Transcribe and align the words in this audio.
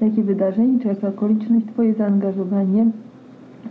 jakie 0.00 0.22
wydarzenie 0.22 0.80
czy 0.80 0.88
jaka 0.88 1.08
okoliczność? 1.08 1.66
Twoje 1.66 1.94
zaangażowanie 1.94 2.86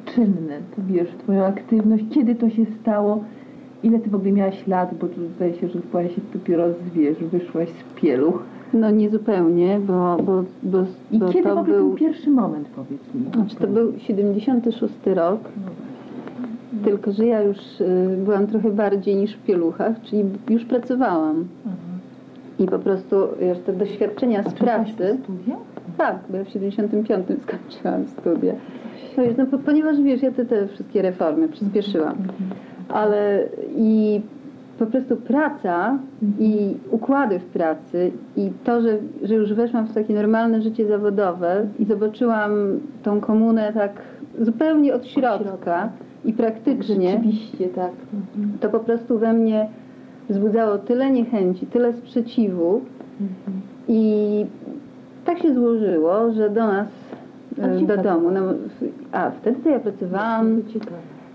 czynne, 0.05 0.59
to 0.75 0.81
wiesz, 0.87 1.09
Twoją 1.19 1.45
aktywność, 1.45 2.03
kiedy 2.11 2.35
to 2.35 2.49
się 2.49 2.65
stało, 2.81 3.23
ile 3.83 3.99
Ty 3.99 4.09
w 4.09 4.15
ogóle 4.15 4.31
miałaś 4.31 4.67
lat, 4.67 4.93
bo 5.01 5.07
tu 5.07 5.27
zdaje 5.35 5.53
się, 5.53 5.67
że 5.67 5.79
byłaś 5.91 6.15
się 6.15 6.21
dopiero 6.33 6.63
z, 6.73 6.93
wiesz, 6.93 7.17
wyszłaś 7.17 7.69
z 7.69 8.01
pieluch. 8.01 8.43
No 8.73 8.91
nie 8.91 9.09
zupełnie, 9.09 9.79
bo, 9.87 10.17
bo, 10.17 10.43
bo, 10.63 10.83
I 11.11 11.19
bo 11.19 11.27
kiedy 11.27 11.49
w 11.49 11.53
to 11.53 11.59
ogóle 11.59 11.77
był... 11.77 11.89
ten 11.89 11.97
pierwszy 11.97 12.29
moment, 12.29 12.67
powiedz 12.75 13.13
mi? 13.13 13.31
Znaczy 13.33 13.55
to 13.55 13.67
był 13.67 13.93
76 13.99 14.93
rok, 15.05 15.39
tylko 16.83 17.11
że 17.11 17.25
ja 17.25 17.41
już 17.41 17.81
y, 17.81 18.17
byłam 18.25 18.47
trochę 18.47 18.71
bardziej 18.71 19.15
niż 19.15 19.35
w 19.35 19.43
pieluchach, 19.43 20.01
czyli 20.01 20.23
już 20.49 20.65
pracowałam. 20.65 21.45
I 22.61 22.65
po 22.67 22.79
prostu 22.79 23.15
wiesz, 23.39 23.57
te 23.59 23.73
doświadczenia 23.73 24.43
z 24.43 24.53
pracy... 24.53 25.17
studia? 25.23 25.55
Tak, 25.97 26.19
bo 26.29 26.37
ja 26.37 26.43
w 26.43 26.49
75 26.49 27.27
skończyłam 27.43 28.07
studia. 28.07 28.53
No, 29.17 29.23
no, 29.37 29.45
po, 29.45 29.57
ponieważ 29.57 30.01
wiesz, 30.01 30.21
ja 30.21 30.31
te, 30.31 30.45
te 30.45 30.67
wszystkie 30.67 31.01
reformy 31.01 31.49
przyspieszyłam. 31.49 32.15
Ale 32.89 33.49
i 33.75 34.21
po 34.79 34.85
prostu 34.85 35.17
praca 35.17 35.97
i 36.39 36.77
układy 36.91 37.39
w 37.39 37.45
pracy 37.45 38.11
i 38.37 38.51
to, 38.63 38.81
że, 38.81 38.97
że 39.23 39.35
już 39.35 39.53
weszłam 39.53 39.87
w 39.87 39.93
takie 39.93 40.13
normalne 40.13 40.61
życie 40.61 40.87
zawodowe 40.87 41.67
i 41.79 41.85
zobaczyłam 41.85 42.51
tą 43.03 43.21
komunę 43.21 43.73
tak 43.73 43.91
zupełnie 44.39 44.93
od 44.93 45.07
środka, 45.07 45.43
środka. 45.43 45.89
i 46.25 46.33
praktycznie, 46.33 47.11
Rzeczywiście, 47.11 47.67
tak. 47.67 47.91
to 48.59 48.69
po 48.69 48.79
prostu 48.79 49.19
we 49.19 49.33
mnie 49.33 49.67
wzbudzało 50.31 50.77
tyle 50.77 51.11
niechęci, 51.11 51.65
tyle 51.65 51.93
sprzeciwu 51.93 52.81
i 53.87 54.45
tak 55.25 55.39
się 55.39 55.53
złożyło, 55.53 56.31
że 56.31 56.49
do 56.49 56.67
nas, 56.67 56.87
A 57.61 57.65
e, 57.65 57.81
do 57.81 57.97
domu, 57.97 58.31
no, 58.31 58.41
a 59.11 59.31
wtedy 59.31 59.63
to 59.63 59.69
ja 59.69 59.79
pracowałam 59.79 60.61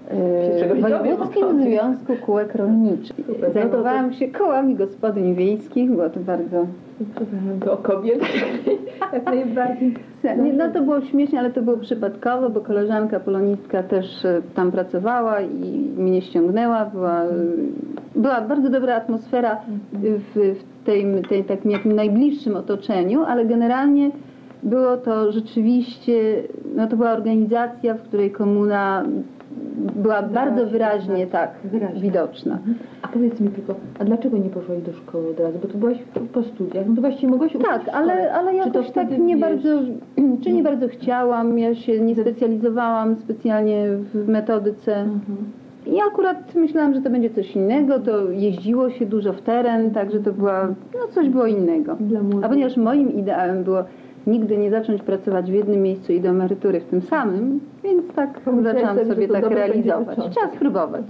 e, 0.08 0.74
w 0.74 0.80
Wojewódzkim. 0.80 1.62
Związku 1.62 2.17
Kółek 2.27 2.55
Rolniczych. 2.55 3.27
Super. 3.27 3.52
Zajmowałam 3.52 4.12
się 4.12 4.28
kołami 4.28 4.74
gospodyń 4.74 5.34
wiejskich, 5.34 5.91
było 5.91 6.11
to 6.11 6.20
bardzo... 6.20 6.67
To 7.64 7.72
o 7.72 7.77
kobiet 7.77 8.20
jak 9.12 9.25
najbardziej. 9.25 9.94
Nie, 10.25 10.52
No 10.52 10.70
to 10.72 10.83
było 10.83 11.00
śmiesznie, 11.00 11.39
ale 11.39 11.50
to 11.50 11.62
było 11.62 11.77
przypadkowo, 11.77 12.50
bo 12.50 12.61
koleżanka 12.61 13.20
polonistka 13.20 13.83
też 13.83 14.25
e, 14.25 14.42
tam 14.55 14.72
pracowała 14.72 15.41
i 15.41 15.91
mnie 15.97 16.22
ściągnęła. 16.22 16.84
Była, 16.84 17.22
e, 17.24 17.28
była 18.14 18.41
bardzo 18.41 18.70
dobra 18.70 18.97
atmosfera 18.97 19.61
w, 19.92 20.34
w 20.34 20.84
tej, 20.84 21.06
tej 21.28 21.44
takim 21.44 21.70
jakimś 21.70 21.94
najbliższym 21.94 22.56
otoczeniu, 22.56 23.24
ale 23.24 23.47
generalnie 23.47 24.11
było 24.62 24.97
to 24.97 25.33
rzeczywiście, 25.33 26.42
no 26.74 26.86
to 26.86 26.97
była 26.97 27.11
organizacja, 27.11 27.94
w 27.94 28.02
której 28.02 28.30
komuna 28.30 29.05
była 29.96 30.22
bardzo 30.22 30.66
wyraźnie 30.66 31.26
tak 31.26 31.50
Wyraźnie. 31.64 32.00
widoczna. 32.00 32.58
A 33.02 33.08
powiedz 33.08 33.40
mi 33.40 33.48
tylko, 33.48 33.74
a 33.98 34.04
dlaczego 34.04 34.38
nie 34.38 34.50
poszłaś 34.50 34.82
do 34.82 34.92
szkoły 34.92 35.30
od 35.30 35.40
razu? 35.40 35.58
Bo 35.62 35.68
tu 35.68 35.78
byłaś 35.78 35.98
po 36.32 36.42
studiach, 36.42 36.86
no 36.88 36.94
to 36.94 37.00
właściwie 37.00 37.28
mogłaś 37.28 37.52
Tak, 37.52 37.88
ale, 37.92 38.32
ale 38.32 38.54
jakoś 38.54 38.90
tak 38.90 39.18
nie 39.18 39.36
wiesz, 39.36 39.40
bardzo, 39.40 39.68
czy 40.42 40.52
nie 40.52 40.62
bardzo 40.62 40.88
chciałam, 40.88 41.58
ja 41.58 41.74
się 41.74 42.00
nie 42.00 42.14
specjalizowałam 42.14 43.16
specjalnie 43.16 43.86
w 44.14 44.28
metodyce. 44.28 44.96
Mhm. 44.96 45.36
I 45.86 46.00
akurat 46.11 46.55
myślałam, 46.55 46.95
że 46.95 47.00
to 47.00 47.11
będzie 47.11 47.30
coś 47.30 47.56
innego, 47.56 47.98
to 47.98 48.30
jeździło 48.30 48.90
się 48.90 49.06
dużo 49.06 49.33
w 49.33 49.40
teren, 49.42 49.90
także 49.90 50.20
to 50.20 50.33
była, 50.33 50.66
no 50.66 51.00
coś 51.11 51.28
było 51.28 51.46
innego. 51.46 51.96
A 52.42 52.48
ponieważ 52.48 52.77
moim 52.77 53.12
ideałem 53.12 53.64
było 53.64 53.84
nigdy 54.27 54.59
nie 54.59 54.70
zacząć 54.70 55.03
pracować 55.03 55.51
w 55.51 55.55
jednym 55.55 55.83
miejscu 55.83 56.13
i 56.13 56.20
do 56.20 56.29
emerytury 56.29 56.81
w 56.81 56.85
tym 56.85 57.01
samym, 57.01 57.61
więc 57.85 58.13
tak 58.14 58.41
zaczęłam 58.63 59.07
sobie, 59.07 59.29
tak 59.29 59.47
realizować. 59.51 60.19
Trzeba 60.31 60.51
spróbować. 60.57 61.05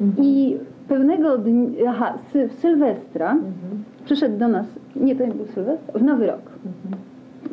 Mhm. 0.00 0.26
I 0.26 0.56
pewnego 0.88 1.38
dnia, 1.38 1.90
aha, 1.90 2.18
w 2.34 2.52
Sylwestra 2.60 3.30
Mhm. 3.32 3.52
przyszedł 4.04 4.38
do 4.38 4.48
nas, 4.48 4.66
nie 4.96 5.16
to 5.16 5.26
nie 5.26 5.34
był 5.34 5.46
Sylwester, 5.46 6.00
w 6.00 6.02
Nowy 6.02 6.26
Rok. 6.26 6.40
Mhm. 6.66 7.02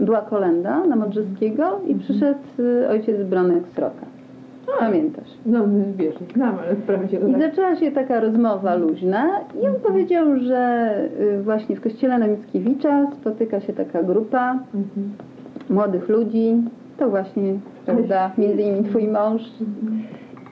Była 0.06 0.22
kolenda 0.22 0.86
na 0.86 0.96
Modrzyskiego 0.96 1.80
i 1.88 1.96
przyszedł 1.96 2.40
y, 2.60 2.90
ojciec 2.90 3.24
Bronek 3.24 3.64
Sroka. 3.76 4.06
Pamiętasz? 4.80 5.30
No 5.46 5.60
wiesz, 5.98 6.16
znam, 6.36 6.56
ale 6.66 6.76
wprawdzie 6.76 7.20
go 7.20 7.28
I 7.28 7.32
tak... 7.32 7.42
zaczęła 7.42 7.76
się 7.76 7.92
taka 7.92 8.20
rozmowa 8.20 8.76
luźna 8.76 9.30
i 9.64 9.68
on 9.68 9.76
powiedział, 9.76 10.40
że 10.40 10.92
y, 11.22 11.42
właśnie 11.44 11.76
w 11.76 11.82
kościele 11.82 12.18
na 12.20 12.28
Mickiewicza 12.28 13.08
spotyka 13.22 13.60
się 13.60 13.74
taka 13.74 14.04
grupa 14.04 14.52
Mhm. 14.76 15.12
młodych 15.70 16.10
ludzi, 16.10 16.56
to 16.98 17.10
właśnie, 17.10 17.54
prawda, 17.86 18.32
między 18.38 18.62
innymi 18.62 18.84
twój 18.90 19.08
mąż. 19.08 19.42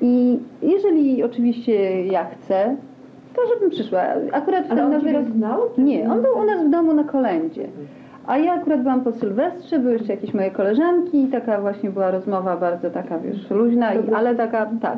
I 0.02 0.40
jeżeli 0.62 1.24
oczywiście 1.24 2.06
ja 2.06 2.26
chcę, 2.26 2.76
to 3.36 3.42
żebym 3.54 3.70
przyszła. 3.70 4.02
Akurat 4.32 4.68
w 4.68 4.72
Ale 4.72 4.82
ten 4.82 4.92
nowy 4.92 5.12
rok... 5.14 5.26
znał? 5.26 5.60
Nie, 5.78 6.12
on 6.12 6.22
był 6.22 6.38
u 6.38 6.46
nas 6.46 6.66
w 6.68 6.70
domu 6.70 6.94
na 6.94 7.04
kolędzie. 7.04 7.68
A 8.28 8.38
ja 8.38 8.54
akurat 8.54 8.82
byłam 8.82 9.02
po 9.02 9.12
Sylwestrze, 9.12 9.80
były 9.80 9.94
jeszcze 9.94 10.14
jakieś 10.14 10.34
moje 10.34 10.52
koleżanki 10.52 11.24
i 11.24 11.28
taka 11.28 11.62
właśnie 11.62 11.90
była 11.90 12.12
rozmowa 12.12 12.58
bardzo 12.58 12.90
taka, 12.90 13.20
wiesz, 13.20 13.50
luźna, 13.50 13.94
i, 13.94 14.14
ale 14.14 14.36
taka, 14.36 14.70
tak. 14.82 14.98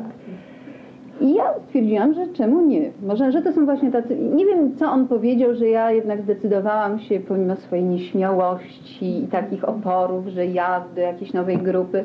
I 1.20 1.34
ja 1.34 1.44
stwierdziłam, 1.66 2.14
że 2.14 2.26
czemu 2.26 2.66
nie? 2.66 2.90
Może, 3.02 3.32
że 3.32 3.42
to 3.42 3.52
są 3.52 3.64
właśnie 3.64 3.90
tacy, 3.90 4.16
nie 4.16 4.46
wiem 4.46 4.76
co 4.76 4.86
on 4.86 5.08
powiedział, 5.08 5.54
że 5.54 5.68
ja 5.68 5.90
jednak 5.90 6.22
zdecydowałam 6.22 6.98
się 6.98 7.20
pomimo 7.20 7.56
swojej 7.56 7.84
nieśmiałości 7.84 9.24
i 9.24 9.26
takich 9.26 9.68
oporów, 9.68 10.26
że 10.26 10.46
ja 10.46 10.84
do 10.94 11.00
jakiejś 11.00 11.32
nowej 11.32 11.58
grupy. 11.58 12.04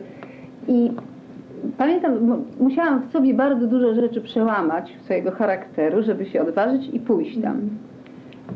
I 0.68 0.92
pamiętam, 1.78 2.44
musiałam 2.60 3.02
w 3.02 3.12
sobie 3.12 3.34
bardzo 3.34 3.68
dużo 3.68 3.94
rzeczy 3.94 4.22
przełamać 4.22 4.98
swojego 5.04 5.32
charakteru, 5.32 6.04
żeby 6.04 6.26
się 6.26 6.42
odważyć 6.42 6.90
i 6.94 7.00
pójść 7.00 7.42
tam. 7.42 7.70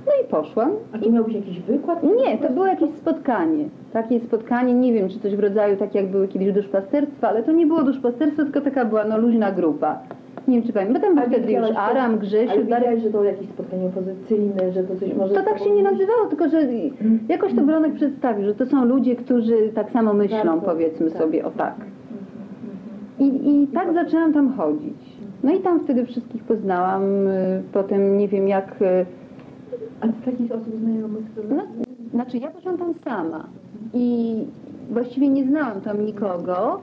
No 0.06 0.12
i 0.26 0.28
poszłam. 0.30 0.72
A 0.94 1.00
czy 1.00 1.12
miałbyś 1.12 1.36
jakiś 1.36 1.60
wykład? 1.60 2.04
Nie, 2.04 2.38
to 2.38 2.54
było 2.54 2.66
jakieś 2.66 2.90
spotkanie. 2.90 3.66
Takie 3.94 4.20
spotkanie, 4.20 4.74
nie 4.74 4.94
wiem, 4.94 5.10
czy 5.10 5.20
coś 5.20 5.36
w 5.36 5.40
rodzaju 5.40 5.78
tak 5.78 5.96
jak 5.96 6.08
były 6.08 6.28
kiedyś 6.28 6.54
duszpasterstwa, 6.54 7.30
ale 7.30 7.44
to 7.44 7.52
nie 7.52 7.68
było 7.68 7.84
duszpasterstwo, 7.84 8.44
tylko 8.44 8.62
taka 8.62 8.86
była 8.86 9.04
no, 9.06 9.18
luźna 9.18 9.52
grupa. 9.52 10.00
Nie 10.48 10.58
wiem, 10.58 10.68
czy 10.68 10.74
pamiętam, 10.74 10.96
bo 10.96 11.08
tam 11.08 11.16
był 11.16 11.24
Ale 11.24 11.32
wtedy 11.32 11.54
już 11.54 11.78
Aram, 11.78 12.12
Ale 12.12 12.18
Grzesiu, 12.18 12.48
Darek. 12.48 12.66
wiedziałeś, 12.66 13.04
że 13.04 13.10
to 13.10 13.24
jakieś 13.24 13.50
spotkanie 13.50 13.86
opozycyjne, 13.86 14.72
że 14.72 14.84
to 14.84 14.96
coś 14.96 15.14
może... 15.14 15.34
To 15.34 15.44
tak 15.44 15.60
się 15.60 15.72
nie 15.72 15.84
nazywało, 15.84 16.26
tylko 16.30 16.50
że 16.50 16.62
jakoś 17.30 17.54
to 17.54 17.62
Bronek 17.62 17.94
przedstawił, 17.94 18.46
że 18.46 18.56
to 18.56 18.66
są 18.66 18.86
ludzie, 18.86 19.16
którzy 19.16 19.70
tak 19.76 19.92
samo 19.92 20.14
myślą, 20.14 20.46
Bardzo, 20.46 20.62
powiedzmy 20.62 21.12
tak. 21.12 21.22
sobie, 21.22 21.46
o 21.46 21.52
tak. 21.52 21.76
I, 23.20 23.50
I 23.50 23.68
tak 23.68 23.94
zaczęłam 23.94 24.34
tam 24.34 24.54
chodzić. 24.54 24.98
No 25.44 25.54
i 25.54 25.60
tam 25.60 25.80
wtedy 25.80 26.06
wszystkich 26.06 26.44
poznałam, 26.44 27.28
y, 27.28 27.62
potem 27.74 28.18
nie 28.18 28.28
wiem 28.28 28.48
jak... 28.48 28.76
y, 29.82 29.86
A 30.02 30.26
takich 30.26 30.52
osób 30.52 30.76
znajomych. 30.80 31.26
No, 31.50 31.64
znaczy 32.12 32.38
ja 32.38 32.52
poszłam 32.52 32.78
tam 32.78 32.94
sama 32.94 33.48
i 33.94 34.36
właściwie 34.92 35.30
nie 35.30 35.46
znałam 35.46 35.82
tam 35.82 36.06
nikogo. 36.06 36.80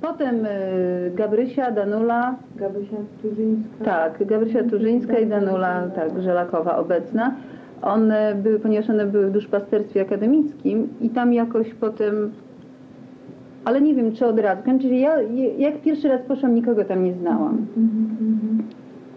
Potem 0.00 0.46
y, 0.46 1.12
Gabrysia, 1.14 1.70
Danula, 1.70 2.34
Gabysia 2.56 2.96
Turzyńska. 3.22 3.84
tak, 3.84 4.26
Gabrysia 4.26 4.64
Turzyńska 4.64 5.18
i 5.18 5.26
Danula, 5.26 5.86
tak, 5.94 6.22
Żelakowa 6.22 6.76
obecna. 6.78 7.34
One 7.82 8.34
były, 8.42 8.58
ponieważ 8.58 8.90
one 8.90 9.06
były 9.06 9.26
w 9.26 9.32
duszpasterstwie 9.32 10.00
akademickim 10.00 10.88
i 11.00 11.10
tam 11.10 11.32
jakoś 11.32 11.74
potem, 11.74 12.30
ale 13.64 13.80
nie 13.80 13.94
wiem 13.94 14.12
czy 14.12 14.26
od 14.26 14.38
razu, 14.38 14.62
czyli 14.80 15.00
ja 15.00 15.22
jak 15.58 15.80
pierwszy 15.80 16.08
raz 16.08 16.20
poszłam, 16.22 16.54
nikogo 16.54 16.84
tam 16.84 17.04
nie 17.04 17.14
znałam. 17.14 17.66
Mhm, 17.76 18.16
mhm. 18.20 18.62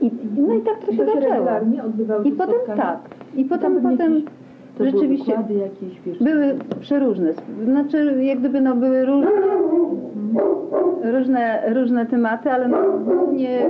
I, 0.02 0.12
no 0.42 0.54
i 0.54 0.62
tak 0.62 0.86
to 0.86 0.92
się 0.92 1.06
zaczęło. 1.06 1.50
I 2.24 2.32
potem 2.32 2.56
tak, 2.78 3.00
i 3.36 3.46
potem, 3.46 3.76
potem 3.76 4.14
jakieś- 4.14 4.94
rzeczywiście- 4.94 5.38
Były 5.48 5.60
jakieś, 5.60 6.02
wiesz... 6.06 6.20
Były 6.20 6.56
przeróżne. 6.80 7.34
Znaczy, 7.66 8.24
jak 8.24 8.40
gdyby 8.40 8.62
no, 8.62 8.76
były 8.76 9.06
różne, 9.06 9.32
różne, 11.04 11.74
różne 11.74 12.06
tematy, 12.06 12.52
ale 12.52 12.68
no, 12.68 12.78
głównie 13.06 13.66
y, 13.66 13.70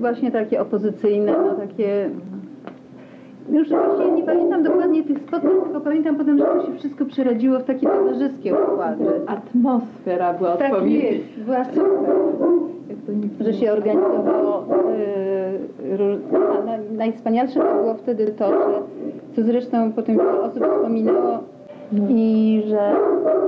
właśnie 0.00 0.30
takie 0.30 0.60
opozycyjne, 0.60 1.32
no, 1.32 1.54
takie. 1.54 2.10
Już 3.52 3.68
właśnie 3.68 4.12
nie 4.12 4.22
pamiętam 4.22 4.62
dokładnie 4.62 5.02
tych 5.04 5.18
spotkań, 5.18 5.50
tylko 5.64 5.80
pamiętam 5.80 6.16
potem, 6.16 6.38
że 6.38 6.44
to 6.44 6.66
się 6.66 6.72
wszystko 6.78 7.04
przerodziło 7.04 7.58
w 7.58 7.64
takie 7.64 7.86
towarzyskie 7.86 8.54
układy. 8.54 9.04
Atmosfera 9.26 10.34
była 10.34 10.56
Tak 10.56 10.72
jest, 10.86 11.24
była 11.44 11.64
super 11.64 11.86
że 13.40 13.52
się 13.54 13.72
organizowało. 13.72 14.64
Róż- 15.98 16.32
na, 16.32 16.55
najwspanialsze 16.96 17.60
to 17.60 17.74
było 17.74 17.94
wtedy 17.94 18.26
to, 18.26 18.50
że 18.50 18.82
co 19.36 19.42
zresztą 19.42 19.92
potem 19.92 20.16
wiele 20.16 20.40
osób 20.40 20.64
wspominało 20.64 21.38
i 22.08 22.62
że 22.66 22.94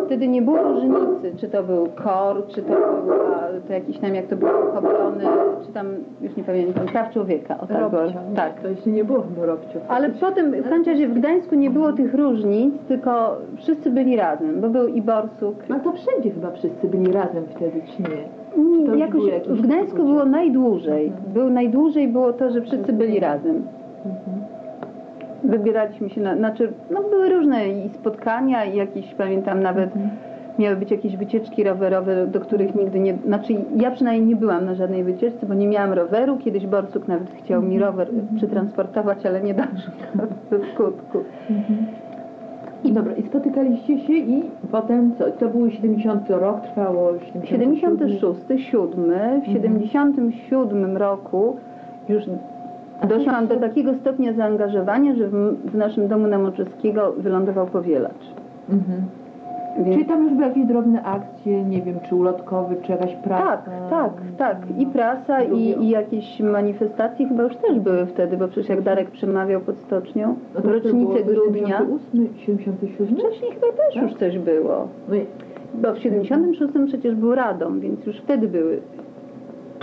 wtedy 0.06 0.28
nie 0.28 0.42
było 0.42 0.62
różnicy, 0.62 1.32
czy 1.40 1.48
to 1.48 1.62
był 1.62 1.88
KOR, 2.04 2.46
czy 2.48 2.62
to 2.62 2.72
była 3.04 3.38
to 3.66 3.72
jakiś 3.72 3.98
tam, 3.98 4.14
jak 4.14 4.26
to 4.26 4.36
było, 4.36 4.72
obrony, 4.78 5.24
czy 5.66 5.72
tam, 5.72 5.86
już 6.20 6.36
nie 6.36 6.44
pamiętam, 6.44 6.86
praw 6.86 7.12
człowieka. 7.12 7.60
O 7.60 7.66
tak. 7.66 7.80
Robcio, 7.80 8.18
tak. 8.36 8.60
To 8.60 8.68
jeszcze 8.68 8.90
nie 8.90 9.04
było 9.04 9.22
chyba 9.22 9.46
Robcio. 9.46 9.80
Ale 9.88 10.10
potem 10.10 10.52
w 10.52 10.68
każdym 10.68 10.84
razie 10.84 11.08
w 11.08 11.14
Gdańsku 11.14 11.54
nie 11.54 11.70
było 11.70 11.92
tych 11.92 12.14
różnic, 12.14 12.74
tylko 12.88 13.36
wszyscy 13.56 13.90
byli 13.90 14.16
razem, 14.16 14.60
bo 14.60 14.68
był 14.68 14.88
i 14.88 15.02
Borsuk. 15.02 15.54
No 15.68 15.80
to 15.80 15.92
wszędzie 15.92 16.30
chyba 16.30 16.50
wszyscy 16.50 16.88
byli 16.88 17.12
razem 17.12 17.44
wtedy, 17.56 17.82
czy 17.96 18.02
nie? 18.02 18.38
Nie, 18.58 18.99
jakoś 18.99 19.22
w 19.49 19.60
Gdańsku 19.62 19.96
było 20.05 20.25
najdłużej. 20.25 21.12
Był 21.34 21.50
najdłużej 21.50 22.08
było 22.08 22.32
to, 22.32 22.50
że 22.50 22.62
wszyscy 22.62 22.93
byli 22.93 23.20
razem. 23.20 23.62
Mhm. 24.06 24.38
Wybieraliśmy 25.44 26.10
się 26.10 26.20
na, 26.20 26.37
znaczy, 26.37 26.72
no 26.90 27.02
były 27.02 27.28
różne 27.28 27.69
i 27.69 27.88
spotkania 27.88 28.64
i 28.64 28.76
jakieś, 28.76 29.14
pamiętam 29.14 29.62
nawet 29.62 29.96
Mhm. 29.96 30.10
miały 30.58 30.76
być 30.76 30.90
jakieś 30.90 31.16
wycieczki 31.16 31.64
rowerowe, 31.64 32.26
do 32.26 32.40
których 32.40 32.75
nigdy 32.75 33.00
nie, 33.00 33.14
znaczy 33.26 33.55
ja 33.76 33.90
przynajmniej 33.90 34.28
nie 34.28 34.37
byłam 34.37 34.64
na 34.64 34.75
żadnej 34.75 35.04
wycieczce, 35.04 35.46
bo 35.46 35.54
nie 35.54 35.69
miałam 35.69 35.93
roweru, 35.93 36.37
kiedyś 36.37 36.66
Borsuk 36.66 37.08
nawet 37.08 37.28
chciał 37.31 37.62
mi 37.62 37.78
rower 37.78 38.08
przetransportować, 38.37 39.26
ale 39.26 39.40
nie 39.40 39.54
doszło 39.54 39.93
do 40.50 40.56
skutku. 40.75 41.19
I 42.84 42.92
dobra, 42.92 43.14
i 43.14 43.22
spotykaliście 43.22 43.98
się 43.98 44.12
i 44.12 44.42
potem 44.70 45.12
co? 45.19 45.30
To 45.30 45.48
był 45.48 45.70
70 45.70 46.30
rok, 46.30 46.60
trwało 46.60 47.12
76, 47.44 48.70
7, 48.70 49.40
w 49.42 49.46
77 49.46 50.96
roku 50.96 51.56
już 52.08 52.25
doszłam 53.08 53.46
do 53.46 53.56
takiego 53.56 53.94
stopnia 53.94 54.32
zaangażowania, 54.32 55.14
że 55.14 55.28
w, 55.28 55.56
w 55.64 55.75
naszym 55.75 56.08
domu 56.08 56.26
na 56.26 56.38
wylądował 57.12 57.66
powielacz. 57.66 58.34
Mhm. 58.70 59.02
Czyli 59.84 60.04
tam 60.04 60.22
już 60.25 60.32
były 60.32 60.48
jakieś 60.48 60.64
drobne 60.66 61.02
akcje, 61.02 61.64
nie 61.64 61.82
wiem, 61.82 62.00
czy 62.08 62.14
ulotkowy, 62.14 62.76
czy 62.82 62.92
jakaś 62.92 63.14
praca? 63.14 63.44
Tak, 63.44 63.70
tak, 63.90 64.12
tak. 64.38 64.56
I 64.78 64.86
prasa, 64.86 65.42
i, 65.42 65.58
i 65.84 65.88
jakieś 65.88 66.40
manifestacje 66.40 67.28
chyba 67.28 67.42
już 67.42 67.56
też 67.56 67.78
były 67.78 68.06
wtedy, 68.06 68.36
bo 68.36 68.48
przecież 68.48 68.69
jak 68.69 68.82
Darek 68.82 69.10
przemawiał 69.10 69.60
pod 69.60 69.78
stocznią, 69.78 70.34
No 70.54 70.60
to 70.60 70.72
rocznicę 70.72 71.25
było 71.25 71.25
grudnia, 71.25 71.78
78, 71.78 72.28
77? 72.36 73.16
wcześniej 73.16 73.50
chyba 73.52 73.66
też 73.66 73.94
Tak? 73.94 74.02
już 74.02 74.14
coś 74.14 74.38
było. 74.38 74.88
No 75.08 75.14
Bo 75.75 75.94
w 75.94 75.98
76 75.98 76.72
przecież 76.86 77.14
był 77.14 77.34
Radom, 77.34 77.80
więc 77.80 78.06
już 78.06 78.16
wtedy 78.16 78.48
były. 78.48 78.80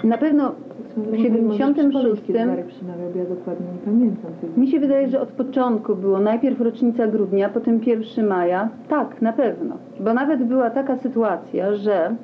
Na 0.03 0.17
pewno 0.17 0.51
w 0.97 1.17
76 1.17 2.21
Kiedy 2.27 2.39
Darek 2.39 2.65
przemawiał, 2.67 3.09
bo 3.13 3.19
ja 3.19 3.25
dokładnie 3.25 3.65
nie 3.73 3.79
pamiętam. 3.85 4.31
Mi 4.57 4.67
się 4.67 4.79
wydaje, 4.79 5.09
że 5.09 5.21
od 5.21 5.29
początku 5.29 5.95
było 5.95 6.19
najpierw 6.19 6.61
rocznica 6.61 7.07
grudnia, 7.07 7.49
potem 7.49 7.81
1 7.83 8.27
maja. 8.27 8.69
Tak, 8.89 9.21
na 9.21 9.33
pewno. 9.33 9.77
Bo 9.99 10.13
nawet 10.13 10.43
była 10.43 10.69
taka 10.69 10.97
sytuacja, 10.97 11.73
że 11.75 12.15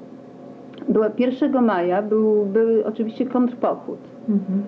była 0.90 1.10
1 1.18 1.66
maja 1.66 2.02
był, 2.02 2.46
był 2.46 2.84
oczywiście 2.86 3.26
kontrpochód. 3.26 4.00
Mhm. 4.30 4.64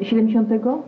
70? 0.00 0.48
Którego? 0.48 0.82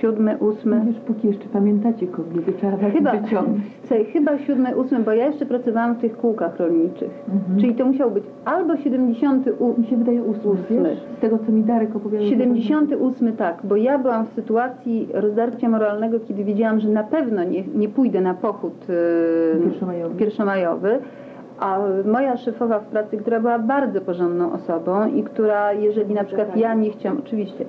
7, 0.00 0.28
8. 0.40 0.86
Wiesz, 0.86 0.96
póki 1.06 1.26
jeszcze 1.28 1.44
pamiętacie 1.48 2.06
kobiety, 2.06 2.52
trzeba 2.52 2.76
was 2.76 2.92
Chyba, 2.92 3.12
wyciągnąć. 3.16 3.62
słuchaj, 3.80 4.04
chyba 4.04 4.38
7, 4.38 4.66
8, 4.78 5.04
bo 5.04 5.12
ja 5.12 5.26
jeszcze 5.26 5.46
pracowałam 5.46 5.94
w 5.94 6.00
tych 6.00 6.16
kółkach 6.16 6.58
rolniczych. 6.58 7.10
Mhm. 7.34 7.60
Czyli 7.60 7.74
to 7.74 7.84
musiał 7.86 8.10
być 8.10 8.24
albo 8.44 8.76
78, 8.76 9.80
Mi 9.82 9.86
się 9.86 9.96
wydaje 9.96 10.22
ósmy, 10.22 10.50
Ósmy. 10.50 10.82
wiesz? 10.84 10.98
Z 11.18 11.20
tego, 11.20 11.38
co 11.46 11.52
mi 11.52 11.62
Darek 11.64 11.96
opowiadał. 11.96 12.26
78 12.28 13.36
tak, 13.36 13.58
bo 13.64 13.76
ja 13.76 13.98
byłam 13.98 14.26
w 14.26 14.32
sytuacji 14.32 15.08
rozdarcia 15.14 15.68
moralnego, 15.68 16.20
kiedy 16.20 16.44
wiedziałam, 16.44 16.80
że 16.80 16.88
na 16.88 17.04
pewno 17.04 17.44
nie, 17.44 17.62
nie 17.74 17.88
pójdę 17.88 18.20
na 18.20 18.34
pochód 18.34 18.74
yy, 18.88 19.60
Pierwszomajowy. 19.64 20.14
pierwszomajowy, 20.16 20.98
a 21.58 21.78
moja 22.04 22.36
szefowa 22.36 22.78
w 22.80 22.86
pracy, 22.86 23.16
która 23.16 23.40
była 23.40 23.58
bardzo 23.58 24.00
porządną 24.00 24.52
osobą 24.52 25.06
i 25.14 25.22
która, 25.22 25.72
jeżeli 25.72 26.14
na 26.14 26.24
przykład 26.24 26.56
ja 26.56 26.74
nie 26.74 26.90
chciałam, 26.90 27.18
oczywiście, 27.18 27.64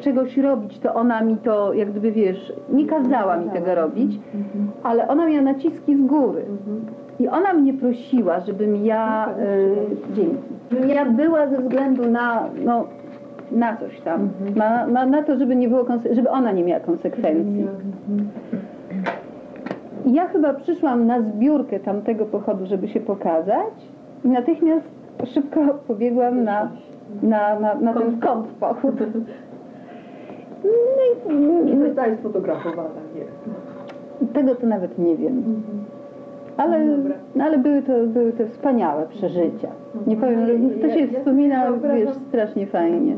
czegoś 0.00 0.36
robić, 0.36 0.78
to 0.78 0.94
ona 0.94 1.20
mi 1.20 1.36
to, 1.36 1.72
jak 1.72 1.90
gdyby 1.90 2.12
wiesz, 2.12 2.52
nie 2.72 2.86
kazała 2.86 3.36
mi 3.36 3.50
tego 3.50 3.74
robić, 3.74 4.20
Mhm. 4.34 4.68
ale 4.82 5.08
ona 5.08 5.26
miała 5.28 5.42
naciski 5.42 5.96
z 5.96 6.00
góry. 6.06 6.44
I 7.20 7.28
ona 7.28 7.52
mnie 7.52 7.74
prosiła, 7.74 8.40
żebym 8.40 8.76
ja, 8.86 9.28
y, 10.10 10.14
dzięki, 10.14 10.36
żebym 10.70 10.88
ja 10.88 11.04
była 11.04 11.46
ze 11.46 11.58
względu 11.58 12.10
na, 12.10 12.44
no, 12.64 12.84
na 13.52 13.76
coś 13.76 14.00
tam, 14.00 14.28
na, 14.56 14.86
na, 14.86 15.06
na 15.06 15.22
to, 15.22 15.36
żeby 15.38 15.56
nie 15.56 15.68
było, 15.68 15.84
żeby 16.12 16.30
ona 16.30 16.52
nie 16.52 16.64
miała 16.64 16.80
konsekwencji. 16.80 17.66
I 20.04 20.12
ja 20.12 20.26
chyba 20.28 20.54
przyszłam 20.54 21.06
na 21.06 21.20
zbiórkę 21.20 21.80
tamtego 21.80 22.24
pochodu, 22.26 22.66
żeby 22.66 22.88
się 22.88 23.00
pokazać 23.00 23.74
i 24.24 24.28
natychmiast 24.28 24.86
szybko 25.24 25.60
pobiegłam 25.88 26.44
na, 26.44 26.68
na, 27.22 27.60
na, 27.60 27.74
na 27.74 27.94
ten 27.94 28.20
kąt 28.20 28.46
pochód. 28.46 28.94
No 30.64 31.60
i, 31.70 31.72
I 31.72 31.78
zostałeś 31.88 32.18
sfotografowana, 32.18 33.00
nie? 33.14 33.22
tego 34.32 34.54
to 34.54 34.66
nawet 34.66 34.98
nie 34.98 35.16
wiem. 35.16 35.42
Ale, 36.56 36.84
No 36.86 36.96
no 37.34 37.44
ale 37.44 37.58
były, 37.58 37.82
to, 37.82 37.92
były 38.06 38.32
to 38.32 38.46
wspaniałe 38.46 39.06
przeżycia. 39.06 39.68
Nie 40.06 40.16
powiem, 40.16 40.40
Ja- 40.40 40.88
to 40.88 40.94
się 40.94 41.00
ja- 41.00 41.18
wspomina, 41.18 41.72
wiesz, 41.94 42.10
strasznie 42.28 42.66
fajnie. 42.66 43.16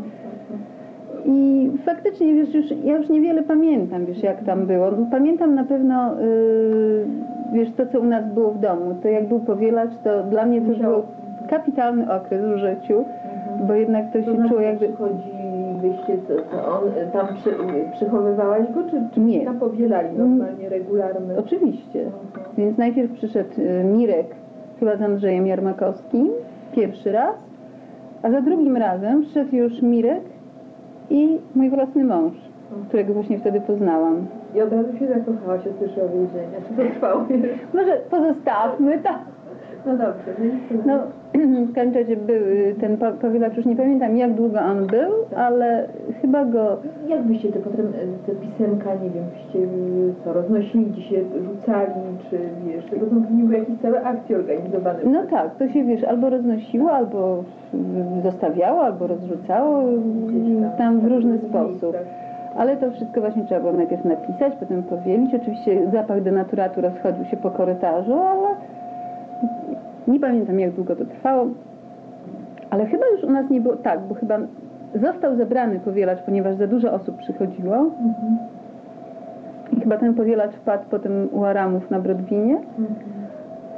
I 1.27 1.71
faktycznie, 1.85 2.35
wiesz, 2.35 2.55
już, 2.55 2.67
ja 2.85 2.97
już 2.97 3.09
niewiele 3.09 3.43
pamiętam, 3.43 4.07
wiesz, 4.07 4.23
jak 4.23 4.45
tam 4.45 4.67
było. 4.67 4.91
No, 4.91 5.07
Pamiętam 5.11 5.55
na 5.55 5.65
pewno, 5.65 6.21
yy, 6.21 7.07
wiesz, 7.53 7.73
to, 7.77 7.87
co 7.87 8.01
u 8.01 8.05
nas 8.05 8.25
było 8.35 8.51
w 8.51 8.59
domu. 8.61 8.95
To 9.03 9.09
jak 9.09 9.29
był 9.29 9.41
powielacz, 9.41 9.91
to 10.05 10.23
dla 10.23 10.47
mnie 10.47 10.61
to 10.61 10.69
Musiało- 10.69 10.95
był 10.97 11.49
kapitalny 11.51 12.13
okres 12.13 12.43
w 12.45 12.57
życiu, 12.59 13.05
bo 13.69 13.75
jednak 13.75 14.13
to 14.13 14.23
się 14.23 14.49
czuło 14.49 14.61
jakby... 14.61 14.87
przychodzi 14.89 15.34
wyjście, 15.89 16.19
co, 16.29 16.35
co 16.51 16.79
on, 16.79 16.89
y, 16.89 17.11
tam 17.13 17.27
przy, 17.37 17.51
przychowywałaś 17.95 18.63
go, 18.75 18.91
czy, 18.91 19.03
czy 19.15 19.21
Nie. 19.21 19.45
tam 19.45 19.59
powielali 19.59 20.19
normalnie, 20.19 20.69
regularne? 20.69 21.39
Oczywiście. 21.39 22.11
Więc 22.59 22.79
najpierw 22.79 23.13
przyszedł 23.13 23.51
y, 23.61 23.85
Mirek, 23.85 24.27
chyba 24.81 24.97
z 24.97 25.03
Andrzejem 25.03 25.47
Jarmakowskim, 25.47 26.31
pierwszy 26.73 27.13
raz, 27.13 27.35
a 28.23 28.31
za 28.31 28.41
drugim 28.41 28.77
razem 28.77 29.23
przyszedł 29.23 29.57
już 29.57 29.83
Mirek 29.83 30.23
i 31.11 31.39
mój 31.55 31.71
własny 31.71 32.05
mąż, 32.05 32.33
którego 32.89 33.15
właśnie 33.15 33.39
wtedy 33.39 33.61
poznałam. 33.61 34.27
I 34.55 34.63
od 34.63 34.73
razu 34.73 34.99
się 34.99 35.09
zakochałaś 35.09 35.61
o 35.67 35.73
słyszę 35.79 36.05
o 36.05 36.09
więzienia. 36.09 36.59
Czy 36.69 36.75
to 36.77 36.91
trwało? 36.95 37.21
Może 37.75 37.97
pozostawmy 38.11 38.99
to. 38.99 39.11
No 39.87 39.93
dobrze. 39.93 40.35
więc- 40.39 40.87
No, 40.87 40.99
w 41.71 41.75
każdym 41.75 41.95
razie 41.95 42.17
był 42.17 42.37
y, 42.37 42.75
ten 42.81 42.97
powielacz, 43.21 43.57
już 43.57 43.67
nie 43.67 43.77
pamiętam 43.77 44.17
jak 44.17 44.33
długo 44.35 44.59
on 44.61 44.87
był, 44.87 45.11
ale 45.37 45.89
chyba 46.23 46.45
go 46.45 46.77
Jak 47.09 47.23
byście 47.23 47.53
te 47.53 47.59
potem, 47.59 47.87
y, 47.87 47.91
te 48.27 48.33
pisemka, 48.33 48.95
nie 48.95 49.11
wiem, 49.11 49.25
byście 49.35 49.59
y, 49.59 50.15
co, 50.25 50.33
roznosili, 50.33 50.87
gdzie 50.87 51.03
się 51.03 51.17
rzucali, 51.45 51.93
czy 52.31 52.39
wiesz, 52.67 52.85
to 53.01 53.11
są 53.11 53.23
pewnie 53.23 53.43
były 53.45 53.59
jakieś 53.59 53.79
całe 53.83 54.03
akcje 54.03 54.37
organizowane. 54.37 54.99
No 55.05 55.23
tak, 55.31 55.55
to 55.57 55.69
się 55.69 55.85
wiesz, 55.85 56.05
albo 56.05 56.31
roznosiło, 56.31 56.93
albo 56.93 57.45
zostawiało, 58.23 58.83
albo 58.85 59.07
rozrzucało 59.07 59.83
tam 60.79 61.01
w 61.01 61.05
różny 61.07 61.39
sposób. 61.39 61.97
Ale 62.57 62.77
to 62.77 62.91
wszystko 62.91 63.21
właśnie 63.21 63.45
trzeba 63.45 63.61
było 63.61 63.73
najpierw 63.73 64.05
napisać, 64.05 64.53
potem 64.61 64.83
powielić. 64.83 65.35
Oczywiście 65.35 65.91
zapach 65.93 66.23
denaturatu 66.23 66.81
rozchodził 66.81 67.25
się 67.25 67.37
po 67.37 67.51
korytarzu, 67.51 68.15
ale 68.15 68.49
nie 70.09 70.21
pamiętam 70.21 70.61
jak 70.61 70.73
długo 70.73 70.97
to 70.97 71.05
trwało. 71.05 71.47
Ale 72.71 72.87
chyba 72.87 73.05
już 73.13 73.25
u 73.25 73.31
nas 73.31 73.51
nie 73.51 73.61
było, 73.61 73.77
tak, 73.77 74.01
bo 74.01 74.15
chyba 74.15 74.39
został 74.95 75.37
zebrany 75.37 75.81
powielacz, 75.81 76.23
ponieważ 76.23 76.55
za 76.57 76.67
dużo 76.67 76.93
osób 76.93 77.17
przychodziło. 77.17 77.77
Mhm. 77.77 78.39
I 79.73 79.81
chyba 79.81 79.97
ten 79.97 80.15
powielacz 80.15 80.53
wpadł 80.55 80.85
potem 80.91 81.29
u 81.33 81.45
Aramów 81.45 81.91
na 81.91 82.01
Brodwinie. 82.01 82.57
Mhm. 82.79 82.95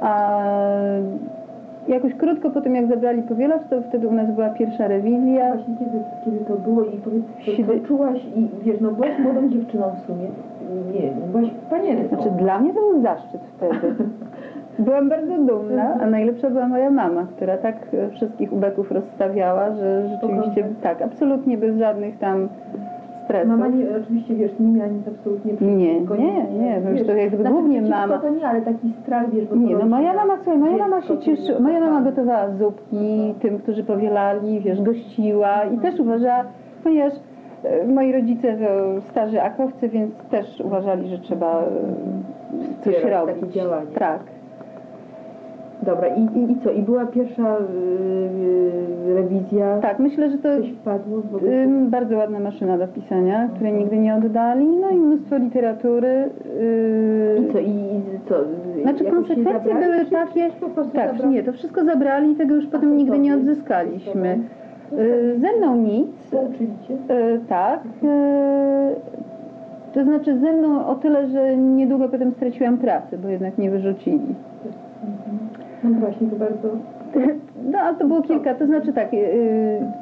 A 0.01 0.41
jakoś 1.87 2.13
krótko 2.13 2.49
po 2.49 2.61
tym, 2.61 2.75
jak 2.75 2.87
zabrali 2.87 3.21
powielacz, 3.21 3.61
to 3.69 3.81
wtedy 3.81 4.07
u 4.07 4.11
nas 4.13 4.31
była 4.31 4.49
pierwsza 4.49 4.87
rewizja. 4.87 5.53
Właśnie 5.53 5.75
kiedy, 5.79 5.99
kiedy 6.25 6.45
to 6.45 6.53
było 6.55 6.83
i 6.83 6.97
powiedz, 6.97 7.23
Siedem- 7.39 7.81
co 7.81 7.87
czułaś 7.87 8.25
i 8.35 8.47
wiesz, 8.63 8.81
no 8.81 8.91
byłaś 8.91 9.19
młodą 9.19 9.49
dziewczyną 9.49 9.83
w 10.03 10.05
sumie. 10.07 10.27
Nie, 10.93 11.11
byłaś 11.31 11.49
panienką. 11.69 12.15
Znaczy 12.15 12.31
dla 12.31 12.59
mnie 12.59 12.73
to 12.73 12.79
był 12.79 13.01
zaszczyt 13.01 13.41
wtedy. 13.57 13.95
Byłam 14.79 15.09
bardzo 15.09 15.37
dumna, 15.37 15.97
a 16.01 16.05
najlepsza 16.05 16.49
była 16.49 16.67
moja 16.67 16.89
mama, 16.89 17.27
która 17.35 17.57
tak 17.57 17.75
e, 17.93 18.09
wszystkich 18.09 18.53
ubeków 18.53 18.91
rozstawiała, 18.91 19.71
że 19.75 20.07
rzeczywiście 20.09 20.67
tak, 20.81 21.01
absolutnie 21.01 21.57
bez 21.57 21.77
żadnych 21.77 22.17
tam 22.19 22.49
stresów. 23.25 23.49
Mama 23.49 23.67
nie, 23.67 23.85
oczywiście 24.03 24.35
wiesz, 24.35 24.51
nie 24.59 24.67
miała 24.67 24.89
nic 24.89 25.07
absolutnie 25.07 25.53
Nie, 25.61 26.01
nie, 26.01 26.43
nie, 26.59 26.81
już 26.89 26.99
wiesz, 26.99 27.07
to 27.07 27.13
jakby 27.13 27.37
znaczy 27.37 27.53
głównie 27.53 27.81
mama. 27.81 28.17
to 28.17 28.29
nie, 28.29 28.47
ale 28.47 28.61
taki 28.61 28.93
strach, 29.03 29.29
wiesz, 29.31 29.45
bo 29.45 29.55
Nie, 29.55 29.75
no 29.75 29.85
moja 29.85 30.13
rodzina, 30.13 30.25
mama, 30.25 30.35
słuchaj, 30.43 30.57
moja 30.59 30.77
mama 30.77 31.01
się 31.01 31.07
dziecko, 31.07 31.25
cieszy, 31.25 31.47
czyli 31.47 31.63
moja 31.63 31.79
mama 31.79 31.91
kochane. 31.91 32.11
gotowała 32.11 32.49
zupki 32.51 33.33
tym, 33.41 33.59
którzy 33.59 33.83
powielali, 33.83 34.59
wiesz, 34.59 34.81
gościła 34.81 35.63
i 35.65 35.77
też 35.77 35.99
uważała, 35.99 36.43
ponieważ 36.83 37.13
e, 37.63 37.87
moi 37.87 38.11
rodzice 38.11 38.57
to 38.57 39.01
starzy 39.01 39.41
akowcy, 39.41 39.89
więc 39.89 40.15
też 40.15 40.61
uważali, 40.61 41.07
że 41.07 41.17
trzeba 41.19 41.61
e, 41.61 42.83
coś 42.83 43.03
robić. 43.03 43.35
takie 43.35 43.51
działanie. 43.53 43.91
Tak. 43.99 44.36
Dobra, 45.83 46.07
i, 46.07 46.21
i, 46.21 46.51
i 46.51 46.57
co? 46.63 46.71
I 46.71 46.81
była 46.81 47.05
pierwsza 47.05 47.57
yy, 49.07 49.13
rewizja? 49.15 49.79
Tak, 49.81 49.99
myślę, 49.99 50.29
że 50.29 50.37
to 50.37 50.57
Coś 50.57 50.71
wpadło 50.71 51.21
w 51.21 51.35
ogóle? 51.35 51.51
ym, 51.63 51.89
bardzo 51.89 52.17
ładna 52.17 52.39
maszyna 52.39 52.77
do 52.77 52.87
pisania, 52.87 53.49
której 53.55 53.73
nigdy 53.73 53.97
nie 53.97 54.15
oddali, 54.15 54.67
no 54.67 54.89
i 54.89 54.95
mnóstwo 54.95 55.37
literatury. 55.37 56.29
Yy, 56.59 57.43
I 57.49 57.51
co? 57.53 57.59
I, 57.59 57.69
i 57.69 58.01
co? 58.29 58.35
Znaczy 58.81 59.05
konsekwencje 59.05 59.73
były 59.75 60.05
takie, 60.11 60.49
tak, 60.93 61.11
zabrali? 61.11 61.35
nie, 61.35 61.43
to 61.43 61.53
wszystko 61.53 61.83
zabrali 61.85 62.31
i 62.31 62.35
tego 62.35 62.55
już 62.55 62.65
potem 62.67 62.97
nigdy 62.97 63.19
nie 63.19 63.35
odzyskaliśmy. 63.35 64.39
Yy, 64.91 65.39
Ze 65.39 65.57
mną 65.57 65.75
nic, 65.75 66.07
Pouczyli 66.31 66.73
cię? 66.87 66.93
yy, 66.93 67.39
tak, 67.49 67.79
yy, 68.03 68.09
to 69.93 70.03
znaczy 70.03 70.39
ze 70.39 70.53
mną 70.53 70.87
o 70.87 70.95
tyle, 70.95 71.27
że 71.27 71.57
niedługo 71.57 72.09
potem 72.09 72.31
straciłam 72.31 72.77
pracę, 72.77 73.17
bo 73.17 73.27
jednak 73.27 73.57
mnie 73.57 73.69
wyrzucili. 73.71 74.35
No 75.83 75.99
właśnie, 75.99 76.27
to 76.27 76.35
bardzo... 76.35 76.69
No, 77.71 77.79
ale 77.79 77.97
to 77.97 78.07
było 78.07 78.21
kilka, 78.21 78.55
to 78.55 78.65
znaczy 78.65 78.93
tak, 78.93 79.13
yy, 79.13 79.19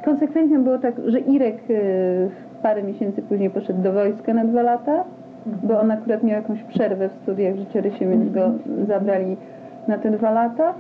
konsekwencją 0.06 0.64
było 0.64 0.78
tak, 0.78 0.94
że 1.06 1.20
Irek 1.20 1.70
yy, 1.70 1.78
parę 2.64 2.84
miesięcy 2.84 3.22
później 3.22 3.50
poszedł 3.50 3.82
do 3.82 3.94
wojska 3.94 4.34
na 4.34 4.46
dwa 4.46 4.62
lata, 4.62 5.04
bo 5.64 5.80
on 5.80 5.92
akurat 5.92 6.24
miał 6.24 6.36
jakąś 6.42 6.64
przerwę 6.64 7.10
w 7.10 7.14
studiach 7.24 7.56
życiorysie, 7.56 8.10
więc 8.10 8.34
go 8.34 8.52
zabrali 8.88 9.38
na 9.88 9.98
te 9.98 10.12
dwa 10.12 10.32
lata. 10.32 10.74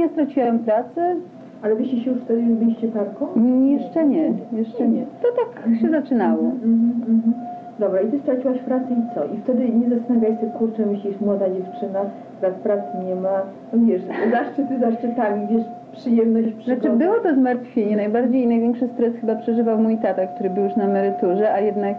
Ja 0.00 0.08
straciłam 0.08 0.58
pracę, 0.58 1.16
Ale 1.62 1.74
wyście 1.76 2.00
się 2.00 2.10
już 2.10 2.20
wtedy 2.20 2.42
byliście 2.42 2.88
parką? 2.88 3.26
jeszcze 3.66 4.06
nie, 4.06 4.32
jeszcze 4.52 4.88
nie. 4.88 5.02
To 5.22 5.28
tak 5.44 5.80
się 5.80 5.90
zaczynało. 5.90 6.42
Mhm, 6.42 6.92
mhm. 7.08 7.34
Dobra, 7.78 8.00
i 8.00 8.10
ty 8.10 8.18
straciłaś 8.18 8.58
pracę 8.58 8.86
i 8.90 9.14
co? 9.14 9.24
I 9.24 9.36
wtedy 9.40 9.68
nie 9.68 9.98
zastanawiałaś 9.98 10.40
się, 10.40 10.46
kurczę, 10.46 10.86
myślisz, 10.86 11.20
młoda 11.20 11.46
dziewczyna, 11.48 12.00
teraz 12.44 12.58
pracy 12.58 13.06
nie 13.08 13.14
ma, 13.14 13.42
no 13.72 13.86
wiesz, 13.86 14.02
zaszczyty 14.30 14.78
zaszczytami, 14.78 15.46
wiesz, 15.46 15.64
przyjemność, 15.92 16.48
przygoda. 16.48 16.80
Znaczy 16.80 16.96
było 16.96 17.14
to 17.20 17.34
zmartwienie, 17.34 17.96
najbardziej 17.96 18.42
i 18.42 18.46
największy 18.46 18.88
stres 18.88 19.14
chyba 19.20 19.34
przeżywał 19.34 19.78
mój 19.78 19.98
tata, 19.98 20.26
który 20.26 20.50
był 20.50 20.64
już 20.64 20.76
na 20.76 20.84
emeryturze, 20.84 21.52
a 21.52 21.60
jednak 21.60 21.96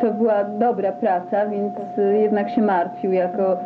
to 0.00 0.12
była 0.12 0.44
dobra 0.44 0.92
praca, 0.92 1.46
więc 1.46 1.74
jednak 2.22 2.50
się 2.50 2.62
martwił 2.62 3.12
jako 3.12 3.56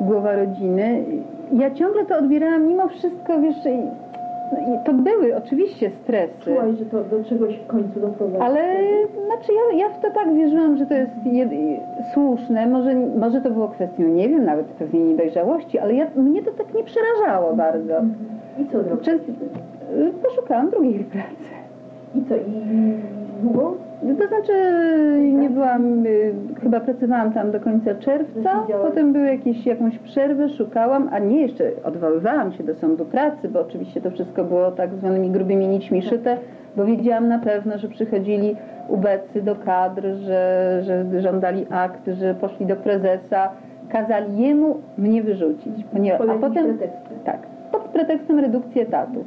głowa 0.00 0.36
rodziny. 0.36 1.04
Ja 1.52 1.70
ciągle 1.70 2.04
to 2.04 2.18
odbierałam 2.18 2.66
mimo 2.66 2.88
wszystko, 2.88 3.40
wiesz, 3.40 3.56
i, 4.52 4.70
no 4.70 4.74
i 4.74 4.84
to 4.84 4.92
były 4.92 5.36
oczywiście 5.36 5.90
stresy. 5.90 6.32
Czułaś, 6.44 6.78
że 6.78 6.84
to 6.84 7.04
do 7.04 7.24
czegoś 7.24 7.56
w 7.56 7.66
końcu 7.66 8.00
doprowadzi. 8.00 8.44
Ale 8.44 8.60
znaczy 9.26 9.52
ja, 9.52 9.78
ja 9.78 9.88
w 9.88 10.00
to 10.02 10.10
tak 10.10 10.34
wierzyłam, 10.34 10.76
że 10.76 10.86
to 10.86 10.94
jest 10.94 11.12
słuszne. 12.14 12.66
Może, 12.66 12.94
może 12.94 13.40
to 13.40 13.50
było 13.50 13.68
kwestią, 13.68 14.02
nie 14.02 14.28
wiem, 14.28 14.44
nawet 14.44 14.66
pewnie 14.66 15.00
niedojrzałości, 15.00 15.78
ale 15.78 15.94
ja, 15.94 16.06
mnie 16.16 16.42
to 16.42 16.50
tak 16.50 16.74
nie 16.74 16.84
przerażało 16.84 17.54
bardzo. 17.54 17.94
I 18.58 18.66
co 18.66 18.80
y, 18.80 20.12
poszukałam 20.22 20.70
drugiej 20.70 21.04
pracy. 21.04 21.50
I 22.14 22.24
co? 22.24 22.36
I 22.36 22.62
długo? 23.42 23.87
To 24.00 24.26
znaczy 24.28 24.52
nie 25.32 25.50
byłam, 25.50 26.06
y, 26.06 26.32
chyba 26.62 26.80
pracowałam 26.80 27.32
tam 27.32 27.50
do 27.50 27.60
końca 27.60 27.94
czerwca, 27.94 28.62
Siedziałaś. 28.62 28.88
potem 28.90 29.12
były 29.12 29.26
jakieś, 29.26 29.66
jakąś 29.66 29.98
przerwę, 29.98 30.48
szukałam, 30.48 31.08
a 31.12 31.18
nie 31.18 31.40
jeszcze 31.40 31.64
odwoływałam 31.84 32.52
się 32.52 32.64
do 32.64 32.74
sądu 32.74 33.04
pracy, 33.04 33.48
bo 33.48 33.60
oczywiście 33.60 34.00
to 34.00 34.10
wszystko 34.10 34.44
było 34.44 34.70
tak 34.70 34.94
zwanymi 34.94 35.30
grubymi 35.30 35.68
nićmi 35.68 36.02
szyte, 36.02 36.36
bo 36.76 36.84
wiedziałam 36.84 37.28
na 37.28 37.38
pewno, 37.38 37.78
że 37.78 37.88
przychodzili 37.88 38.56
ubecy 38.88 39.42
do 39.42 39.56
kadr, 39.56 40.02
że, 40.02 40.80
że 40.84 41.20
żądali 41.20 41.66
akt, 41.70 42.10
że 42.20 42.34
poszli 42.34 42.66
do 42.66 42.76
prezesa, 42.76 43.48
kazali 43.88 44.38
jemu 44.38 44.76
mnie 44.98 45.22
wyrzucić. 45.22 45.84
Ponieważ, 45.92 46.28
a 46.28 46.34
potem 46.34 46.78
tak, 47.24 47.38
pod 47.72 47.82
pretekstem 47.82 48.38
redukcji 48.38 48.80
etatu. 48.80 49.24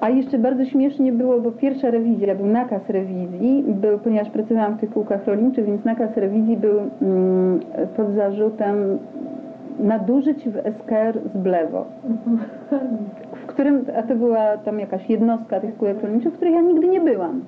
A 0.00 0.10
jeszcze 0.10 0.38
bardzo 0.38 0.64
śmiesznie 0.64 1.12
było, 1.12 1.40
bo 1.40 1.52
pierwsza 1.52 1.90
rewizja, 1.90 2.34
był 2.34 2.46
nakaz 2.46 2.90
rewizji, 2.90 3.64
był, 3.66 3.98
ponieważ 3.98 4.30
pracowałam 4.30 4.76
w 4.76 4.80
tych 4.80 4.90
kółkach 4.90 5.26
rolniczych, 5.26 5.66
więc 5.66 5.84
nakaz 5.84 6.16
rewizji 6.16 6.56
był 6.56 6.78
mm, 7.02 7.60
pod 7.96 8.14
zarzutem 8.14 8.98
nadużyć 9.78 10.48
w 10.48 10.56
SKR 10.78 11.18
z 11.34 11.36
Blewo, 11.36 11.84
w 13.32 13.46
którym, 13.46 13.84
a 13.96 14.02
to 14.02 14.14
była 14.16 14.56
tam 14.56 14.80
jakaś 14.80 15.10
jednostka 15.10 15.60
tych 15.60 15.76
kółek 15.76 16.02
rolniczych, 16.02 16.32
w 16.32 16.36
której 16.36 16.54
ja 16.54 16.60
nigdy 16.60 16.88
nie 16.88 17.00
byłam. 17.00 17.40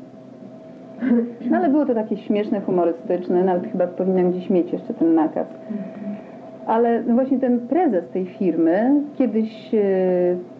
No 1.50 1.56
ale 1.58 1.68
było 1.68 1.86
to 1.86 1.94
takie 1.94 2.16
śmieszne, 2.16 2.60
humorystyczne, 2.60 3.44
nawet 3.44 3.72
chyba 3.72 3.86
powinnam 3.86 4.30
gdzieś 4.30 4.50
mieć 4.50 4.72
jeszcze 4.72 4.94
ten 4.94 5.14
nakaz. 5.14 5.46
Ale 6.66 7.02
właśnie 7.02 7.38
ten 7.38 7.60
prezes 7.60 8.08
tej 8.08 8.26
firmy 8.26 9.02
kiedyś 9.18 9.74
e, 9.74 9.78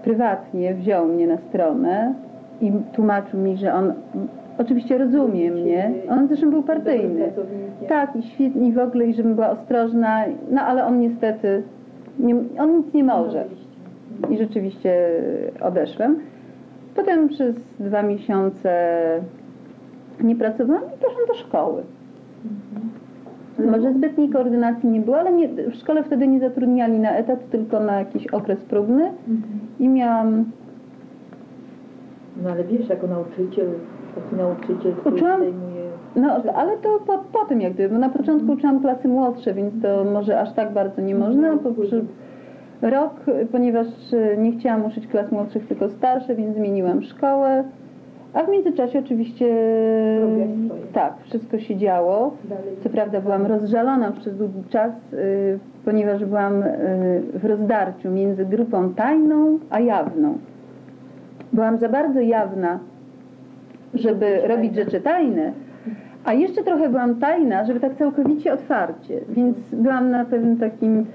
prywatnie 0.05 0.75
wziął 0.75 1.07
mnie 1.07 1.27
na 1.27 1.37
stronę 1.37 2.15
i 2.61 2.73
tłumaczył 2.93 3.41
mi, 3.41 3.57
że 3.57 3.75
on 3.75 3.93
oczywiście 4.59 4.99
rozumie 4.99 5.51
mnie. 5.51 5.91
On 6.11 6.29
zresztą 6.29 6.51
był 6.51 6.63
partyjny. 6.63 7.33
Tak, 7.89 8.17
i 8.17 8.23
świetnie 8.23 8.73
w 8.73 8.79
ogóle, 8.79 9.07
i 9.07 9.15
żebym 9.15 9.35
była 9.35 9.51
ostrożna. 9.51 10.25
No 10.51 10.61
ale 10.63 10.87
on 10.87 11.01
niestety, 11.01 11.63
nie, 12.19 12.35
on 12.59 12.77
nic 12.77 12.95
nie 12.95 13.05
może. 13.05 13.45
I 14.31 14.39
rzeczywiście 14.39 15.09
odeszłem. 15.61 16.21
Potem 16.95 17.29
przez 17.29 17.57
dwa 17.81 18.03
miesiące 18.03 18.71
nie 20.21 20.37
pracowałam 20.37 20.83
i 20.85 21.05
poszłam 21.05 21.27
do 21.29 21.35
szkoły. 21.35 21.83
Może 23.59 23.93
zbytniej 23.93 24.29
koordynacji 24.29 24.89
nie 24.89 25.01
było, 25.01 25.19
ale 25.19 25.33
nie, 25.33 25.49
w 25.49 25.75
szkole 25.75 26.03
wtedy 26.03 26.29
nie 26.29 26.41
zatrudniali 26.41 26.99
na 26.99 27.11
etat, 27.17 27.51
tylko 27.51 27.81
na 27.81 27.99
jakiś 27.99 28.27
okres 28.27 28.59
próbny. 28.65 29.03
Mhm. 29.29 29.43
i 29.81 29.89
miałam, 29.89 30.45
No 32.43 32.51
ale 32.51 32.65
wiesz, 32.65 32.89
jako 32.89 33.07
nauczyciel, 33.07 33.67
taki 34.15 34.37
nauczyciel, 34.37 34.93
który 34.93 35.17
Uczyłam- 35.17 35.41
zajmuje... 35.41 35.83
no 36.17 36.33
ale 36.55 36.77
to 36.77 36.99
po, 37.07 37.19
po 37.19 37.45
tym 37.45 37.61
jak 37.61 37.73
gdyby, 37.73 37.95
bo 37.95 38.01
na 38.01 38.09
początku 38.09 38.53
uczyłam 38.53 38.81
klasy 38.81 39.09
młodsze, 39.09 39.55
więc 39.55 39.83
to 39.83 40.05
może 40.05 40.41
aż 40.41 40.53
tak 40.53 40.73
bardzo 40.73 41.03
nie 41.03 41.15
można, 41.15 41.51
a 41.53 41.57
po, 41.57 41.71
przy, 41.71 42.05
rok, 42.83 43.13
ponieważ 43.53 43.87
e, 44.13 44.37
nie 44.37 44.53
chciałam 44.53 44.85
uczyć 44.87 45.07
klas 45.07 45.33
młodszych, 45.33 45.67
tylko 45.67 45.89
starsze, 45.89 46.35
więc 46.35 46.57
zmieniłam 46.57 47.03
szkołę, 47.03 47.65
a 48.37 48.43
w 48.43 48.49
międzyczasie 48.49 48.99
oczywiście 48.99 49.47
tak, 50.93 51.15
wszystko 51.25 51.59
się 51.59 51.77
działo. 51.77 52.37
Co 52.83 52.89
prawda 52.89 53.21
byłam 53.21 53.47
rozżalona 53.47 54.13
przez 54.13 54.37
długi 54.37 54.63
czas, 54.71 54.93
y, 55.13 55.59
ponieważ 55.85 56.25
byłam 56.25 56.63
y, 56.63 57.23
w 57.35 57.45
rozdarciu 57.45 58.11
między 58.11 58.47
grupą 58.47 58.95
tajną 58.95 59.59
a 59.71 59.81
jawną. 59.81 60.39
Byłam 61.53 61.79
za 61.79 61.89
bardzo 61.89 62.21
jawna, 62.21 62.79
żeby 63.95 64.41
robić 64.47 64.75
rzeczy 64.75 65.01
tajne, 65.01 65.53
a 66.25 66.33
jeszcze 66.33 66.63
trochę 66.63 66.89
byłam 66.89 67.15
tajna, 67.15 67.65
żeby 67.65 67.81
tak 67.81 67.97
całkowicie 67.97 68.53
otwarcie. 68.53 69.21
Więc 69.29 69.57
byłam 69.73 70.11
na 70.11 70.25
pewnym 70.25 70.57
takim, 70.57 71.07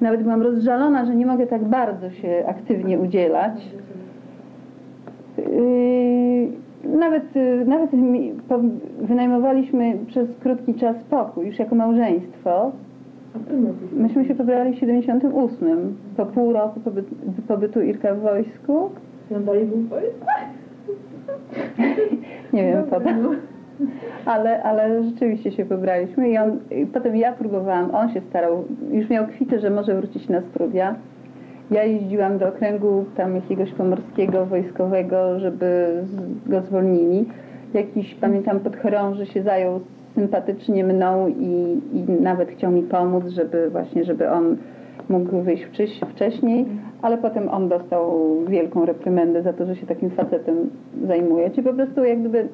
nawet 0.00 0.22
byłam 0.22 0.42
rozżalona, 0.42 1.04
że 1.04 1.16
nie 1.16 1.26
mogę 1.26 1.46
tak 1.46 1.64
bardzo 1.64 2.10
się 2.10 2.44
aktywnie 2.46 2.98
udzielać. 2.98 3.54
Yy, 5.38 6.65
Nawet, 6.88 7.36
yy, 7.36 7.64
nawet 7.66 7.90
wynajmowaliśmy 9.00 9.98
przez 10.06 10.28
krótki 10.42 10.74
czas 10.74 10.96
pokój, 11.10 11.46
już 11.46 11.58
jako 11.58 11.74
małżeństwo. 11.74 12.72
Myśmy 13.92 14.24
się 14.24 14.34
pobrali 14.34 14.72
w 14.72 14.78
78, 14.78 15.96
po 16.16 16.26
pół 16.26 16.52
roku 16.52 16.80
pobytu, 16.80 17.14
pobytu 17.48 17.82
Irka 17.82 18.14
w 18.14 18.20
wojsku. 18.20 18.90
I 19.30 19.34
on 19.34 19.44
dalej 19.44 19.66
był 19.66 19.78
w 19.78 19.88
wojsku? 19.88 20.26
Nie 22.52 22.64
wiem 22.64 22.84
po 22.84 22.90
Dobra, 22.90 23.12
to, 23.12 23.22
no. 23.22 23.30
ale, 24.26 24.62
ale 24.62 25.04
rzeczywiście 25.04 25.52
się 25.52 25.64
pobraliśmy 25.64 26.30
i 26.30 26.38
on, 26.38 26.58
i 26.70 26.86
potem 26.86 27.16
ja 27.16 27.32
próbowałam, 27.32 27.94
on 27.94 28.12
się 28.12 28.20
starał, 28.20 28.64
już 28.90 29.10
miał 29.10 29.26
kwitę, 29.26 29.60
że 29.60 29.70
może 29.70 29.94
wrócić 29.94 30.28
na 30.28 30.40
studia. 30.40 30.94
Ja 31.70 31.84
jeździłam 31.84 32.38
do 32.38 32.48
okręgu 32.48 33.04
tam 33.16 33.34
jakiegoś 33.34 33.72
pomorskiego, 33.72 34.46
wojskowego, 34.46 35.40
żeby 35.40 36.02
go 36.46 36.62
zwolnili. 36.62 37.26
Jakiś, 37.74 38.14
pamiętam, 38.14 38.60
podchorąży 38.60 39.26
się 39.26 39.42
zajął 39.42 39.80
sympatycznie 40.14 40.84
mną 40.84 41.28
i, 41.28 41.80
i 41.92 42.22
nawet 42.22 42.50
chciał 42.50 42.72
mi 42.72 42.82
pomóc, 42.82 43.24
żeby 43.26 43.70
właśnie, 43.70 44.04
żeby 44.04 44.30
on 44.30 44.56
mógł 45.08 45.42
wyjść 45.42 45.64
wcześ, 45.64 46.00
wcześniej, 46.14 46.66
ale 47.02 47.18
potem 47.18 47.48
on 47.48 47.68
dostał 47.68 48.20
wielką 48.48 48.84
reprymendę 48.84 49.42
za 49.42 49.52
to, 49.52 49.66
że 49.66 49.76
się 49.76 49.86
takim 49.86 50.10
facetem 50.10 50.70
zajmuje. 51.06 51.50
Czyli 51.50 51.62
po 51.62 51.72
prostu 51.74 52.04
jak 52.04 52.20
gdyby 52.20 52.48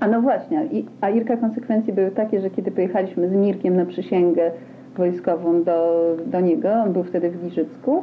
a 0.00 0.08
no 0.08 0.20
właśnie, 0.20 0.68
a 1.00 1.10
Irka 1.10 1.36
konsekwencje 1.36 1.94
były 1.94 2.10
takie, 2.10 2.40
że 2.40 2.50
kiedy 2.50 2.70
pojechaliśmy 2.70 3.28
z 3.28 3.32
Mirkiem 3.32 3.76
na 3.76 3.86
przysięgę 3.86 4.50
wojskową 4.98 5.62
do, 5.62 5.96
do 6.26 6.40
niego, 6.40 6.68
on 6.72 6.92
był 6.92 7.04
wtedy 7.04 7.30
w 7.30 7.42
Giżycku, 7.44 8.02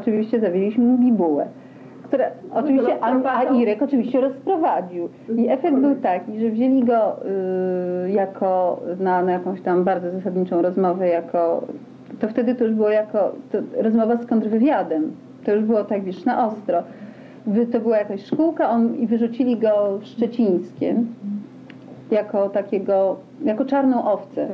oczywiście 0.00 0.40
zawieźliśmy 0.40 0.84
mu 0.84 0.98
bibułę. 0.98 1.46
Która 2.02 2.24
oczywiście, 2.54 2.92
a, 3.04 3.10
a 3.38 3.44
Irek 3.62 3.82
oczywiście 3.82 4.20
rozprowadził. 4.20 5.08
I 5.36 5.48
efekt 5.48 5.76
był 5.76 5.94
taki, 5.94 6.40
że 6.40 6.50
wzięli 6.50 6.84
go 6.84 7.16
y, 8.06 8.10
jako 8.10 8.80
na, 9.00 9.22
na 9.22 9.32
jakąś 9.32 9.60
tam 9.60 9.84
bardzo 9.84 10.10
zasadniczą 10.10 10.62
rozmowę 10.62 11.08
jako 11.08 11.62
to 12.20 12.28
wtedy 12.28 12.54
to 12.54 12.64
już 12.64 12.74
było 12.74 12.90
jako 12.90 13.32
to 13.52 13.58
rozmowa 13.82 14.16
z 14.16 14.26
kontrwywiadem. 14.26 15.12
To 15.44 15.54
już 15.54 15.64
było 15.64 15.84
tak, 15.84 16.04
wiesz, 16.04 16.24
na 16.24 16.46
ostro. 16.46 16.82
Wy- 17.46 17.66
To 17.66 17.80
była 17.80 17.98
jakaś 17.98 18.24
szkółka 18.24 18.70
on, 18.70 18.94
i 18.96 19.06
wyrzucili 19.06 19.56
go 19.56 19.98
w 20.00 20.04
Szczecińskie 20.06 20.94
jako 22.10 22.48
takiego, 22.48 23.16
jako 23.44 23.64
czarną 23.64 24.04
owcę. 24.12 24.48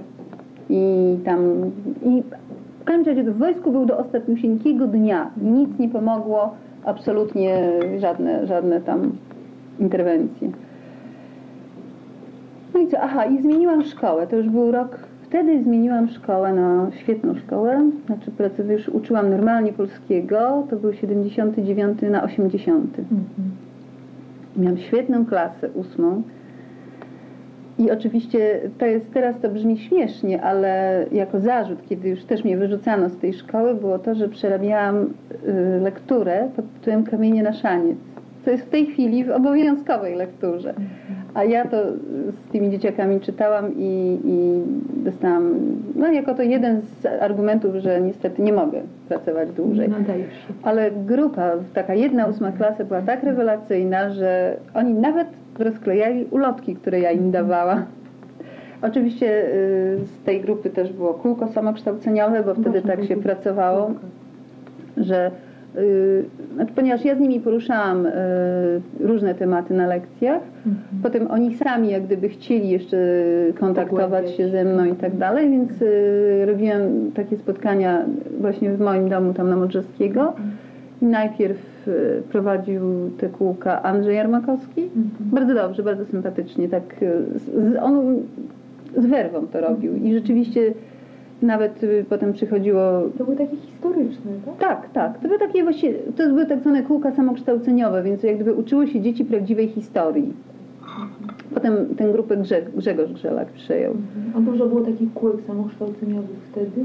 I 0.75 1.17
tam, 1.25 1.71
i 2.05 2.23
w 2.81 2.85
każdym 2.85 3.17
razie 3.17 3.31
w 3.31 3.39
wojsku 3.39 3.73
był 3.73 3.87
do 3.87 3.99
ostatniusieńkiego 3.99 4.87
dnia 4.87 5.31
nic 5.43 5.79
nie 5.79 5.89
pomogło, 5.89 6.55
absolutnie 6.85 7.73
żadne, 7.99 8.47
żadne 8.47 8.81
tam 8.81 9.13
interwencje. 9.81 10.51
No 12.75 12.81
i 12.81 12.89
co? 12.89 13.01
Aha, 13.01 13.25
i 13.25 13.43
zmieniłam 13.43 13.83
szkołę. 13.83 14.27
To 14.27 14.37
już 14.37 14.49
był 14.49 14.73
rok. 14.73 14.99
Wtedy 15.23 15.63
zmieniłam 15.63 16.09
szkołę 16.09 16.53
na 16.53 16.91
świetną 17.01 17.35
szkołę. 17.35 17.91
Znaczy, 18.07 18.31
pracy 18.31 18.65
już 18.69 18.89
uczyłam 18.89 19.31
normalnie 19.31 19.73
polskiego. 19.73 20.67
To 20.71 20.77
był 20.77 20.93
79 20.93 21.99
na 22.11 22.23
80. 22.23 22.97
Miałam 24.57 24.79
świetną 24.79 25.27
klasę, 25.27 25.71
ósmą. 25.75 26.23
I 27.79 27.91
oczywiście 27.91 28.61
to 28.79 28.87
jest, 28.87 29.13
teraz 29.13 29.41
to 29.43 29.49
brzmi 29.49 29.79
śmiesznie, 29.79 30.43
ale 30.43 31.05
jako 31.13 31.41
zarzut, 31.41 31.79
kiedy 31.89 32.09
już 32.09 32.25
też 32.25 32.45
mnie 32.45 32.57
wyrzucano 32.57 33.09
z 33.09 33.17
tej 33.17 33.35
szkoły, 33.35 33.75
było 33.75 33.99
to, 33.99 34.15
że 34.15 34.29
przerabiałam 34.29 34.97
y, 34.97 35.81
lekturę 35.81 36.49
pod 36.57 36.65
tytułem 36.75 37.05
Kamienie 37.05 37.43
na 37.43 37.53
szaniec. 37.53 37.97
Co 38.45 38.51
jest 38.51 38.65
w 38.65 38.71
tej 38.71 38.87
chwili 38.87 39.25
w 39.25 39.31
obowiązkowej 39.31 40.15
lekturze. 40.17 40.75
A 41.35 41.45
ja 41.45 41.65
to 41.65 41.77
z 42.29 42.53
tymi 42.53 42.71
dzieciakami 42.71 43.21
czytałam 43.21 43.73
i, 43.77 44.19
i 44.25 44.63
dostałam, 45.05 45.55
no 45.95 46.13
jako 46.13 46.35
to 46.35 46.43
jeden 46.43 46.81
z 46.81 47.07
argumentów, 47.07 47.75
że 47.75 48.01
niestety 48.01 48.43
nie 48.43 48.53
mogę 48.53 48.83
pracować 49.09 49.51
dłużej. 49.51 49.89
Nadajesz 49.89 50.33
się. 50.33 50.55
Ale 50.63 50.91
grupa, 50.91 51.51
taka 51.75 51.95
jedna 51.95 52.27
ósma 52.27 52.53
klasa 52.53 52.85
była 52.85 53.03
tak 53.03 53.23
rewelacyjna, 53.23 54.11
że 54.11 54.57
oni 54.75 54.95
nawet 54.95 55.29
rozklejali 55.59 56.25
ulotki, 56.31 56.77
które 56.77 57.01
ja 57.01 57.11
im 57.11 57.31
dawała. 57.31 57.87
Oczywiście 58.83 59.45
y, 59.45 59.99
z 60.05 60.25
tej 60.25 60.41
grupy 60.41 60.71
też 60.71 60.93
było 60.93 61.15
kółko 61.15 61.49
samokształceniowe, 61.49 62.43
bo 62.43 62.55
wtedy 62.55 62.83
tak 62.83 63.05
się 63.05 63.17
pracowało, 63.17 63.91
że 64.97 65.31
ponieważ 66.75 67.05
ja 67.05 67.17
z 67.17 67.21
nimi 67.21 67.41
poruszałam 67.41 68.07
y, 68.07 68.11
różne 69.01 69.35
tematy 69.35 69.75
na 69.75 69.87
lekcjach, 69.87 70.43
potem 71.03 71.31
oni 71.31 71.57
sami 71.57 71.91
jak 71.91 72.07
gdyby 72.07 72.29
chcieli 72.29 72.71
jeszcze 72.71 72.97
kontaktować 73.61 74.31
się 74.31 74.49
ze 74.49 74.65
mną 74.65 74.85
i 74.85 74.95
tak 74.95 75.17
dalej, 75.17 75.51
więc 75.51 75.83
y, 75.83 76.47
robiłam 76.47 76.81
takie 77.15 77.37
spotkania 77.37 78.05
właśnie 78.41 78.71
w 78.71 78.81
moim 78.81 79.09
domu 79.09 79.35
tam 79.35 79.51
na 79.51 79.57
Modrzewskiego. 79.57 80.33
I 81.03 81.05
najpierw 81.05 81.89
y, 81.89 82.23
prowadził 82.33 83.11
te 83.19 83.29
kółka 83.29 83.83
Andrzej 83.83 84.17
Jarmakowski. 84.17 84.91
Bardzo 85.21 85.55
dobrze, 85.55 85.83
bardzo 85.83 86.05
sympatycznie. 86.05 86.69
Tak, 86.69 87.03
y, 87.03 87.39
z, 87.39 87.77
on 87.83 88.17
z 88.97 89.07
werwą 89.07 89.47
to 89.47 89.61
robił 89.61 89.97
i 89.97 90.15
rzeczywiście 90.15 90.75
nawet 91.43 91.83
y, 91.83 92.05
potem 92.09 92.33
przychodziło 92.33 92.81
To 93.19 93.25
były 93.25 93.37
takie 93.37 93.57
historyczne, 93.57 94.31
tak? 94.45 94.57
tak, 94.59 94.91
tak. 94.93 95.19
To 95.19 95.29
były 95.29 95.39
takie 95.39 95.63
właśnie, 95.63 95.93
to 96.17 96.27
były 96.27 96.47
tak 96.47 96.61
zwane 96.61 96.83
kółka 96.83 97.13
samokształceniowe, 97.13 98.03
więc 98.03 98.23
jak 98.23 98.35
gdyby 98.35 98.55
uczyło 98.55 98.87
się 98.87 99.01
dzieci 99.01 99.25
prawdziwej 99.25 99.69
historii. 99.69 100.33
Potem 101.55 101.75
tę 101.97 102.13
grupę 102.13 102.37
Grze, 102.37 102.63
Grzegorz 102.77 103.13
Grzelak 103.13 103.49
przejął. 103.49 103.95
A 104.37 104.41
dużo 104.41 104.67
było 104.67 104.81
takich 104.81 105.15
kółek 105.15 105.37
samokształceniowych 105.47 106.37
wtedy? 106.51 106.85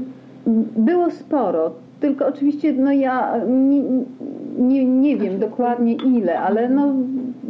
Było 0.76 1.10
sporo, 1.10 1.70
tylko 2.00 2.26
oczywiście 2.26 2.72
no 2.72 2.92
ja 2.92 3.34
nie, 3.48 3.82
nie, 4.58 4.84
nie 4.84 5.16
wiem 5.16 5.38
dokładnie 5.38 5.94
ile, 5.94 6.38
ale 6.40 6.68
no 6.68 6.94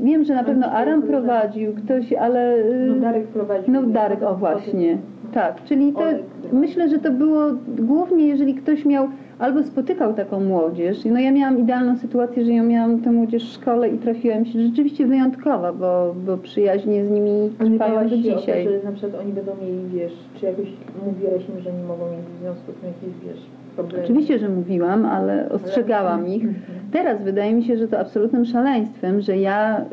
wiem, 0.03 0.25
że 0.25 0.35
na 0.35 0.44
pewno 0.44 0.66
Aram 0.66 1.03
prowadził 1.03 1.73
ktoś, 1.73 2.12
ale... 2.12 2.59
y, 2.59 2.87
No 2.88 3.01
Darek 3.01 3.27
prowadził. 3.27 3.75
No 3.75 3.83
Darek, 3.83 4.23
o 4.23 4.35
właśnie. 4.35 4.99
Tak, 5.38 5.64
czyli 5.64 5.92
to, 5.92 6.05
myślę, 6.53 6.88
że 6.88 6.98
to 6.98 7.11
było 7.11 7.42
głównie, 7.79 8.27
jeżeli 8.27 8.55
ktoś 8.55 8.85
miał 8.85 9.09
albo 9.38 9.62
spotykał 9.62 10.14
taką 10.14 10.40
młodzież. 10.40 11.05
No 11.05 11.20
ja 11.20 11.33
miałam 11.33 11.59
idealną 11.59 11.98
sytuację, 11.98 12.44
że 12.44 12.53
ja 12.53 12.62
miałam 12.62 13.01
tę 13.01 13.12
młodzież 13.12 13.51
w 13.51 13.53
szkole 13.53 13.88
i 13.88 13.98
trafiłam 13.98 14.44
się 14.44 14.62
rzeczywiście 14.62 15.07
wyjątkowa, 15.07 15.72
bo, 15.72 16.14
bo 16.27 16.37
przyjaźnie 16.37 17.05
z 17.05 17.11
nimi 17.11 17.51
trwają 17.59 18.09
do 18.09 18.22
się 18.22 18.31
o 18.31 18.35
to, 18.35 18.40
dzisiaj. 18.40 18.64
że 18.64 18.83
na 18.85 18.92
przykład 18.92 19.22
oni 19.22 19.33
będą 19.33 19.53
mieli, 19.62 19.88
wiesz, 19.94 20.12
czy 20.40 20.46
jakoś 20.46 20.66
mówiłaś 21.07 21.42
im, 21.48 21.61
że 21.61 21.72
nie 21.72 21.83
mogą 21.83 22.05
mieć 22.11 22.27
w 22.37 22.40
związku 22.40 22.72
z 22.72 22.74
tym 22.74 22.88
jakieś, 22.88 23.24
wiesz, 23.27 23.42
problemy? 23.77 24.05
Oczywiście, 24.05 24.38
że 24.38 24.48
mówiłam, 24.48 25.07
ale 25.07 25.48
ostrzegałam 25.48 26.29
ich. 26.29 26.46
Teraz 26.92 27.22
wydaje 27.22 27.55
mi 27.55 27.64
się, 27.64 27.77
że 27.77 27.88
to 27.88 27.98
absolutnym 27.98 28.44
szaleństwem, 28.44 29.20
że 29.20 29.37
ja, 29.37 29.85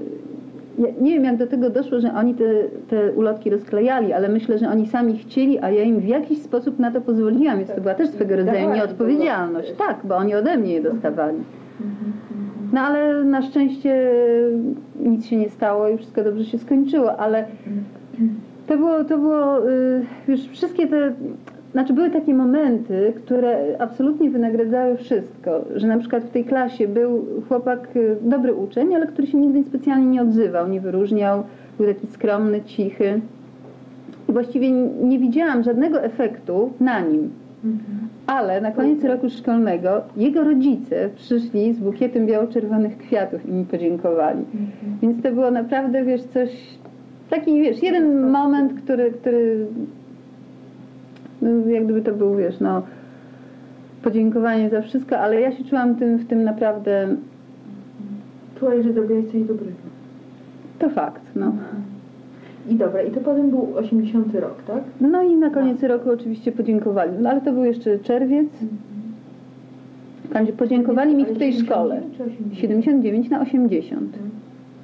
ja 0.78 0.88
nie 1.02 1.14
wiem 1.14 1.24
jak 1.24 1.38
do 1.38 1.48
tego 1.48 1.70
doszło, 1.70 2.00
że 2.00 2.14
oni 2.14 2.36
te, 2.36 2.44
te 2.88 3.12
ulotki 3.12 3.50
rozklejali, 3.50 4.14
ale 4.14 4.30
myślę, 4.30 4.58
że 4.58 4.70
oni 4.70 4.88
sami 4.88 5.18
chcieli, 5.18 5.60
a 5.60 5.72
ja 5.72 5.84
im 5.84 6.00
w 6.00 6.08
jakiś 6.08 6.42
sposób 6.42 6.80
na 6.80 6.92
to 6.92 7.02
pozwoliłam, 7.02 7.58
więc 7.58 7.72
to 7.72 7.82
była 7.82 7.94
też 7.94 8.10
swego 8.10 8.36
rodzaju 8.36 8.74
nieodpowiedzialność. 8.74 9.68
ulotki. 9.68 9.88
Tak, 9.88 9.98
bo 10.04 10.16
oni 10.16 10.36
ode 10.36 10.58
mnie 10.58 10.74
je 10.74 10.82
dostawali. 10.82 11.38
No 12.74 12.82
ale 12.82 13.24
na 13.24 13.42
szczęście 13.42 14.12
nic 15.00 15.26
się 15.26 15.38
nie 15.38 15.50
stało 15.50 15.90
i 15.90 15.98
wszystko 15.98 16.24
dobrze 16.24 16.46
się 16.46 16.58
skończyło, 16.58 17.18
ale 17.18 17.46
to 18.68 18.78
było, 18.78 19.04
to 19.04 19.18
było 19.18 19.70
y, 19.70 20.06
już 20.28 20.42
wszystkie 20.42 20.88
te, 20.88 21.14
znaczy 21.76 21.94
były 21.94 22.10
takie 22.10 22.34
momenty, 22.34 23.14
które 23.16 23.76
absolutnie 23.80 24.30
wynagradzały 24.30 24.98
wszystko, 24.98 25.66
że 25.76 25.88
na 25.88 25.98
przykład 25.98 26.24
w 26.24 26.30
tej 26.30 26.46
klasie 26.46 26.88
był 26.88 27.26
chłopak, 27.48 27.96
y, 27.96 28.18
dobry 28.22 28.54
uczeń, 28.54 28.96
ale 28.96 29.08
który 29.08 29.28
się 29.28 29.38
nigdy 29.38 29.64
specjalnie 29.64 30.06
nie 30.06 30.22
odzywał, 30.22 30.68
nie 30.68 30.82
wyróżniał, 30.82 31.44
był 31.78 31.88
taki 31.88 32.08
skromny, 32.08 32.62
cichy. 32.62 33.22
I 34.30 34.34
właściwie 34.34 34.72
nie 35.02 35.20
widziałam 35.20 35.64
żadnego 35.64 36.04
efektu 36.04 36.74
na 36.80 37.00
nim. 37.00 37.30
Ale 38.28 38.62
na 38.62 38.72
koniec 38.72 39.04
roku 39.04 39.30
szkolnego 39.30 40.02
jego 40.18 40.44
rodzice 40.44 41.10
przyszli 41.16 41.74
z 41.74 41.80
bukietem 41.80 42.26
biało-czerwonych 42.26 42.98
kwiatów 42.98 43.50
i 43.50 43.52
mi 43.52 43.66
podziękowali. 43.66 44.46
Więc 45.02 45.24
to 45.24 45.32
było 45.32 45.52
naprawdę, 45.52 46.04
wiesz, 46.04 46.24
coś, 46.24 46.50
taki, 47.30 47.62
wiesz, 47.62 47.84
jeden 47.84 48.32
moment, 48.32 48.74
który, 48.82 49.12
który 49.12 49.66
jak 51.68 51.84
gdyby 51.84 52.02
to 52.02 52.14
był, 52.14 52.36
wiesz, 52.36 52.60
no, 52.60 52.82
podziękowanie 54.04 54.70
za 54.70 54.82
wszystko, 54.82 55.18
ale 55.18 55.42
ja 55.42 55.52
się 55.52 55.64
czułam 55.64 55.96
tym, 55.96 56.18
w 56.18 56.28
tym 56.28 56.44
naprawdę, 56.44 57.08
Czułaś, 58.60 58.84
że 58.84 58.94
zrobiłaś 58.94 59.26
coś 59.26 59.42
dobrego. 59.44 59.72
to 60.80 60.90
fakt, 60.90 61.22
no. 61.36 61.52
I 62.70 62.76
dobra, 62.76 63.02
i 63.02 63.12
to 63.12 63.20
potem 63.20 63.50
był 63.50 63.68
80 63.76 64.36
rok, 64.36 64.64
tak? 64.68 64.84
No 65.02 65.24
i 65.24 65.36
na 65.36 65.50
koniec 65.50 65.84
roku 65.84 66.10
oczywiście 66.12 66.52
podziękowali, 66.52 67.12
no, 67.20 67.30
ale 67.30 67.42
to 67.42 67.52
był 67.54 67.64
jeszcze 67.64 68.00
czerwiec. 68.00 68.48
Podziękowali 70.58 71.16
mi 71.16 71.26
w 71.26 71.38
tej 71.38 71.54
szkole. 71.54 72.02
79 72.02 72.18
czy 72.18 72.24
80? 72.24 72.56
79 72.58 73.30
na 73.30 73.42
80. 73.42 74.02
Mhm. 74.02 74.30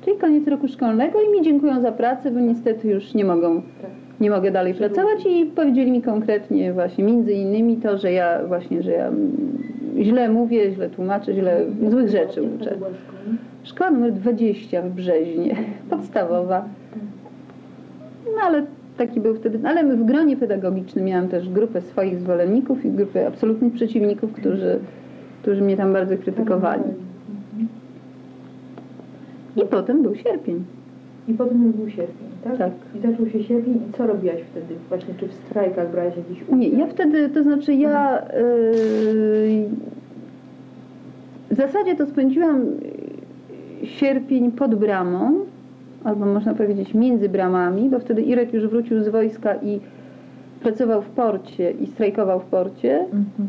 Czyli 0.05 0.17
koniec 0.17 0.47
roku 0.47 0.67
szkolnego 0.67 1.19
i 1.21 1.31
mi 1.37 1.41
dziękują 1.45 1.81
za 1.81 1.91
pracę, 1.91 2.31
bo 2.31 2.39
niestety 2.39 2.87
już 2.87 3.13
nie 3.13 3.25
mogą, 3.25 3.55
Tak. 3.55 3.91
Nie 4.21 4.29
mogę 4.29 4.51
dalej 4.51 4.73
pracować 4.73 5.25
i 5.25 5.45
powiedzieli 5.45 5.91
mi 5.91 6.01
konkretnie 6.01 6.73
właśnie 6.73 7.03
między 7.03 7.33
innymi 7.33 7.77
to, 7.77 7.97
że 7.97 8.11
ja 8.11 8.47
właśnie, 8.47 8.83
że 8.83 8.91
ja 8.91 9.11
źle 10.01 10.29
mówię, 10.29 10.71
źle 10.71 10.89
tłumaczę, 10.89 11.33
źle 11.33 11.65
złych 11.89 12.09
rzeczy 12.09 12.43
uczę. 12.43 12.77
szkoła? 13.63 13.91
Numer 13.91 14.13
20 14.13 14.81
w 14.81 14.89
Brzeźnie, 14.89 15.55
podstawowa. 15.89 16.65
No 18.25 18.41
ale 18.43 18.65
taki 18.97 19.19
był 19.19 19.35
wtedy, 19.35 19.59
ale 19.63 19.83
w 19.83 20.05
gronie 20.05 20.37
pedagogicznym 20.37 21.05
miałam 21.05 21.27
też 21.27 21.49
grupę 21.49 21.81
swoich 21.81 22.19
zwolenników 22.19 22.85
i 22.85 22.91
grupę 22.91 23.27
absolutnych 23.27 23.73
przeciwników, 23.73 24.33
którzy, 24.33 24.79
którzy 25.41 25.61
mnie 25.61 25.77
tam 25.77 25.93
bardzo 25.93 26.17
krytykowali. 26.17 26.83
I 29.55 29.61
potem 29.61 30.03
był 30.03 30.15
sierpień. 30.15 30.63
I 31.27 31.33
potem 31.33 31.71
był 31.71 31.89
sierpień, 31.89 32.27
tak? 32.43 32.57
Tak. 32.57 32.71
I 32.95 32.99
zaczął 32.99 33.29
się 33.29 33.43
sierpień 33.43 33.73
i 33.89 33.93
co 33.97 34.07
robiłaś 34.07 34.41
wtedy? 34.51 34.75
Właśnie 34.89 35.13
czy 35.13 35.27
w 35.27 35.33
strajkach 35.33 35.91
brałaś 35.91 36.13
jakiś 36.17 36.43
udział? 36.43 36.57
Nie, 36.57 36.69
ja 36.69 36.87
wtedy, 36.87 37.29
to 37.29 37.43
znaczy 37.43 37.73
ja 37.73 38.15
yy, 38.15 39.69
w 41.51 41.55
zasadzie 41.55 41.95
to 41.95 42.05
spędziłam 42.05 42.65
yy, 43.81 43.87
sierpień 43.87 44.51
pod 44.51 44.75
bramą, 44.75 45.33
albo 46.03 46.25
można 46.25 46.53
powiedzieć 46.53 46.93
między 46.93 47.29
bramami, 47.29 47.89
bo 47.89 47.99
wtedy 47.99 48.21
Irek 48.21 48.53
już 48.53 48.67
wrócił 48.67 49.03
z 49.03 49.09
wojska 49.09 49.55
i 49.55 49.79
pracował 50.61 51.01
w 51.01 51.09
porcie 51.09 51.71
i 51.71 51.87
strajkował 51.87 52.39
w 52.39 52.45
porcie. 52.45 52.99
Mhm. 52.99 53.47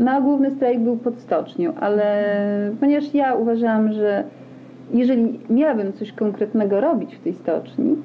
No 0.00 0.10
a 0.10 0.20
główny 0.20 0.50
strajk 0.50 0.80
był 0.80 0.96
pod 0.96 1.18
stocznią, 1.18 1.74
ale 1.74 2.24
ponieważ 2.80 3.14
ja 3.14 3.34
uważałam, 3.34 3.92
że 3.92 4.24
jeżeli 4.94 5.40
miałabym 5.50 5.92
coś 5.92 6.12
konkretnego 6.12 6.80
robić 6.80 7.14
w 7.16 7.20
tej 7.20 7.34
stoczni, 7.34 7.96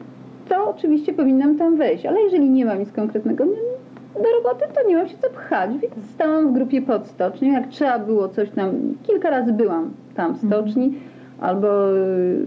to 0.50 0.70
oczywiście 0.70 1.14
powinnam 1.14 1.58
tam 1.58 1.78
wejść, 1.78 2.06
ale 2.06 2.22
jeżeli 2.22 2.50
nie 2.50 2.66
mam 2.66 2.80
nic 2.80 2.92
konkretnego, 2.92 3.46
no, 3.46 3.52
do 4.22 4.30
roboty 4.38 4.66
to 4.76 4.90
nie 4.90 4.96
mam 4.98 5.08
się 5.08 5.16
co 5.22 5.30
pchać, 5.30 5.72
więc 5.72 5.94
stałam 6.14 6.50
w 6.50 6.54
grupie 6.54 6.82
pod 6.82 7.08
stocznią. 7.08 7.54
Jak 7.54 7.68
trzeba 7.68 8.00
było 8.00 8.30
coś 8.30 8.50
tam, 8.50 8.72
kilka 9.04 9.30
razy 9.30 9.54
byłam 9.54 9.90
tam 10.16 10.34
w 10.34 10.38
stoczni, 10.48 10.94
albo 11.42 11.98
y, 11.98 12.38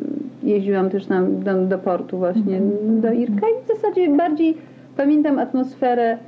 jeździłam 0.43 0.91
też 0.91 1.07
tam 1.07 1.43
do, 1.43 1.55
do 1.67 1.79
portu 1.79 2.19
właśnie, 2.19 2.57
Mhm. 2.57 3.01
do 3.01 3.13
Irka 3.13 3.47
i 3.49 3.65
w 3.65 3.69
zasadzie 3.69 4.17
bardziej 4.17 4.55
pamiętam 4.97 5.39
atmosferę 5.39 6.19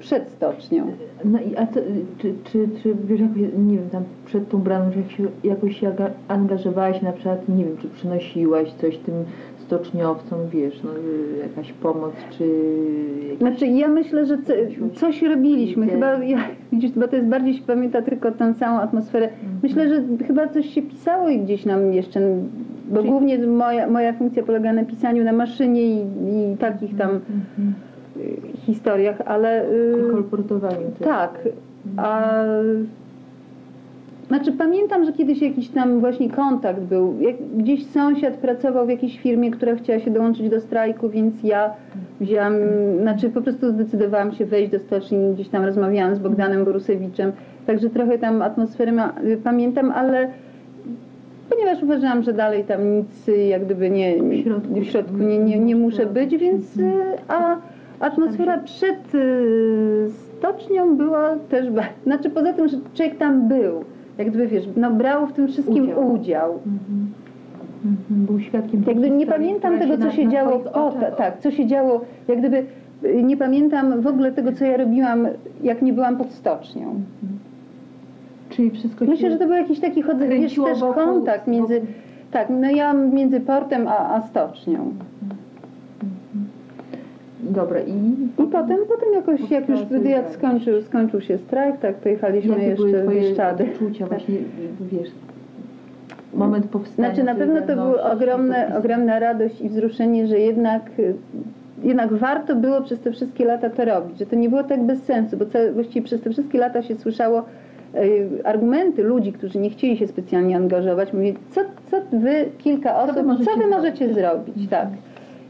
przed 0.00 0.28
stocznią. 0.28 0.86
No 1.24 1.38
i 1.40 1.56
a 1.56 1.66
to, 1.66 1.80
czy, 2.18 2.34
czy, 2.44 2.68
czy 2.82 2.94
wiesz, 3.04 3.20
jakoś, 3.20 3.36
nie 3.58 3.76
wiem, 3.76 3.90
tam 3.92 4.02
przed 4.26 4.48
tą 4.48 4.58
bramą, 4.58 4.92
że 4.92 5.00
jak 5.00 5.10
się, 5.10 5.26
jakoś 5.44 5.80
się 5.80 5.92
angażowałaś 6.28 7.02
na 7.02 7.12
przykład, 7.12 7.48
nie 7.48 7.64
wiem, 7.64 7.76
czy 7.76 7.88
przynosiłaś 7.88 8.72
coś 8.72 8.98
tym 8.98 9.14
stoczniowcom, 9.58 10.38
wiesz, 10.52 10.82
no, 10.82 10.90
y, 10.90 11.38
jakaś 11.48 11.72
pomoc, 11.72 12.12
czy 12.38 12.44
jakieś... 13.22 13.38
Znaczy 13.38 13.66
ja 13.66 13.88
myślę, 13.88 14.26
że 14.26 14.38
co, 14.38 14.52
coś 14.94 15.22
robiliśmy, 15.22 15.86
chyba, 15.86 16.24
ja, 16.24 16.38
widzisz, 16.72 16.90
bo 16.90 17.08
to 17.08 17.16
jest 17.16 17.28
bardziej 17.28 17.54
się 17.54 17.62
pamięta 17.62 18.02
tylko 18.02 18.32
tę 18.32 18.54
całą 18.58 18.78
atmosferę. 18.78 19.28
Myślę, 19.62 19.88
że 19.88 20.02
chyba 20.26 20.48
coś 20.48 20.66
się 20.66 20.82
pisało 20.82 21.28
i 21.28 21.40
gdzieś 21.40 21.64
nam 21.66 21.92
jeszcze, 21.92 22.20
bo 22.90 22.96
Czyli- 22.96 23.08
głównie 23.08 23.38
moja, 23.46 23.90
moja 23.90 24.12
funkcja 24.12 24.42
polega 24.42 24.72
na 24.72 24.84
pisaniu 24.84 25.24
na 25.24 25.32
maszynie 25.32 25.82
i, 25.82 26.00
i 26.52 26.56
takich 26.56 26.96
tam 26.96 27.10
Mhm. 27.10 27.74
Y, 28.18 28.56
historiach, 28.66 29.20
ale... 29.26 29.70
y, 29.70 30.10
kolportowaniu. 30.12 30.86
tak, 31.04 31.38
a... 31.96 32.34
Znaczy 34.28 34.52
pamiętam, 34.52 35.04
że 35.04 35.12
kiedyś 35.12 35.42
jakiś 35.42 35.68
tam 35.68 36.00
właśnie 36.00 36.30
kontakt 36.30 36.80
był. 36.80 37.16
Jak 37.20 37.36
gdzieś 37.56 37.86
sąsiad 37.86 38.34
pracował 38.34 38.86
w 38.86 38.88
jakiejś 38.88 39.18
firmie, 39.18 39.50
która 39.50 39.74
chciała 39.76 39.98
się 39.98 40.10
dołączyć 40.10 40.48
do 40.50 40.60
strajku, 40.60 41.08
więc 41.08 41.34
ja 41.42 41.70
wzięłam, 42.20 42.52
znaczy 43.02 43.30
po 43.30 43.40
prostu 43.42 43.70
zdecydowałam 43.70 44.32
się 44.32 44.46
wejść 44.46 44.72
do 44.72 44.78
stoczni, 44.78 45.34
gdzieś 45.34 45.48
tam 45.48 45.64
rozmawiałam 45.64 46.14
z 46.16 46.18
Bogdanem 46.18 46.64
Borusewiczem, 46.64 47.32
także 47.66 47.90
trochę 47.90 48.18
tam 48.18 48.42
atmosferę 48.42 48.92
ma, 48.92 49.14
pamiętam, 49.44 49.90
ale 49.90 50.28
ponieważ 51.50 51.82
uważałam, 51.82 52.22
że 52.22 52.32
dalej 52.32 52.64
tam 52.64 52.96
nic 52.96 53.26
jak 53.48 53.64
gdyby 53.64 53.90
nie, 53.90 54.22
W 54.22 54.42
środku. 54.42 54.74
w 54.74 54.84
środku 54.84 55.16
nie, 55.16 55.38
nie, 55.38 55.58
nie 55.58 55.76
muszę 55.76 56.06
być, 56.06 56.36
więc 56.36 56.76
y, 56.76 56.92
a 57.28 57.56
atmosfera 58.00 58.58
przed 58.58 59.14
y, 59.14 60.10
stocznią 60.38 60.96
była 60.96 61.36
też, 61.48 61.66
znaczy 62.04 62.30
poza 62.30 62.52
tym, 62.52 62.68
że 62.68 62.76
człowiek 62.94 63.16
tam 63.18 63.48
był, 63.48 63.84
jak 64.18 64.28
gdyby 64.28 64.46
wiesz, 64.46 64.68
no 64.76 64.90
brał 64.90 65.26
w 65.26 65.32
tym 65.32 65.48
wszystkim 65.48 65.84
Udział. 65.84 66.12
udział. 66.12 66.50
Mhm. 66.52 67.12
Mhm. 67.84 68.26
Był 68.26 68.40
świadkiem 68.40 68.82
tej 68.84 68.94
Jakby 68.94 69.10
nie 69.10 69.26
pamiętam 69.26 69.78
tego, 69.78 69.98
co 69.98 70.04
na- 70.04 70.10
się 70.12 70.24
na 70.24 70.30
działo 70.30 70.58
po, 70.58 70.70
oczach- 70.70 71.16
tak, 71.16 71.38
co 71.40 71.50
się 71.50 71.66
działo, 71.66 72.00
jak 72.28 72.38
gdyby 72.38 72.64
y, 73.04 73.22
nie 73.22 73.36
pamiętam 73.36 74.00
w 74.00 74.06
ogóle 74.06 74.32
tego, 74.32 74.52
co 74.52 74.64
ja 74.64 74.76
robiłam, 74.76 75.26
jak 75.62 75.82
nie 75.82 75.92
byłam 75.92 76.16
pod 76.16 76.32
stocznią. 76.32 76.94
Czyli 78.50 78.70
wszystko 78.70 79.04
Myślę, 79.04 79.30
że 79.30 79.38
to 79.38 79.44
był 79.46 79.54
jakiś 79.54 79.80
taki 79.80 80.02
wiesz, 80.02 80.16
kręciło 80.28 80.66
też 80.68 80.78
wokół- 80.80 80.94
kontakt 80.94 81.46
między, 81.46 81.74
wokół- 81.80 81.92
tak, 82.30 82.48
no 82.50 82.70
ja 82.70 82.92
między 82.92 83.40
portem 83.40 83.88
a, 83.88 84.14
a 84.14 84.20
stocznią. 84.22 84.92
Dobra, 87.48 87.80
i... 87.80 87.90
I 88.42 88.46
potem, 88.52 88.78
potem 88.88 89.12
jakoś, 89.14 89.50
jak 89.50 89.68
już 89.68 89.80
wtedy 89.80 90.08
jak 90.08 90.28
Współpracy, 90.28 90.62
skończył, 90.62 90.82
skończył 90.82 91.20
się 91.20 91.38
strajk, 91.38 91.76
tak 91.78 91.94
pojechaliśmy 91.94 92.50
Jakie 92.50 92.66
jeszcze 92.66 93.04
w 93.04 93.10
Bieszczady. 93.10 93.64
odczucia 93.64 94.06
właśnie, 94.06 94.34
wiesz, 94.92 95.10
moment 96.34 96.66
powstania? 96.66 97.08
Znaczy 97.08 97.22
na 97.24 97.34
pewno 97.34 97.60
to 97.60 97.74
była 97.74 98.10
podpisu. 98.10 98.78
ogromna 98.78 99.18
radość 99.18 99.60
i 99.60 99.68
wzruszenie, 99.68 100.26
że 100.26 100.38
jednak, 100.38 100.82
jednak 101.82 102.12
warto 102.12 102.56
było 102.56 102.82
przez 102.82 103.00
te 103.00 103.12
wszystkie 103.12 103.44
lata 103.44 103.70
to 103.70 103.84
robić, 103.84 104.18
że 104.18 104.26
to 104.26 104.36
nie 104.36 104.48
było 104.48 104.62
tak 104.64 104.82
bez 104.82 105.02
sensu, 105.02 105.36
bo 105.36 105.46
całe, 105.46 105.72
właściwie 105.72 106.06
przez 106.06 106.20
te 106.20 106.30
wszystkie 106.30 106.58
lata 106.58 106.82
się 106.82 106.94
słyszało 106.94 107.44
y, 107.94 108.28
argumenty 108.44 109.02
ludzi, 109.02 109.32
którzy 109.32 109.58
nie 109.58 109.70
chcieli 109.70 109.96
się 109.96 110.06
specjalnie 110.06 110.56
angażować, 110.56 111.12
mówili, 111.12 111.36
co, 111.50 111.60
co 111.90 111.96
wy, 112.12 112.44
kilka 112.58 112.98
osób, 113.02 113.16
wy 113.16 113.22
możecie 113.22 113.50
co 113.50 113.58
wy 113.60 113.66
możecie 113.66 114.14
zrobić, 114.14 114.68
tak. 114.70 114.88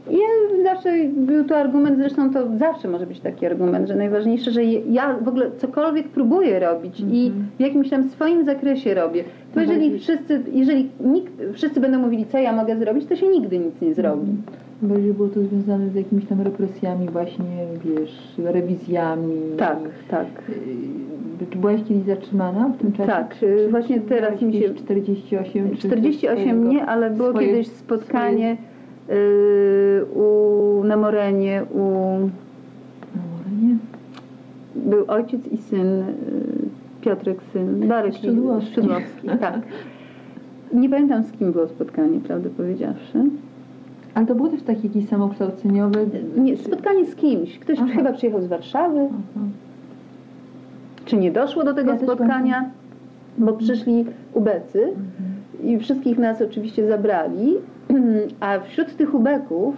I 0.09 0.13
ja 0.15 0.63
zawsze 0.73 0.89
był 1.15 1.43
to 1.43 1.57
argument, 1.57 1.97
zresztą 1.97 2.33
to 2.33 2.57
zawsze 2.57 2.87
może 2.87 3.07
być 3.07 3.19
taki 3.19 3.45
argument, 3.45 3.87
że 3.87 3.95
najważniejsze, 3.95 4.51
że 4.51 4.63
ja 4.63 5.17
w 5.21 5.27
ogóle 5.27 5.51
cokolwiek 5.57 6.07
próbuję 6.07 6.59
robić 6.59 6.99
i 6.99 7.27
Mhm. 7.27 7.45
w 7.57 7.61
jakimś 7.61 7.89
tam 7.89 8.09
swoim 8.09 8.45
zakresie 8.45 8.93
robię, 8.93 9.23
to 9.23 9.55
To 9.55 9.61
jeżeli 9.61 9.99
wszyscy, 9.99 10.41
jeżeli 10.53 10.89
nikt, 11.03 11.33
wszyscy 11.53 11.79
będą 11.79 11.99
mówili, 11.99 12.25
co 12.25 12.37
ja 12.37 12.53
mogę 12.53 12.77
zrobić, 12.79 13.05
to 13.05 13.15
się 13.15 13.27
nigdy 13.27 13.59
nic 13.59 13.81
nie 13.81 13.93
zrobi. 13.93 14.27
Bo 14.81 14.95
jeżeli 14.95 15.13
było 15.13 15.29
to 15.29 15.39
związane 15.43 15.89
z 15.89 15.95
jakimiś 15.95 16.25
tam 16.25 16.41
represjami 16.41 17.07
właśnie, 17.09 17.45
wiesz, 17.85 18.33
rewizjami. 18.37 19.33
Tak, 19.57 19.77
tak. 20.09 20.27
Y, 20.49 21.45
Czy 21.51 21.57
byłaś 21.57 21.81
kiedyś 21.87 22.03
zatrzymana 22.03 22.69
w 22.69 22.77
tym 22.77 22.91
czasie? 22.91 23.11
Tak, 23.11 23.35
Czy- 23.39 23.67
właśnie 23.71 23.99
teraz 23.99 24.41
mi 24.41 24.53
się- 24.53 24.59
gdzieś 24.59 24.77
48 24.83 25.69
czy 25.71 25.77
48 25.77 26.39
swojego- 26.57 26.71
nie, 26.73 26.85
ale 26.85 27.09
było 27.09 27.29
swoje- 27.29 27.47
kiedyś 27.47 27.67
spotkanie 27.67 28.51
y, 28.51 28.57
u, 30.15 30.83
na 30.83 30.97
Morenie, 30.97 31.63
u, 31.73 31.79
No, 33.15 33.21
może 33.37 33.55
nie. 33.65 33.75
był 34.75 35.05
ojciec 35.07 35.47
i 35.47 35.57
syn, 35.57 35.87
y, 35.87 36.05
Piotrek 37.01 37.37
syn, 37.53 37.87
Darek 37.87 38.13
Szydłowski. 38.15 38.73
Szydłowski, 38.73 39.27
tak. 39.41 39.59
Nie 40.73 40.89
pamiętam 40.89 41.23
z 41.23 41.31
kim 41.31 41.51
było 41.51 41.67
spotkanie, 41.67 42.19
prawdę 42.19 42.49
powiedziawszy. 42.49 43.23
Ale 44.13 44.25
to 44.25 44.35
było 44.35 44.49
też 44.49 44.61
takie 44.63 44.87
jakieś 44.87 45.07
samokształceniowe? 45.07 45.99
Nie, 46.37 46.57
spotkanie 46.57 47.05
z 47.05 47.15
kimś. 47.15 47.59
Ktoś 47.59 47.79
Aha. 47.81 47.91
chyba 47.95 48.13
przyjechał 48.13 48.41
z 48.41 48.47
Warszawy. 48.47 48.99
Aha. 49.09 49.45
Czy 51.05 51.17
nie 51.17 51.31
doszło 51.31 51.63
do 51.63 51.73
tego 51.73 51.91
Ja 51.91 51.99
spotkania? 51.99 52.69
Bo 53.37 53.53
przyszli 53.53 54.05
ubecy 54.33 54.83
Mhm. 54.83 55.28
I 55.63 55.79
wszystkich 55.79 56.17
nas 56.17 56.41
oczywiście 56.41 56.87
zabrali, 56.87 57.53
a 58.39 58.59
wśród 58.59 58.95
tych 58.95 59.15
ubeków 59.15 59.75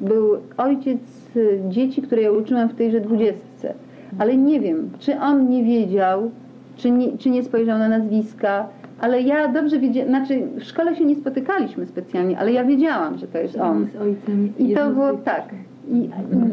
był 0.00 0.36
ojciec 0.56 1.00
y, 1.36 1.60
dzieci, 1.68 2.02
które 2.02 2.22
ja 2.22 2.32
uczyłam 2.32 2.68
w 2.68 2.74
tejże 2.74 3.00
dwudziestce. 3.00 3.74
Ale 4.18 4.36
nie 4.36 4.60
wiem, 4.60 4.90
czy 4.98 5.20
on 5.20 5.48
nie 5.48 5.64
wiedział, 5.64 6.30
czy 6.76 6.90
nie, 6.90 7.18
czy 7.18 7.30
nie 7.30 7.42
spojrzał 7.42 7.78
na 7.78 7.88
nazwiska, 7.88 8.68
ale 9.00 9.22
ja 9.22 9.48
dobrze 9.48 9.78
wiedziałam, 9.78 10.08
znaczy 10.08 10.42
w 10.58 10.64
szkole 10.64 10.96
się 10.96 11.04
nie 11.04 11.16
spotykaliśmy 11.16 11.86
specjalnie, 11.86 12.38
ale 12.38 12.52
ja 12.52 12.64
wiedziałam, 12.64 13.18
że 13.18 13.26
to 13.26 13.38
jest 13.38 13.56
on. 13.56 13.86
Z 13.92 13.96
ojcem. 13.96 14.52
I 14.58 14.74
to 14.74 14.90
było 14.90 15.12
tak. 15.12 15.44
I, 15.88 16.10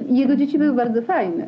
I 0.10 0.18
jego 0.18 0.36
dzieci 0.36 0.58
były 0.58 0.74
bardzo 0.74 1.02
fajne. 1.02 1.48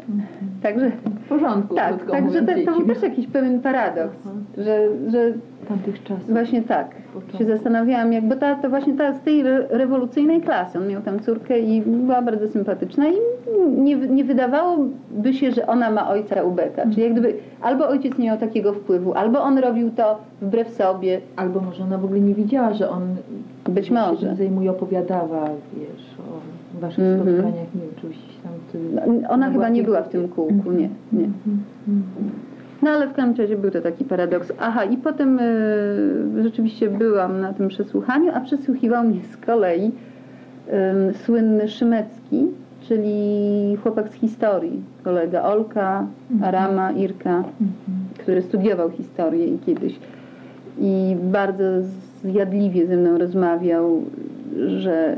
Także 0.62 0.91
W 1.26 1.28
porządku, 1.30 1.76
tak, 1.76 2.12
także 2.12 2.41
to, 2.41 2.54
to 2.65 2.78
był 2.78 2.88
też 2.88 3.04
jakiś 3.04 3.28
pewien 3.28 3.62
paradoks, 3.62 4.17
że, 4.58 4.88
że 5.08 5.34
tamtych 5.65 6.04
czasów. 6.04 6.30
właśnie 6.30 6.62
tak 6.62 6.95
się 7.38 7.45
zastanawiałam, 7.45 8.13
jak, 8.13 8.28
bo 8.28 8.36
ta, 8.36 8.56
to 8.56 8.69
właśnie 8.69 8.93
ta 8.93 9.13
z 9.13 9.21
tej 9.21 9.41
re, 9.41 9.67
rewolucyjnej 9.69 10.41
klasy, 10.41 10.78
on 10.80 10.88
miał 10.88 11.02
tam 11.02 11.19
córkę 11.19 11.60
i 11.60 11.82
była 11.82 12.21
bardzo 12.21 12.47
sympatyczna 12.47 13.06
i 13.08 13.13
nie, 13.78 13.95
nie 13.95 14.23
wydawałoby 14.23 15.34
się, 15.34 15.52
że 15.52 15.67
ona 15.67 15.91
ma 15.91 16.10
ojca 16.10 16.43
ubeka, 16.43 16.82
czyli 16.84 17.02
jak 17.02 17.12
gdyby 17.12 17.34
albo 17.62 17.88
ojciec 17.88 18.17
nie 18.17 18.26
miał 18.26 18.38
takiego 18.38 18.73
wpływu, 18.73 19.13
albo 19.13 19.41
on 19.43 19.58
robił 19.58 19.91
to 19.91 20.17
wbrew 20.41 20.69
sobie, 20.69 21.21
Albo 21.36 21.60
może 21.62 21.84
ona 21.84 21.97
w 21.97 22.06
ogóle 22.06 22.19
nie 22.19 22.34
wiedziała, 22.34 22.73
że 22.73 22.89
on 22.89 23.02
Być 23.69 23.88
się 23.88 23.93
może. 23.93 24.28
tym 24.28 24.36
zajmuje, 24.36 24.71
opowiadała, 24.71 25.49
wiesz, 25.78 26.06
o 26.19 26.80
waszych 26.80 27.04
Mhm. 27.06 27.19
spotkaniach, 27.36 27.67
nie 27.76 27.82
wiem, 27.82 27.91
czy 28.02 28.13
się 28.13 28.41
tam... 28.43 28.52
Ty, 28.71 28.80
No, 29.21 29.30
ona 29.30 29.52
chyba 29.52 29.69
nie 29.69 29.84
była 29.84 30.02
w 30.02 30.10
tym 30.10 30.28
kółku, 30.28 30.71
nie, 30.71 30.89
nie. 31.13 31.23
Mhm. 31.26 31.62
No 32.84 32.89
ale 32.89 33.08
w 33.08 33.13
każdym 33.13 33.36
razie 33.38 33.58
był 33.58 33.72
to 33.72 33.82
taki 33.82 34.04
paradoks. 34.06 34.52
Aha, 34.60 34.84
i 34.84 34.98
potem 34.98 35.39
y, 35.39 36.43
rzeczywiście 36.43 36.89
byłam 36.89 37.41
na 37.41 37.54
tym 37.54 37.67
przesłuchaniu, 37.67 38.32
a 38.34 38.39
przesłuchiwał 38.39 39.04
mnie 39.04 39.19
z 39.34 39.38
kolei 39.46 39.86
ym, 39.86 41.13
słynny 41.26 41.67
Szymecki, 41.67 42.48
czyli 42.88 43.78
chłopak 43.84 44.10
z 44.10 44.13
historii, 44.13 44.82
kolega 45.04 45.41
Olka, 45.43 46.08
Arama, 46.43 46.91
Irka, 46.91 47.38
Mhm. 47.38 47.69
który 48.19 48.41
studiował 48.41 48.89
historię 48.91 49.48
i 49.48 49.60
kiedyś 49.60 50.00
i 50.80 51.15
bardzo 51.24 51.63
zjadliwie 52.24 52.88
ze 52.88 52.98
mną 52.98 53.17
rozmawiał, 53.17 54.02
że 54.77 55.17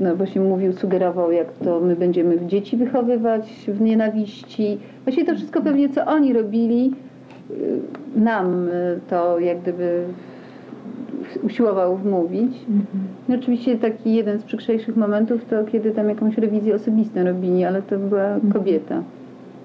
no 0.00 0.16
właśnie 0.16 0.40
mówił, 0.40 0.72
sugerował, 0.72 1.32
jak 1.32 1.52
to 1.52 1.80
my 1.80 1.96
będziemy 1.96 2.46
dzieci 2.46 2.76
wychowywać 2.76 3.64
w 3.68 3.80
nienawiści. 3.80 4.78
Właśnie 5.04 5.24
to 5.24 5.34
wszystko 5.34 5.62
pewnie, 5.62 5.88
co 5.88 6.04
oni 6.04 6.32
robili, 6.32 6.92
y, 7.50 8.20
nam 8.20 8.68
to 9.10 9.38
jak 9.38 9.60
gdyby 9.60 10.04
usiłował 11.42 11.96
wmówić. 11.96 12.56
Mhm. 12.68 13.04
No 13.28 13.34
oczywiście 13.34 13.78
taki 13.78 14.14
jeden 14.14 14.38
z 14.38 14.44
przykrzejszych 14.44 14.96
momentów 14.96 15.44
to 15.44 15.64
kiedy 15.64 15.90
tam 15.90 16.08
jakąś 16.08 16.38
rewizję 16.38 16.74
osobistą 16.74 17.24
robili, 17.24 17.64
ale 17.64 17.82
to 17.82 17.98
była 17.98 18.36
kobieta. 18.52 19.02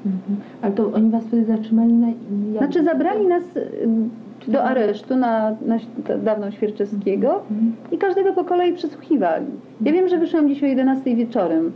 Mhm. 0.06 0.38
Ale 0.62 0.74
to 0.74 0.92
oni 0.94 1.12
was 1.12 1.24
wtedy 1.24 1.46
zatrzymali 1.46 1.94
na... 1.94 2.08
Jak... 2.08 2.58
Znaczy 2.58 2.84
zabrali 2.84 3.28
nas 3.28 3.44
y, 3.58 3.70
do 4.48 4.64
aresztu 4.64 5.16
na, 5.16 5.56
na 5.66 5.78
dawną 6.24 6.52
Świerczewskiego 6.52 7.42
Mhm. 7.52 7.76
i 7.92 7.98
każdego 7.98 8.34
po 8.34 8.44
kolei 8.44 8.74
przesłuchiwali. 8.74 9.46
Ja 9.82 9.92
wiem, 9.92 10.08
że 10.08 10.18
wyszłam 10.18 10.50
dziś 10.50 10.64
o 10.64 10.66
11 10.66 11.16
wieczorem. 11.16 11.72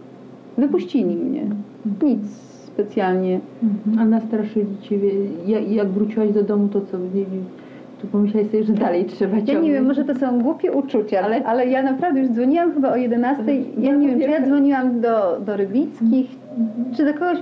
Wypuścili 0.57 1.15
mnie. 1.15 1.41
Nic 2.03 2.21
specjalnie. 2.65 3.39
Mhm. 3.63 3.99
A 3.99 4.05
nastraszyli 4.09 4.77
Ciebie, 4.81 5.09
jak, 5.47 5.71
jak 5.71 5.87
wróciłaś 5.87 6.31
do 6.31 6.43
domu, 6.43 6.67
to 6.67 6.81
co, 6.81 6.97
tu 8.01 8.07
pomyślałeś 8.07 8.51
sobie, 8.51 8.63
że 8.63 8.73
dalej 8.73 9.05
trzeba 9.05 9.31
ciągnąć? 9.31 9.57
Ja 9.57 9.61
nie 9.61 9.71
wiem, 9.71 9.85
może 9.85 10.05
to 10.05 10.15
są 10.15 10.41
głupie 10.41 10.71
uczucia, 10.71 11.21
ale, 11.21 11.43
ale 11.43 11.67
ja 11.67 11.83
naprawdę 11.83 12.19
już 12.19 12.29
dzwoniłam 12.29 12.73
chyba 12.73 12.91
o 12.91 12.95
11. 12.95 13.43
Ja 13.77 13.95
nie 13.95 14.07
wiem, 14.07 14.19
czy 14.21 14.29
ja 14.29 14.45
dzwoniłam 14.45 15.01
do, 15.01 15.39
do 15.45 15.57
Rybickich, 15.57 16.29
czy 16.97 17.05
do 17.05 17.13
kogoś. 17.13 17.37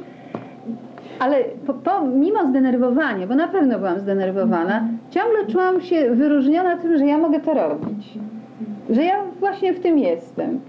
Ale 1.19 1.43
po, 1.67 1.73
po, 1.73 2.01
mimo 2.01 2.47
zdenerwowania, 2.47 3.27
bo 3.27 3.35
na 3.35 3.47
pewno 3.47 3.79
byłam 3.79 3.99
zdenerwowana, 3.99 4.87
ciągle 5.09 5.45
czułam 5.47 5.81
się 5.81 6.15
wyróżniona 6.15 6.77
tym, 6.77 6.97
że 6.97 7.05
ja 7.05 7.17
mogę 7.17 7.39
to 7.39 7.53
robić. 7.53 8.19
Że 8.89 9.03
ja 9.03 9.23
właśnie 9.39 9.73
w 9.73 9.79
tym 9.79 9.99
jestem. 9.99 10.59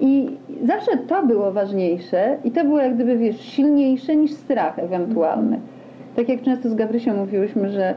I 0.00 0.36
zawsze 0.64 0.96
to 0.96 1.26
było 1.26 1.52
ważniejsze 1.52 2.38
i 2.44 2.50
to 2.50 2.64
było 2.64 2.78
jak 2.78 2.94
gdyby, 2.94 3.16
wiesz, 3.16 3.40
silniejsze 3.40 4.16
niż 4.16 4.32
strach 4.32 4.78
ewentualny. 4.78 5.60
Tak 6.16 6.28
jak 6.28 6.42
często 6.42 6.68
z 6.68 6.74
Gabrysią 6.74 7.16
mówiłyśmy, 7.16 7.68
że 7.70 7.90
y, 7.90 7.94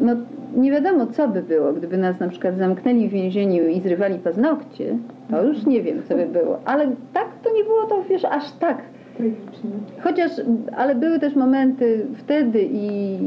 no, 0.00 0.12
nie 0.56 0.70
wiadomo 0.70 1.06
co 1.06 1.28
by 1.28 1.42
było, 1.42 1.72
gdyby 1.72 1.98
nas 1.98 2.20
na 2.20 2.28
przykład 2.28 2.58
zamknęli 2.58 3.08
w 3.08 3.12
więzieniu 3.12 3.68
i 3.68 3.80
zrywali 3.80 4.18
paznokcie, 4.18 4.96
to 5.30 5.42
już 5.42 5.66
nie 5.66 5.82
wiem 5.82 6.02
co 6.08 6.14
by 6.14 6.26
było. 6.26 6.58
Ale 6.64 6.86
tak 7.12 7.26
to 7.44 7.54
nie 7.54 7.64
było 7.64 7.86
to, 7.86 8.02
wiesz, 8.08 8.24
aż 8.24 8.52
tak 8.52 8.78
Tragicznie. 9.16 9.70
Chociaż, 10.00 10.30
ale 10.76 10.94
były 10.94 11.18
też 11.18 11.36
momenty 11.36 12.06
wtedy 12.16 12.68
i 12.72 13.18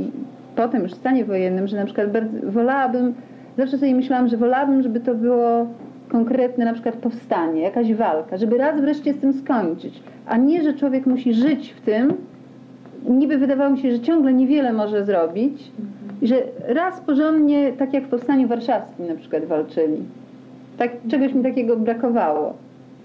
potem 0.55 0.83
już 0.83 0.91
w 0.91 0.95
stanie 0.95 1.25
wojennym, 1.25 1.67
że 1.67 1.77
na 1.77 1.85
przykład 1.85 2.11
bardzo, 2.11 2.51
wolałabym, 2.51 3.13
zawsze 3.57 3.77
sobie 3.77 3.95
myślałam, 3.95 4.27
że 4.27 4.37
wolałabym, 4.37 4.81
żeby 4.81 4.99
to 4.99 5.15
było 5.15 5.67
konkretne 6.09 6.65
na 6.65 6.73
przykład 6.73 6.95
powstanie, 6.95 7.61
jakaś 7.61 7.93
walka, 7.93 8.37
żeby 8.37 8.57
raz 8.57 8.81
wreszcie 8.81 9.13
z 9.13 9.17
tym 9.17 9.33
skończyć, 9.33 10.03
a 10.27 10.37
nie, 10.37 10.63
że 10.63 10.73
człowiek 10.73 11.05
musi 11.05 11.33
żyć 11.33 11.73
w 11.77 11.81
tym, 11.81 12.13
niby 13.09 13.37
wydawało 13.37 13.69
mi 13.69 13.79
się, 13.79 13.91
że 13.91 13.99
ciągle 13.99 14.33
niewiele 14.33 14.73
może 14.73 15.05
zrobić, 15.05 15.71
i 16.21 16.27
że 16.27 16.35
raz 16.67 16.99
porządnie, 16.99 17.73
tak 17.73 17.93
jak 17.93 18.03
w 18.03 18.09
Powstaniu 18.09 18.47
Warszawskim 18.47 19.07
na 19.07 19.15
przykład 19.15 19.45
walczyli. 19.45 20.03
Tak, 20.77 20.91
czegoś 21.07 21.33
mi 21.33 21.43
takiego 21.43 21.77
brakowało. 21.77 22.53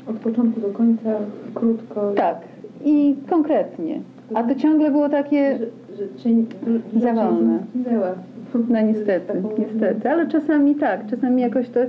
Od 0.07 0.17
początku 0.17 0.61
do 0.61 0.69
końca, 0.69 1.11
krótko. 1.55 2.13
Tak, 2.17 2.37
i 2.85 3.17
konkretnie. 3.31 4.01
A 4.35 4.43
to 4.43 4.55
ciągle 4.55 4.91
było 4.91 5.09
takie, 5.09 5.59
Że, 5.59 5.65
że, 5.97 6.31
że, 6.67 7.01
że 7.01 7.01
Za 7.01 7.15
wolne. 7.15 7.59
Zginęła. 7.75 8.15
no 8.69 8.81
niestety, 8.81 9.43
niestety, 9.59 10.11
ale 10.11 10.27
czasami 10.27 10.75
tak, 10.75 11.07
czasami 11.07 11.43
jakoś 11.43 11.69
to, 11.69 11.81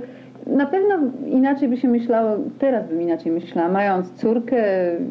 na 0.56 0.66
pewno 0.66 0.94
inaczej 1.26 1.68
by 1.68 1.76
się 1.76 1.88
myślało, 1.88 2.36
teraz 2.58 2.88
bym 2.88 3.02
inaczej 3.02 3.32
myślała, 3.32 3.68
mając 3.68 4.12
córkę, 4.12 4.56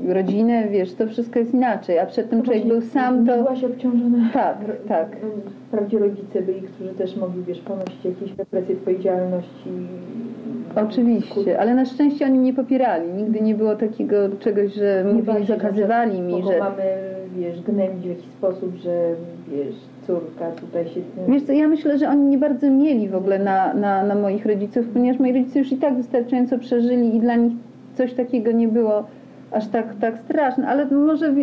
rodzinę, 0.08 0.67
wiesz, 0.67 0.93
to 0.93 1.08
wszystko 1.08 1.39
jest 1.39 1.54
inaczej, 1.54 1.99
a 1.99 2.06
przedtem 2.06 2.43
człowiek 2.43 2.67
był 2.67 2.82
sam, 2.82 3.25
to... 3.25 3.38
Byłaś 3.38 3.63
obciążona. 3.63 4.30
Tak, 4.34 4.58
tak. 4.88 5.08
Wprawdzie 5.67 5.99
rodzice 5.99 6.41
byli, 6.41 6.62
którzy 6.62 6.89
też 6.89 7.15
mogli, 7.15 7.43
wiesz, 7.43 7.60
ponosić 7.60 8.06
jakieś 8.06 8.38
represje 8.38 8.75
twojej 8.75 8.99
działalności. 8.99 9.69
Oczywiście, 10.75 11.60
ale 11.60 11.75
na 11.75 11.86
szczęście 11.86 12.25
oni 12.25 12.39
mnie 12.39 12.54
popierali. 12.54 13.13
Nigdy 13.13 13.41
nie 13.41 13.56
było 13.56 13.75
takiego 13.75 14.15
czegoś, 14.39 14.73
że 14.73 15.06
mówili, 15.13 15.45
zakazywali 15.45 16.21
mi, 16.21 16.43
że... 16.43 16.60
mamy, 16.60 16.84
wiesz, 17.38 17.62
gnębić 17.62 18.06
w 18.06 18.10
jakiś 18.10 18.25
sposób, 18.25 18.75
że, 18.75 19.13
wiesz, 19.47 19.75
córka 20.12 20.52
tutaj 20.52 20.86
się. 20.86 21.02
Wiesz 21.28 21.43
co, 21.43 21.54
ja 21.54 21.67
myślę, 21.67 21.97
że 21.97 22.10
oni 22.10 22.26
nie 22.26 22.38
bardzo 22.38 22.69
mieli 22.69 23.10
w 23.10 23.15
ogóle 23.15 23.39
na, 23.39 23.74
na, 23.74 24.04
na 24.04 24.15
moich 24.15 24.45
rodziców, 24.45 24.86
ponieważ 24.93 25.19
moi 25.19 25.34
rodzice 25.34 25.60
już 25.60 25.71
i 25.71 25.78
tak 25.78 25.95
wystarczająco 25.95 26.60
przeżyli 26.60 27.15
i 27.15 27.19
dla 27.19 27.36
nich 27.36 27.54
coś 27.95 28.13
takiego 28.13 28.52
nie 28.52 28.67
było 28.67 29.04
aż 29.52 29.67
tak, 29.67 29.95
tak 30.02 30.19
straszne, 30.19 30.67
ale 30.67 30.86
może... 30.86 31.34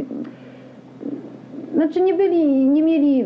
Znaczy 1.74 2.00
nie 2.00 2.14
byli, 2.14 2.68
nie 2.68 2.82
mieli... 2.82 3.24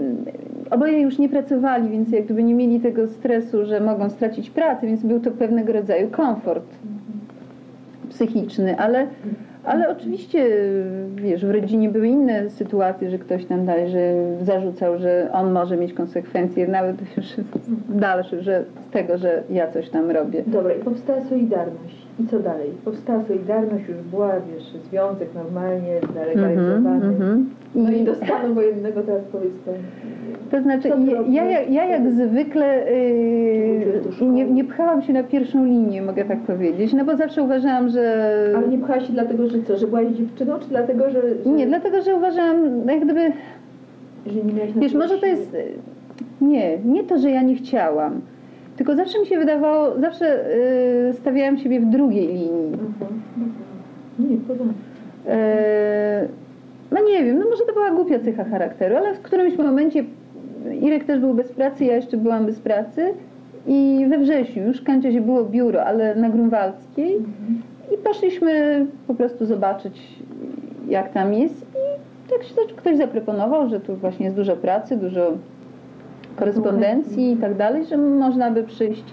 Oboje 0.70 1.00
już 1.00 1.18
nie 1.18 1.28
pracowali, 1.28 1.88
więc 1.88 2.12
jak 2.12 2.24
gdyby 2.24 2.42
nie 2.42 2.54
mieli 2.54 2.80
tego 2.80 3.06
stresu, 3.06 3.64
że 3.64 3.80
mogą 3.80 4.10
stracić 4.10 4.50
pracę, 4.50 4.86
więc 4.86 5.02
był 5.02 5.20
to 5.20 5.30
pewnego 5.30 5.72
rodzaju 5.72 6.08
komfort 6.10 6.64
psychiczny, 8.08 8.78
ale, 8.78 9.06
ale 9.64 9.88
oczywiście, 9.90 10.46
wiesz, 11.14 11.46
w 11.46 11.50
rodzinie 11.50 11.88
były 11.88 12.08
inne 12.08 12.50
sytuacje, 12.50 13.10
że 13.10 13.18
ktoś 13.18 13.44
tam 13.44 13.66
dalej, 13.66 13.88
że 13.90 14.14
zarzucał, 14.44 14.98
że 14.98 15.28
on 15.32 15.52
może 15.52 15.76
mieć 15.76 15.92
konsekwencje, 15.92 16.68
nawet 16.68 16.96
już 17.16 17.26
dalsze, 18.08 18.42
że 18.42 18.64
z 18.88 18.92
tego, 18.92 19.18
że 19.18 19.42
ja 19.50 19.70
coś 19.70 19.88
tam 19.90 20.10
robię. 20.10 20.42
Dobra, 20.46 20.72
i 20.74 20.78
powstała 20.78 21.20
Solidarność. 21.20 22.02
I 22.20 22.26
co 22.26 22.38
dalej? 22.38 22.70
Powstała 22.84 23.22
Solidarność, 23.24 23.88
już 23.88 23.98
była, 24.10 24.32
wiesz, 24.54 24.72
związek 24.90 25.28
normalnie 25.34 25.92
zalegalizowany. 26.14 27.06
mhm. 27.06 27.50
No 27.74 27.90
i 27.90 28.04
do 28.04 28.14
stanu 28.14 28.54
wojennego 28.54 29.02
teraz 29.02 29.22
powiedz 29.32 29.52
to. 29.64 29.70
To 30.50 30.62
znaczy, 30.62 30.88
ja, 30.88 31.42
ja, 31.44 31.50
jak- 31.50 31.70
ja 31.70 31.84
jak 31.84 32.12
zwykle 32.12 32.84
yy, 34.20 34.26
nie, 34.26 34.44
nie 34.44 34.64
pchałam 34.64 35.02
się 35.02 35.12
na 35.12 35.22
pierwszą 35.22 35.64
linię, 35.64 36.02
mogę 36.02 36.24
tak 36.24 36.40
powiedzieć, 36.40 36.92
no 36.92 37.04
bo 37.04 37.16
zawsze 37.16 37.42
uważałam, 37.42 37.88
że... 37.88 38.26
Ale 38.56 38.68
nie 38.68 38.78
pchałaś 38.78 39.06
się 39.06 39.12
dlatego, 39.12 39.46
że 39.48 39.51
co, 39.62 39.78
że 39.78 39.86
byłaś 39.86 40.06
dziewczyną, 40.06 40.58
czy 40.58 40.68
dlatego, 40.68 41.10
że... 41.10 41.22
że 41.44 41.50
Nie, 41.50 41.66
dlatego, 41.66 42.02
że 42.02 42.16
uważałam, 42.16 42.88
jak 42.88 43.04
gdyby... 43.04 43.32
Że 44.26 44.44
nie 44.44 44.52
miałaś 44.52 44.70
Wiesz, 44.76 44.94
może 44.94 45.18
to 45.18 45.26
jest. 45.26 45.56
Nie, 46.40 46.78
nie 46.78 47.04
to, 47.04 47.18
że 47.18 47.30
ja 47.30 47.42
nie 47.42 47.54
chciałam. 47.54 48.20
Tylko 48.76 48.96
zawsze 48.96 49.20
mi 49.20 49.26
się 49.26 49.38
wydawało, 49.38 50.00
zawsze 50.00 50.56
y, 51.10 51.12
stawiałam 51.12 51.58
siebie 51.58 51.80
w 51.80 51.86
drugiej 51.86 52.26
linii. 52.26 52.72
Mhm, 52.72 53.22
mhm. 53.38 54.30
Nie, 54.30 54.36
porządku. 54.36 54.78
E, 55.28 56.28
no 56.90 56.98
nie 57.08 57.24
wiem, 57.24 57.38
no 57.38 57.44
może 57.50 57.64
to 57.64 57.72
była 57.72 57.90
głupia 57.90 58.18
cecha 58.18 58.44
charakteru, 58.44 58.96
ale 58.96 59.14
w 59.14 59.20
którymś 59.20 59.58
momencie 59.58 60.04
Irek 60.80 61.04
też 61.04 61.20
był 61.20 61.34
bez 61.34 61.52
pracy, 61.52 61.84
ja 61.84 61.96
jeszcze 61.96 62.16
byłam 62.16 62.46
bez 62.46 62.60
pracy 62.60 63.14
i 63.66 64.06
we 64.08 64.18
wrześniu 64.18 64.66
już 64.66 64.80
w 64.80 64.84
Kanciazie 64.84 65.20
było 65.20 65.44
biuro, 65.44 65.84
ale 65.84 66.14
na 66.14 66.28
Grunwaldzkiej 66.28 67.18
i 67.94 67.98
poszliśmy 67.98 68.86
po 69.06 69.14
prostu 69.14 69.46
zobaczyć 69.46 70.18
jak 70.88 71.12
tam 71.12 71.34
jest 71.34 71.62
i 71.62 72.30
tak 72.30 72.44
się 72.44 72.74
ktoś 72.76 72.96
zaproponował, 72.96 73.68
że 73.68 73.80
tu 73.80 73.96
właśnie 73.96 74.24
jest 74.24 74.36
dużo 74.36 74.56
pracy, 74.56 74.96
dużo 74.96 75.32
korespondencji 76.36 77.32
i 77.32 77.36
tak 77.36 77.56
dalej, 77.56 77.86
że 77.86 77.96
można 77.96 78.50
by 78.50 78.62
przyjść 78.62 79.04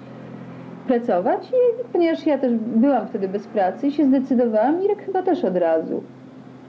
pracować 0.88 1.50
i 1.50 1.84
ponieważ 1.94 2.26
ja 2.26 2.38
też 2.38 2.54
byłam 2.54 3.08
wtedy 3.08 3.28
bez 3.28 3.48
pracy 3.48 3.88
i 3.88 3.92
się 3.92 4.06
zdecydowałam, 4.06 4.84
Irek 4.84 5.06
chyba 5.06 5.24
też 5.24 5.46
od 5.46 5.58
razu. 5.58 6.04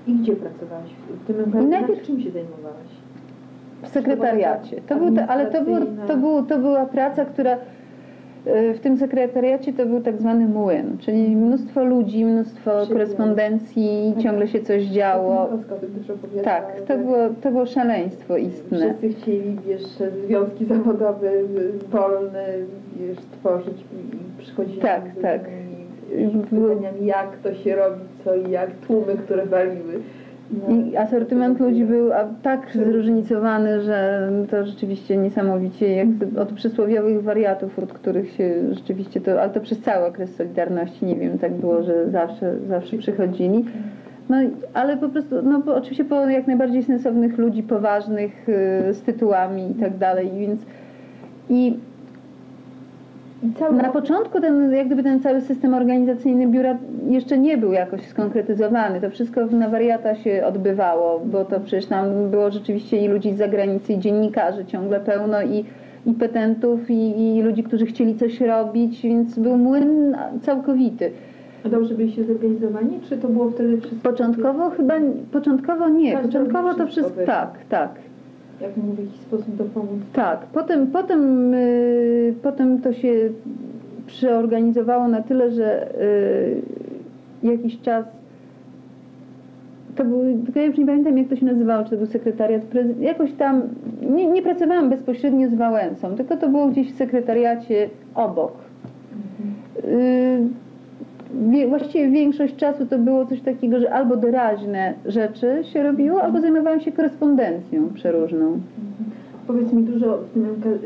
I 0.07 0.15
gdzie 0.15 0.37
pracowałaś? 0.37 0.91
W 1.25 1.27
tym 1.27 1.63
I 1.63 1.67
najpierw- 1.67 2.07
czym 2.07 2.21
się 2.21 2.31
zajmowałaś? 2.31 2.91
W 3.83 3.89
sekretariacie. 3.89 4.81
To, 4.89 4.97
był 4.97 5.17
ale 5.29 5.47
to, 5.47 5.65
był, 5.65 5.77
to, 6.07 6.17
był, 6.17 6.43
to 6.43 6.59
była 6.59 6.87
praca, 6.87 7.25
która 7.25 7.57
w 8.47 8.79
tym 8.83 8.99
sekretariacie 8.99 9.73
to 9.73 9.87
był 9.87 10.01
tak 10.01 10.21
zwany 10.21 10.47
młyn, 10.49 10.99
czyli 10.99 11.37
mnóstwo 11.37 11.85
ludzi, 11.85 12.25
mnóstwo 12.25 12.71
korespondencji, 12.93 14.15
ciągle 14.23 14.49
się 14.49 14.61
coś 14.61 14.83
działo. 14.83 15.49
Tak, 16.45 16.81
to 16.89 16.99
było, 16.99 17.17
to 17.43 17.51
było 17.51 17.67
szaleństwo 17.67 18.37
istne. 18.37 18.79
Wszyscy 18.79 19.09
chcieli, 19.23 19.57
wiesz, 19.67 19.83
związki 20.27 20.65
zawodowe 20.67 21.31
wolne, 21.91 22.47
wiesz, 23.01 23.19
tworzyć 23.41 23.77
i 23.81 24.43
przychodzili 24.43 24.81
Tak, 24.81 25.03
z 25.19 25.23
tak. 25.23 25.41
różnymi 26.11 26.45
pytaniami, 26.45 27.07
jak 27.07 27.37
to 27.43 27.55
się 27.55 27.77
robi, 27.77 28.01
co 28.25 28.35
i 28.37 28.51
jak, 28.51 28.71
tłumy, 28.87 29.15
które 29.17 29.47
waliły. 29.47 30.01
I 30.69 30.97
asortyment 30.97 31.61
ludzi 31.61 31.85
był 31.85 32.11
tak 32.43 32.71
zróżnicowany, 32.73 33.83
że 33.83 34.29
to 34.51 34.67
rzeczywiście 34.67 35.17
niesamowicie, 35.17 35.95
jak 35.95 36.09
od 36.39 36.53
przysłowiowych 36.53 37.23
wariatów, 37.23 37.79
od 37.79 37.93
których 37.93 38.33
się 38.33 38.75
rzeczywiście 38.75 39.21
to, 39.21 39.43
ale 39.43 39.51
to 39.51 39.61
przez 39.61 39.81
cały 39.81 40.07
okres 40.07 40.35
Solidarności, 40.37 41.07
nie 41.07 41.17
wiem, 41.17 41.39
tak 41.39 41.53
było, 41.53 41.83
że 41.83 42.11
zawsze, 42.11 42.57
zawsze 42.69 42.99
przychodzili. 42.99 43.65
No, 44.29 44.37
ale 44.75 44.97
po 44.97 45.09
prostu, 45.09 45.43
no 45.43 45.61
bo 45.61 45.75
oczywiście 45.75 46.05
po 46.05 46.29
jak 46.29 46.47
najbardziej 46.47 46.83
sensownych 46.83 47.39
ludzi, 47.39 47.63
poważnych, 47.63 48.49
y, 48.49 48.95
z 48.95 49.03
tytułami 49.03 49.71
i 49.71 49.75
tak 49.75 49.99
dalej, 49.99 50.31
więc 50.39 50.61
I 51.51 51.79
cały 53.59 53.77
na 53.77 53.91
początku 53.91 54.41
ten, 54.41 54.73
jak 54.73 54.87
gdyby 54.87 55.03
ten 55.03 55.21
cały 55.21 55.41
system 55.41 55.75
organizacyjny 55.75 56.47
biura 56.47 56.77
jeszcze 57.09 57.39
nie 57.39 57.59
był 57.59 57.73
jakoś 57.73 58.07
skonkretyzowany. 58.07 59.01
To 59.01 59.11
wszystko 59.11 59.47
na 59.47 59.69
wariata 59.69 60.15
się 60.15 60.45
odbywało, 60.47 61.21
bo 61.25 61.45
to 61.45 61.61
przecież 61.61 61.87
tam 61.87 62.31
było 62.31 62.51
rzeczywiście 62.51 62.97
i 62.97 63.09
ludzi 63.09 63.33
z 63.33 63.39
zagranicy, 63.39 63.93
i 63.93 63.99
dziennikarzy 63.99 64.65
ciągle 64.65 65.01
pełno, 65.01 65.43
i, 65.43 65.65
i 66.07 66.13
petentów, 66.15 66.91
i, 66.91 67.37
i 67.37 67.43
ludzi, 67.43 67.63
którzy 67.63 67.87
chcieli 67.87 68.15
coś 68.15 68.41
robić, 68.41 69.03
więc 69.03 69.39
był 69.39 69.57
młyn 69.57 70.17
całkowity. 70.43 71.11
A 71.67 71.69
dobrze 71.69 71.95
byliście 71.95 72.25
zorganizowani, 72.25 73.01
czy 73.09 73.19
to 73.19 73.29
było 73.29 73.51
wtedy 73.51 73.81
wszystko? 73.81 74.11
Początkowo 74.11 74.71
chyba, 74.71 74.95
początkowo 75.33 75.89
nie, 75.89 76.13
Każdy 76.13 76.29
początkowo 76.29 76.69
robił 76.69 76.85
to 76.85 76.91
wszystko, 76.91 77.15
wszystko, 77.15 77.33
tak, 77.33 77.59
tak. 77.69 77.91
Jak 78.61 78.77
mu 78.77 78.93
w 78.93 78.99
jakiś 78.99 79.21
sposób 79.21 79.57
dopomóc? 79.57 80.01
Tak, 80.13 80.47
potem, 80.47 80.87
potem, 80.87 81.55
y, 81.55 82.35
potem 82.43 82.81
to 82.81 82.93
się 82.93 83.13
przeorganizowało 84.07 85.09
na 85.09 85.23
tyle, 85.23 85.51
że 85.51 85.95
y, 86.03 86.63
jakiś 87.43 87.81
czas 87.81 88.05
to 89.97 90.05
był, 90.05 90.23
tylko 90.45 90.61
ja 90.61 90.67
już 90.67 90.79
nie 90.79 90.87
pamiętam 90.87 91.19
jak 91.19 91.29
to 91.29 91.37
się 91.37 91.47
nazywało, 91.47 91.85
czy 91.85 91.91
to 91.91 91.97
był 91.97 92.07
sekretariat 92.07 92.63
jakoś 93.01 93.33
tam, 93.33 93.63
nie, 94.11 94.27
nie 94.27 94.43
pracowałam 94.43 94.91
bezpośrednio 94.91 95.49
z 95.51 95.55
Wałęsą, 95.55 96.17
tylko 96.17 96.37
to 96.37 96.49
było 96.49 96.67
gdzieś 96.69 96.93
w 96.93 96.97
sekretariacie 96.97 97.91
obok. 98.15 98.53
Y, 99.85 100.39
wie- 100.41 100.70
właściwie 101.69 102.11
większość 102.11 102.57
czasu 102.57 102.87
to 102.87 102.99
było 102.99 103.27
coś 103.27 103.41
takiego, 103.41 103.81
że 103.81 103.93
albo 103.93 104.17
doraźne 104.17 104.95
rzeczy 105.07 105.65
się 105.73 105.83
robiło, 105.83 106.23
albo 106.23 106.41
zajmowałam 106.41 106.81
się 106.81 106.93
korespondencją 106.93 107.89
przeróżną. 107.95 108.61
Powiedz 109.47 109.73
mi 109.73 109.83
dużo 109.83 110.17
w 110.19 110.31
tym 110.35 110.43
MK, 110.43 110.67
y, 110.67 110.79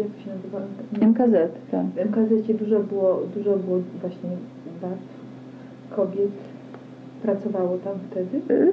jak 0.00 0.08
się 0.24 0.30
nazywa? 0.30 0.60
MKZ, 1.06 1.52
tak. 1.70 1.86
W 1.86 1.98
MKZ 2.10 2.58
dużo 2.58 2.80
było, 2.80 3.20
dużo 3.36 3.56
było 3.56 3.80
właśnie 4.00 4.30
bab, 4.82 4.90
kobiet. 5.96 6.30
Pracowało 7.22 7.78
tam 7.78 7.94
wtedy? 8.10 8.54
Y, 8.54 8.68
y, 8.68 8.72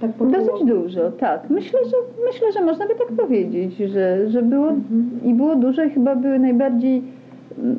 Tak 0.00 0.10
Dosyć 0.30 0.66
dużo, 0.66 1.10
tak. 1.10 1.50
Myślę, 1.50 1.78
że 1.84 1.96
myślę, 2.26 2.52
że 2.52 2.64
można 2.64 2.86
by 2.86 2.94
tak 2.94 3.26
powiedzieć, 3.26 3.76
że, 3.76 4.30
że 4.30 4.42
było 4.42 4.68
Mhm. 4.68 5.10
i 5.24 5.34
było 5.34 5.56
dużo 5.56 5.84
i 5.84 5.90
chyba 5.90 6.16
były 6.16 6.38
najbardziej 6.38 7.02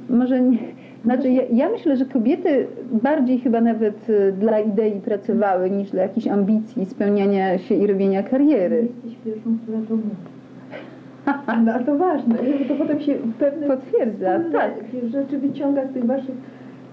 może 0.10 0.42
nie, 0.42 0.58
znaczy 1.04 1.30
ja, 1.30 1.42
ja 1.54 1.70
myślę, 1.70 1.98
że 1.98 2.06
kobiety 2.06 2.68
bardziej 2.92 3.40
chyba 3.40 3.62
nawet 3.62 4.10
y, 4.10 4.34
dla 4.40 4.60
idei 4.60 5.02
pracowały 5.02 5.70
niż 5.70 5.92
dla 5.92 6.02
jakichś 6.02 6.28
ambicji 6.28 6.86
spełniania 6.86 7.58
się 7.58 7.76
i 7.76 7.88
robienia 7.88 8.24
kariery. 8.24 8.88
Jesteś 9.06 9.24
pierwszą, 9.26 9.58
która 9.64 9.78
to 9.88 9.96
mówi. 9.96 10.10
No, 11.66 11.74
ale 11.74 11.84
to 11.84 11.98
ważne, 11.98 12.36
bo 12.36 12.66
to 12.76 12.76
potem 12.76 13.00
się 13.00 13.16
pewne 13.40 13.68
Potwierdza, 13.68 14.40
tak. 14.52 14.72
rzeczy 15.12 15.38
wyciąga 15.38 15.88
z 15.88 15.94
tych 15.94 16.06
waszych 16.06 16.36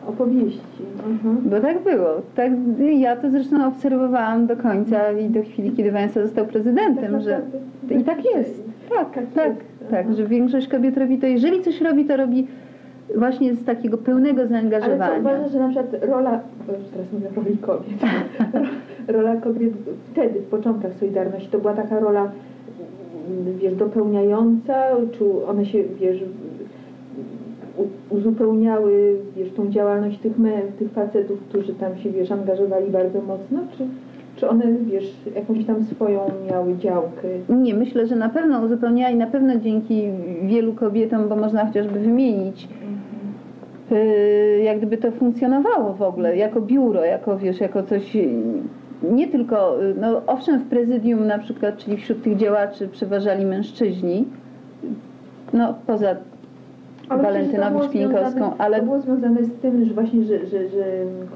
opowieści. 0.06 0.82
Mhm. 1.06 1.50
Bo 1.50 1.60
tak 1.60 1.82
było. 1.82 2.08
Tak, 2.34 2.52
ja 2.98 3.16
to 3.16 3.30
zresztą 3.30 3.66
obserwowałam 3.66 4.46
do 4.46 4.56
końca 4.56 5.12
i 5.12 5.28
do 5.30 5.42
chwili, 5.42 5.72
kiedy 5.72 5.92
Wałęsa 5.92 6.22
został 6.22 6.46
prezydentem, 6.46 7.12
Tak 7.12 7.22
że 7.22 7.30
naprawdę 7.30 7.58
i 8.00 8.04
tak 8.04 8.24
jest. 8.36 8.64
Tak, 8.88 9.14
Tak 9.14 9.24
tak, 9.34 9.52
tak, 9.90 10.14
że 10.14 10.26
większość 10.26 10.68
kobiet 10.68 10.96
robi 10.96 11.18
to, 11.18 11.26
jeżeli 11.26 11.62
coś 11.62 11.80
robi, 11.80 12.04
to 12.04 12.16
robi 12.16 12.46
właśnie 13.14 13.54
z 13.54 13.64
takiego 13.64 13.98
pełnego 13.98 14.40
Ale 14.40 14.48
zaangażowania. 14.48 15.14
to 15.14 15.20
uważasz, 15.20 15.52
że 15.52 15.58
na 15.58 15.68
przykład 15.68 16.04
rola, 16.04 16.40
już 16.68 16.88
teraz 16.92 17.12
mówię 17.12 17.28
o 17.28 17.40
roli 17.42 17.58
kobiet, 17.58 18.00
rola 19.16 19.36
kobiet 19.36 19.72
wtedy, 20.12 20.40
w 20.40 20.46
początkach 20.46 20.94
Solidarności, 20.94 21.48
to 21.48 21.58
była 21.58 21.74
taka 21.74 22.00
rola, 22.00 22.30
mm, 23.40 23.58
wiesz, 23.58 23.74
dopełniająca, 23.74 24.74
czy 25.12 25.46
one 25.46 25.66
się, 25.66 25.84
wiesz, 26.00 26.24
uzupełniały, 28.10 29.16
wiesz, 29.36 29.52
tą 29.52 29.70
działalność 29.70 30.18
tych, 30.18 30.38
me, 30.38 30.52
tych 30.78 30.92
facetów, 30.92 31.40
którzy 31.48 31.74
tam 31.74 31.98
się, 31.98 32.10
wiesz, 32.10 32.32
angażowali 32.32 32.90
bardzo 32.90 33.22
mocno, 33.22 33.58
czy, 33.76 33.86
czy 34.36 34.48
one, 34.48 34.64
wiesz, 34.72 35.14
jakąś 35.34 35.64
tam 35.64 35.84
swoją 35.84 36.30
miały 36.50 36.76
działkę? 36.76 37.28
Nie, 37.48 37.74
myślę, 37.74 38.06
że 38.06 38.16
na 38.16 38.28
pewno 38.28 38.60
uzupełniała 38.60 39.10
i 39.10 39.16
na 39.16 39.26
pewno 39.26 39.56
dzięki 39.56 40.08
wielu 40.42 40.74
kobietom, 40.74 41.28
bo 41.28 41.36
można 41.36 41.66
chociażby 41.66 42.00
wymienić, 42.00 42.68
yy, 43.90 44.62
jak 44.62 44.78
gdyby 44.78 44.96
to 44.96 45.10
funkcjonowało 45.10 45.94
w 45.94 46.02
ogóle, 46.02 46.36
jako 46.36 46.60
biuro, 46.60 47.04
jako 47.04 47.38
wiesz, 47.38 47.60
jako 47.60 47.82
coś 47.82 48.14
yy, 48.14 48.28
nie 49.02 49.28
tylko, 49.28 49.82
yy, 49.82 49.94
no 50.00 50.22
owszem 50.26 50.60
w 50.60 50.68
prezydium 50.68 51.26
na 51.26 51.38
przykład, 51.38 51.76
czyli 51.76 51.96
wśród 51.96 52.22
tych 52.22 52.36
działaczy 52.36 52.88
przeważali 52.88 53.46
mężczyźni, 53.46 54.24
no 55.52 55.74
poza 55.86 56.16
Ale 57.08 57.22
Walentynowicz 57.22 57.90
ale- 58.58 58.78
To 58.78 58.84
było 58.84 59.00
związane 59.00 59.44
z 59.44 59.52
tym, 59.62 59.84
że 59.84 59.94
właśnie, 59.94 60.22
że, 60.24 60.38
że, 60.46 60.68
że 60.68 60.84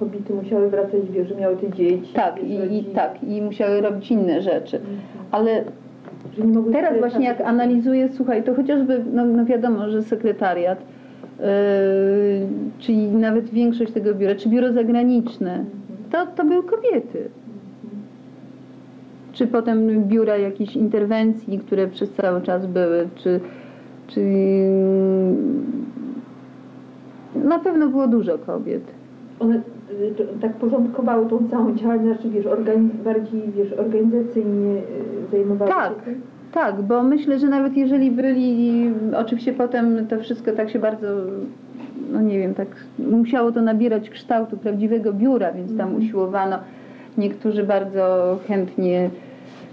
kobiety 0.00 0.34
musiały 0.34 0.70
wracać, 0.70 1.00
wiesz, 1.10 1.28
że 1.28 1.34
miały 1.34 1.56
te 1.56 1.70
dzieci. 1.70 2.12
tak 2.14 2.42
i, 2.42 2.78
i 2.78 2.84
tak 2.84 3.22
i 3.24 3.42
musiały 3.42 3.80
robić 3.80 4.10
inne 4.10 4.42
rzeczy, 4.42 4.76
Mhm. 4.76 4.96
ale 5.30 5.64
Teraz 6.72 6.98
właśnie 6.98 7.24
jak 7.26 7.40
analizuję, 7.40 8.08
słuchaj, 8.08 8.42
to 8.42 8.54
chociażby, 8.54 9.04
no, 9.12 9.24
no 9.24 9.44
wiadomo, 9.44 9.88
że 9.90 10.02
sekretariat, 10.02 10.78
yy, 11.38 11.46
czyli 12.78 12.98
nawet 13.08 13.50
większość 13.50 13.92
tego 13.92 14.14
biura, 14.14 14.34
czy 14.34 14.48
biuro 14.48 14.72
zagraniczne, 14.72 15.64
to, 16.12 16.26
to 16.26 16.44
były 16.44 16.62
kobiety. 16.62 17.28
Czy 19.32 19.46
potem 19.46 20.04
biura 20.04 20.36
jakichś 20.36 20.76
interwencji, 20.76 21.58
które 21.58 21.86
przez 21.88 22.10
cały 22.12 22.40
czas 22.42 22.66
były, 22.66 23.08
czy, 23.14 23.40
czy 24.14 24.20
na 27.44 27.58
pewno 27.58 27.88
było 27.88 28.08
dużo 28.08 28.38
kobiet. 28.38 28.82
One 29.40 29.56
y, 29.56 29.60
tak 30.40 30.52
porządkowały 30.52 31.26
tą 31.28 31.48
całą 31.50 31.74
działalność, 31.76 32.20
znaczy 32.20 32.30
wiesz, 32.34 32.46
organi- 32.46 33.02
bardziej 33.04 33.42
wiesz, 33.56 33.72
organizacyjnie 33.72 34.74
y, 34.76 35.30
zajmowały 35.32 35.70
Tak. 35.70 35.88
się 35.94 36.00
tym? 36.04 36.20
Tak, 36.52 36.82
bo 36.82 37.02
myślę, 37.02 37.38
że 37.38 37.46
nawet 37.48 37.76
jeżeli 37.76 38.10
byli, 38.10 38.90
oczywiście 39.16 39.52
potem 39.52 40.06
to 40.06 40.18
wszystko 40.18 40.52
tak 40.52 40.70
się 40.70 40.78
bardzo, 40.78 41.06
no 42.12 42.20
nie 42.22 42.38
wiem, 42.38 42.54
tak 42.54 42.68
musiało 42.98 43.52
to 43.52 43.62
nabierać 43.62 44.10
kształtu 44.10 44.56
prawdziwego 44.56 45.12
biura, 45.12 45.52
więc 45.52 45.76
tam 45.76 45.88
Mhm. 45.88 45.96
usiłowano. 46.04 46.58
Niektórzy 47.18 47.62
bardzo 47.62 48.38
chętnie 48.48 49.10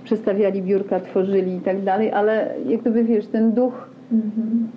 przestawiali 0.03 0.61
biurka, 0.61 0.99
tworzyli 0.99 1.55
i 1.55 1.59
tak 1.61 1.83
dalej, 1.83 2.11
ale 2.11 2.53
jak 2.67 2.81
gdyby 2.81 3.03
wiesz, 3.03 3.27
ten 3.27 3.51
duch, 3.51 3.89
Mhm. 4.11 4.67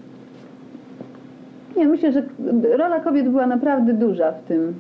nie 1.77 1.89
myślę, 1.89 2.13
że 2.13 2.23
rola 2.79 3.01
kobiet 3.01 3.29
była 3.29 3.47
naprawdę 3.47 3.95
duża 3.95 4.33
w 4.33 4.43
tym, 4.43 4.75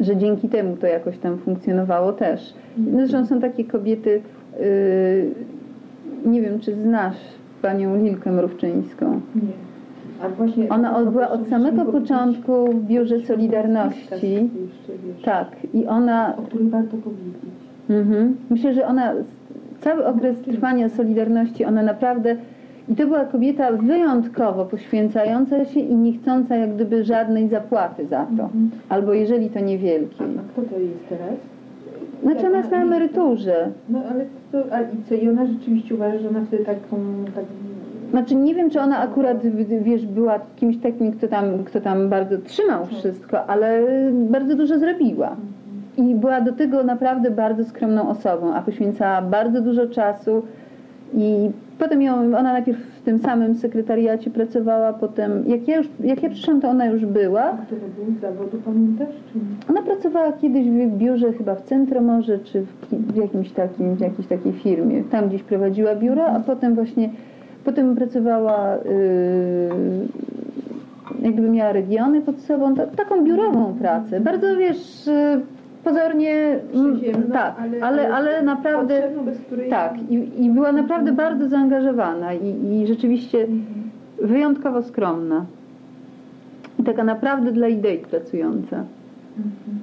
że 0.00 0.16
dzięki 0.16 0.48
temu 0.48 0.76
to 0.76 0.86
jakoś 0.86 1.18
tam 1.18 1.38
funkcjonowało 1.38 2.12
też. 2.12 2.54
Zresztą 2.94 3.26
są 3.26 3.40
takie 3.40 3.64
kobiety, 3.64 4.22
yy, 4.60 6.30
nie 6.30 6.42
wiem 6.42 6.60
czy 6.60 6.74
znasz 6.74 7.16
panią 7.62 7.96
Lilkę 7.96 8.32
Mrówczyńską. 8.32 9.20
Nie. 9.34 10.28
Właśnie 10.36 10.68
Ona 10.68 11.04
była 11.04 11.28
od 11.30 11.48
samego 11.48 11.84
początku 11.84 12.72
w 12.72 12.84
Biurze 12.84 13.20
Solidarności. 13.20 14.50
Tak, 15.24 15.48
i 15.74 15.86
ona, 15.86 16.36
O 16.36 16.42
której 16.42 16.68
warto 16.68 16.96
powiedzieć. 16.96 17.52
mhm, 17.90 18.36
myślę, 18.50 18.74
że 18.74 18.86
ona, 18.86 19.12
cały 19.80 20.06
okres 20.06 20.40
trwania 20.40 20.88
Solidarności, 20.88 21.64
ona 21.64 21.82
naprawdę, 21.82 22.36
i 22.88 22.96
to 22.96 23.06
była 23.06 23.24
kobieta 23.24 23.72
wyjątkowo 23.72 24.64
poświęcająca 24.64 25.64
się 25.64 25.80
i 25.80 25.94
nie 25.94 26.12
chcąca 26.12 26.56
jak 26.56 26.74
gdyby 26.74 27.04
żadnej 27.04 27.48
zapłaty 27.48 28.06
za 28.06 28.26
to. 28.36 28.42
Mhm. 28.42 28.70
Albo 28.88 29.12
jeżeli 29.12 29.50
to 29.50 29.60
niewielkiej. 29.60 30.26
a 30.38 30.52
kto 30.52 30.74
to 30.74 30.80
jest 30.80 31.08
teraz? 31.08 31.34
Znaczy 32.22 32.46
ona 32.46 32.58
jest 32.58 32.70
na 32.70 32.82
emeryturze. 32.82 33.70
No 33.88 34.02
ale 34.10 34.24
to, 34.52 34.74
a 34.74 34.80
i 34.80 35.02
co? 35.08 35.14
I 35.14 35.28
ona 35.28 35.46
rzeczywiście 35.46 35.94
uważa, 35.94 36.18
że 36.18 36.28
ona 36.28 36.40
wtedy 36.44 36.64
taką, 36.64 36.96
tak... 37.34 37.44
Znaczy 38.10 38.34
nie 38.34 38.54
wiem, 38.54 38.70
czy 38.70 38.80
ona 38.80 38.98
akurat, 38.98 39.46
wiesz, 39.82 40.06
była 40.06 40.40
kimś 40.56 40.78
takim, 40.78 41.12
kto 41.12 41.28
tam, 41.28 41.64
kto 41.64 41.80
tam 41.80 42.08
bardzo 42.08 42.38
trzymał 42.38 42.86
wszystko, 42.86 43.46
ale 43.46 43.82
bardzo 44.12 44.56
dużo 44.56 44.78
zrobiła. 44.78 45.36
I 45.96 46.14
była 46.14 46.40
do 46.40 46.52
tego 46.52 46.84
naprawdę 46.84 47.30
bardzo 47.30 47.64
skromną 47.64 48.08
osobą, 48.08 48.54
a 48.54 48.62
poświęcała 48.62 49.22
bardzo 49.22 49.60
dużo 49.60 49.86
czasu 49.86 50.42
i 51.14 51.50
potem 51.78 52.02
ją, 52.02 52.14
ona 52.14 52.42
najpierw 52.42 52.78
w 52.78 53.02
tym 53.02 53.18
samym 53.18 53.54
sekretariacie 53.54 54.30
pracowała, 54.30 54.92
potem, 54.92 55.44
jak 55.46 55.68
ja 55.68 55.76
już, 55.76 55.88
jak 56.00 56.22
ja 56.22 56.30
przyszłam, 56.30 56.60
to 56.60 56.68
ona 56.68 56.86
już 56.86 57.06
była. 57.06 57.42
A 57.42 57.56
to 57.56 57.76
zawodu, 58.20 58.58
pamiętasz? 58.64 59.14
Czy 59.32 59.38
nie? 59.38 59.44
Ona 59.70 59.82
pracowała 59.82 60.32
kiedyś 60.32 60.66
w 60.68 60.96
biurze 60.96 61.32
chyba 61.32 61.54
w 61.54 61.62
Centromorze, 61.62 62.38
czy 62.38 62.62
w, 62.62 63.12
w 63.12 63.16
jakimś 63.16 63.50
takim, 63.50 63.94
w 63.94 64.00
jakiejś 64.00 64.28
takiej 64.28 64.52
firmie. 64.52 65.04
Tam 65.04 65.28
gdzieś 65.28 65.42
prowadziła 65.42 65.94
biuro, 65.94 66.26
a 66.26 66.40
potem 66.40 66.74
właśnie, 66.74 67.10
potem 67.64 67.96
pracowała, 67.96 68.76
yy, 68.76 70.08
jakby 71.22 71.50
miała 71.50 71.72
regiony 71.72 72.20
pod 72.20 72.40
sobą, 72.40 72.74
ta, 72.74 72.86
taką 72.86 73.24
biurową 73.24 73.74
pracę. 73.74 74.20
Bardzo, 74.20 74.56
wiesz, 74.56 75.06
yy, 75.06 75.57
pozornie, 75.84 76.60
mm, 76.74 76.96
Przyziemna, 76.96 77.34
tak, 77.34 77.54
ale, 77.82 78.14
ale, 78.14 78.42
naprawdę, 78.42 79.02
bez 79.24 79.38
której... 79.38 79.70
tak, 79.70 79.94
i, 80.10 80.44
i 80.44 80.50
była 80.50 80.72
naprawdę 80.72 81.12
bardzo 81.12 81.48
zaangażowana 81.48 82.34
i, 82.34 82.72
i 82.72 82.86
rzeczywiście 82.86 83.38
Mhm. 83.42 83.90
wyjątkowo 84.22 84.82
skromna. 84.82 85.44
I 86.78 86.82
taka 86.82 87.04
naprawdę 87.04 87.52
dla 87.52 87.68
idei 87.68 87.98
pracująca. 87.98 88.76
Mhm. 89.36 89.78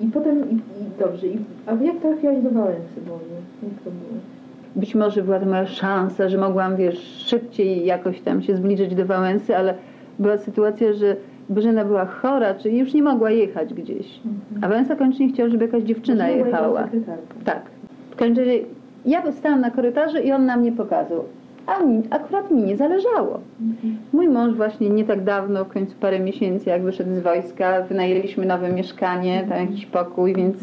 I 0.00 0.06
potem, 0.06 0.50
i, 0.50 0.54
i 0.54 0.60
dobrze, 0.98 1.26
i, 1.26 1.38
a 1.66 1.72
jak 1.84 1.96
trafiłaś 1.96 2.38
do 2.42 2.50
Wałęsy 2.50 3.00
w 3.06 3.12
ogóle? 3.12 3.38
Jak 3.62 3.72
to 3.84 3.90
było? 3.90 4.20
Być 4.76 4.94
może 4.94 5.22
była 5.22 5.40
to 5.40 5.46
moja 5.46 5.66
szansa, 5.66 6.28
że 6.28 6.38
mogłam, 6.38 6.76
wiesz, 6.76 6.98
szybciej 7.26 7.84
jakoś 7.84 8.20
tam 8.20 8.42
się 8.42 8.56
zbliżyć 8.56 8.94
do 8.94 9.06
Wałęsy, 9.06 9.56
ale 9.56 9.74
była 10.18 10.38
sytuacja, 10.38 10.92
że 10.92 11.16
Bożena 11.48 11.84
była 11.84 12.06
chora, 12.06 12.54
czyli 12.54 12.78
już 12.78 12.94
nie 12.94 13.02
mogła 13.02 13.30
jechać 13.30 13.74
gdzieś. 13.74 14.20
A 14.62 14.68
Wałęsa 14.68 14.96
koniecznie 14.96 15.28
chciał, 15.28 15.50
żeby 15.50 15.64
jakaś 15.64 15.82
dziewczyna 15.82 16.24
Bożena 16.24 16.46
jechała. 16.46 16.88
Tak. 17.44 17.62
W 18.10 18.16
każdym 18.16 18.44
razie 18.44 18.58
ja 19.06 19.32
stałam 19.32 19.60
na 19.60 19.70
korytarzu 19.70 20.18
i 20.18 20.32
on 20.32 20.46
na 20.46 20.56
mnie 20.56 20.72
pokazał. 20.72 21.24
a 21.66 21.82
mi, 21.82 22.02
akurat 22.10 22.50
mi 22.50 22.62
nie 22.62 22.76
zależało. 22.76 23.40
Mój 24.12 24.28
mąż 24.28 24.54
właśnie 24.54 24.90
nie 24.90 25.04
tak 25.04 25.24
dawno, 25.24 25.64
w 25.64 25.68
końcu 25.68 25.94
parę 26.00 26.20
miesięcy, 26.20 26.70
jak 26.70 26.82
wyszedł 26.82 27.14
z 27.14 27.20
wojska, 27.20 27.82
wynajęliśmy 27.82 28.46
nowe 28.46 28.72
mieszkanie, 28.72 29.46
tam 29.48 29.58
jakiś 29.58 29.86
pokój, 29.86 30.34
więc 30.34 30.56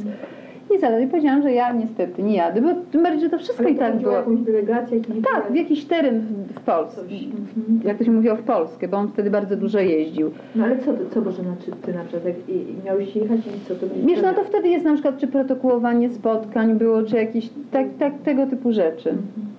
nie 0.72 0.80
zależy. 0.80 1.04
I 1.06 1.08
powiedziałam, 1.08 1.42
że 1.42 1.52
ja 1.52 1.74
niestety 1.74 2.24
nie 2.24 2.36
jadę, 2.36 2.62
bo 2.62 2.70
tym 2.92 3.04
bardziej, 3.04 3.22
że 3.22 3.30
to 3.30 3.38
wszystko 3.38 3.64
Ale 3.64 3.72
i 3.72 3.76
tak 3.76 3.98
było. 3.98 4.14
jakąś 4.14 4.40
delegację? 4.40 4.98
Jakiś 4.98 5.16
Tak, 5.34 5.52
w 5.52 5.56
jakiś 5.56 5.86
teren 5.86 6.20
w, 6.20 6.54
w 6.54 6.62
Polsce. 6.62 7.02
Mhm. 7.02 7.80
Jak 7.84 7.98
to 7.98 8.04
się 8.04 8.12
mówiło 8.12 8.36
w 8.36 8.44
Polskę, 8.44 8.88
bo 8.88 8.98
on 8.98 9.08
wtedy 9.08 9.30
bardzo 9.30 9.56
dużo 9.56 9.80
jeździł. 9.80 10.32
No 10.56 10.64
ale 10.64 10.78
co, 10.78 10.92
co 11.14 11.22
Bożena, 11.22 11.56
czy 11.66 11.72
ty 11.72 11.94
na 11.94 12.02
przykład, 12.02 12.26
jak 12.26 12.50
i, 12.50 12.52
i 12.52 12.86
miałeś 12.86 13.16
jechać 13.16 13.40
i 13.40 13.68
co 13.68 13.76
to 13.76 13.86
Wiesz, 14.06 14.22
no 14.22 14.34
to 14.34 14.44
wtedy 14.44 14.68
jest 14.70 14.86
na 14.86 14.94
przykład 14.94 15.18
czy 15.18 15.28
protokołowanie 15.28 16.10
spotkań 16.10 16.76
było, 16.76 17.04
czy 17.04 17.16
jakieś 17.16 17.50
tak, 17.72 17.88
tak, 18.00 18.14
tego 18.24 18.48
typu 18.48 18.72
rzeczy. 18.72 19.10
Powiem 19.10 19.55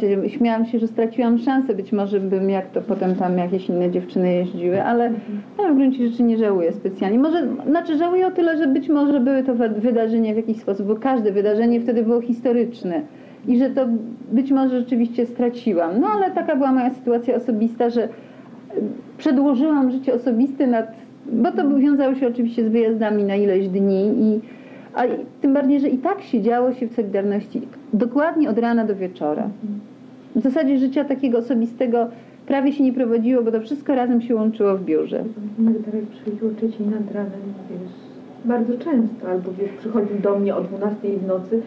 ci, 0.00 0.30
śmiałam 0.30 0.66
się, 0.66 0.78
że 0.78 0.86
straciłam 0.86 1.38
szansę, 1.38 1.74
być 1.74 1.92
może 1.92 2.20
bym 2.20 2.50
jak 2.50 2.70
to 2.70 2.80
potem 2.80 3.14
tam 3.14 3.38
jakieś 3.38 3.68
inne 3.68 3.90
dziewczyny 3.90 4.34
jeździły, 4.34 4.82
ale, 4.82 5.10
ale 5.58 5.72
w 5.72 5.76
gruncie 5.76 6.08
rzeczy 6.08 6.22
nie 6.22 6.38
żałuję 6.38 6.72
specjalnie. 6.72 7.18
Może, 7.18 7.48
znaczy 7.68 7.98
żałuję 7.98 8.26
o 8.26 8.30
tyle, 8.30 8.58
że 8.58 8.66
być 8.66 8.88
może 8.88 9.20
były 9.20 9.42
to 9.42 9.54
wy- 9.54 9.68
wydarzenia 9.68 10.32
w 10.32 10.36
jakiś 10.36 10.56
sposób, 10.56 10.86
bo 10.86 10.96
każde 10.96 11.32
wydarzenie 11.32 11.80
wtedy 11.80 12.02
było 12.02 12.20
historyczne 12.20 13.00
i 13.48 13.58
że 13.58 13.70
to 13.70 13.86
być 14.32 14.50
może 14.50 14.80
rzeczywiście 14.80 15.26
straciłam. 15.26 16.00
No 16.00 16.06
ale 16.08 16.30
taka 16.30 16.56
była 16.56 16.72
moja 16.72 16.90
sytuacja 16.90 17.34
osobista, 17.34 17.90
że 17.90 18.08
przedłużyłam 19.18 19.90
życie 19.90 20.14
osobiste 20.14 20.66
nad, 20.66 20.86
bo 21.32 21.52
to 21.52 21.78
wiązało 21.78 22.14
się 22.14 22.26
oczywiście 22.28 22.64
z 22.64 22.68
wyjazdami 22.68 23.24
na 23.24 23.36
ileś 23.36 23.68
dni 23.68 24.04
i 24.18 24.40
a 24.94 25.02
tym 25.40 25.54
bardziej, 25.54 25.80
że 25.80 25.88
i 25.88 25.98
tak 25.98 26.22
się 26.22 26.42
działo 26.42 26.72
się 26.72 26.86
w 26.86 26.94
Solidarności 26.94 27.62
dokładnie 27.92 28.50
od 28.50 28.58
rana 28.58 28.84
do 28.84 28.96
wieczora. 28.96 29.48
W 30.36 30.40
zasadzie 30.40 30.78
życia 30.78 31.04
takiego 31.04 31.38
osobistego 31.38 32.08
prawie 32.46 32.72
się 32.72 32.84
nie 32.84 32.92
prowadziło, 32.92 33.42
bo 33.42 33.52
to 33.52 33.60
wszystko 33.60 33.94
razem 33.94 34.22
się 34.22 34.34
łączyło 34.34 34.76
w 34.76 34.84
biurze. 34.84 35.24
Jak 35.94 36.04
przychodziło 36.04 36.50
trzeciej 36.50 36.86
nad 36.86 37.14
ranem, 37.14 37.40
wiesz, 37.70 37.90
bardzo 38.44 38.72
często, 38.78 39.28
albo 39.28 39.52
wiesz, 39.52 39.70
przychodził 39.78 40.18
do 40.18 40.38
mnie 40.38 40.56
o 40.56 40.62
12 40.62 41.08
w 41.18 41.26
nocy 41.26 41.62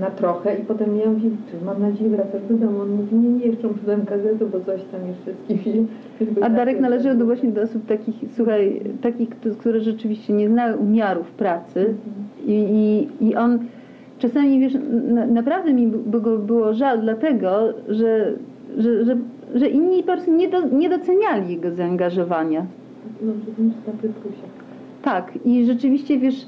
na 0.00 0.10
trochę 0.10 0.56
i 0.56 0.64
potem 0.64 0.96
ja 0.96 1.10
mówię, 1.10 1.30
czy 1.50 1.64
mam 1.64 1.80
nadzieję 1.82 2.10
wracasz 2.10 2.42
do 2.48 2.54
domu. 2.54 2.80
On 2.80 2.90
mówi, 2.90 3.16
nie, 3.16 3.28
nie, 3.28 3.46
jeszcze 3.46 3.68
dać 3.86 4.04
gazetę, 4.04 4.46
bo 4.46 4.60
coś 4.60 4.80
tam 4.92 5.00
jeszcze 5.08 5.32
z 5.32 5.46
kimś. 5.48 5.88
A 6.42 6.50
Darek 6.50 6.80
należał 6.80 7.16
do 7.16 7.24
właśnie 7.24 7.50
do 7.50 7.62
osób 7.62 7.86
takich, 7.86 8.14
słuchaj, 8.36 8.80
takich, 9.00 9.28
które 9.58 9.80
rzeczywiście 9.80 10.32
nie 10.32 10.48
znały 10.48 10.76
umiarów 10.76 11.30
pracy 11.30 11.94
i, 12.46 12.52
i, 12.52 13.28
i 13.28 13.36
on 13.36 13.58
czasami, 14.18 14.60
wiesz, 14.60 14.76
na, 15.08 15.26
naprawdę 15.26 15.72
mi 15.72 15.86
by 15.86 16.20
go 16.20 16.38
było 16.38 16.74
żal 16.74 17.00
dlatego, 17.00 17.74
że, 17.88 18.32
że, 18.78 19.04
że, 19.04 19.16
że 19.54 19.68
inni 19.68 20.02
po 20.02 20.12
prostu 20.12 20.32
nie, 20.32 20.48
do, 20.48 20.68
nie 20.68 20.88
doceniali 20.88 21.52
jego 21.52 21.70
zaangażowania. 21.70 22.66
No, 23.22 23.32
że 23.86 23.92
Prytrusia. 23.92 24.46
Tak, 25.02 25.38
i 25.44 25.64
rzeczywiście, 25.64 26.18
wiesz, 26.18 26.46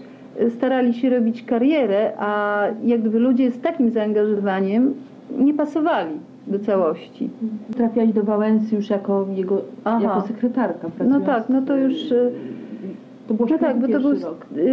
starali 0.48 0.94
się 0.94 1.10
robić 1.10 1.42
karierę, 1.42 2.12
a 2.18 2.62
jak 2.84 3.00
gdyby 3.00 3.18
ludzie 3.18 3.50
z 3.50 3.60
takim 3.60 3.90
zaangażowaniem 3.90 4.94
nie 5.38 5.54
pasowali 5.54 6.14
do 6.46 6.58
całości. 6.58 7.30
Trafiłaś 7.76 8.12
do 8.12 8.22
Wałęsy 8.22 8.76
już 8.76 8.90
jako 8.90 9.26
jego, 9.34 9.62
Aha. 9.84 10.00
jako 10.02 10.20
sekretarka. 10.20 10.88
No 11.08 11.20
tak, 11.20 11.48
no 11.48 11.62
to 11.62 11.76
już... 11.76 11.94
y, 13.30 13.32
To 13.32 13.34
było 13.34 13.48
No 13.50 13.58
tak, 13.58 13.80
bo 13.80 13.88
to 13.88 14.00
był 14.00 14.10
rok. 14.10 14.46
yy, 14.56 14.64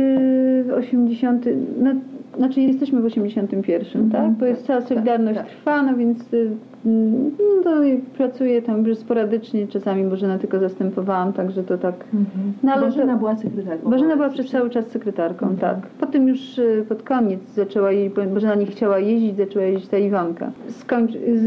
w 0.64 0.72
80. 0.78 1.46
No, 1.84 1.92
znaczy 2.38 2.62
jesteśmy 2.62 3.02
w 3.02 3.06
81, 3.06 4.02
Mhm, 4.02 4.10
tak? 4.12 4.40
Bo 4.40 4.46
jest 4.46 4.60
tak, 4.60 4.68
cała 4.68 4.80
tak, 4.80 4.90
Solidarność 4.90 5.38
tak. 5.40 5.48
trwa, 5.48 5.82
no 5.84 5.96
więc 5.98 6.34
y, 6.34 6.50
no 6.86 7.64
to 7.64 7.70
pracuję 8.18 8.62
tam 8.62 8.86
już 8.86 8.98
sporadycznie, 8.98 9.68
czasami 9.68 10.04
Bożena 10.04 10.38
tylko 10.38 10.60
zastępowałam, 10.60 11.34
także 11.34 11.64
to 11.64 11.78
tak. 11.78 11.94
Mhm. 12.14 12.54
No, 12.64 12.72
ale 12.74 12.86
Bożena 12.86 13.14
to- 13.14 13.20
była 13.20 13.36
sekretarką. 13.36 13.90
Bożena 13.90 14.08
była 14.16 14.18
Wałęsy. 14.28 14.40
przez 14.44 14.52
cały 14.52 14.70
czas 14.70 14.88
sekretarką, 14.88 15.48
Mhm. 15.50 15.60
tak. 15.76 15.90
Potem 16.00 16.28
już 16.28 16.58
y, 16.58 16.86
pod 16.90 17.04
koniec 17.04 17.40
zaczęła 17.56 17.92
jej, 17.92 18.10
bo 18.10 18.24
Bożena 18.24 18.56
nie 18.56 18.66
chciała 18.66 19.00
jeździć, 19.00 19.38
zaczęła 19.38 19.66
jeździć 19.66 19.90
ta 19.90 19.98
Iwanka. 19.98 20.52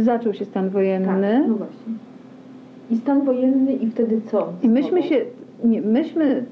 Zaczął 0.03 0.35
się 0.35 0.45
stan 0.45 0.69
wojenny. 0.71 1.07
Tak, 1.41 1.49
no 1.49 1.55
właśnie. 1.55 1.93
I 2.91 2.97
stan 2.97 3.25
wojenny 3.25 3.73
i 3.73 3.87
wtedy 3.91 4.21
co? 4.31 4.49
I 4.63 4.69
myśmy 4.69 5.03
się, 5.03 5.17
nie, 5.65 5.83
myśmy, 5.83 6.25
y, 6.25 6.45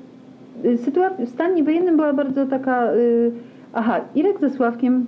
sytuacja 0.85 1.27
w 1.27 1.29
stanie 1.29 1.65
wojennym 1.65 1.97
była 1.97 2.13
bardzo 2.13 2.47
taka, 2.47 2.93
y, 2.95 3.31
aha, 3.73 4.01
Irek 4.15 4.41
ze 4.41 4.51
Sławkiem 4.51 5.07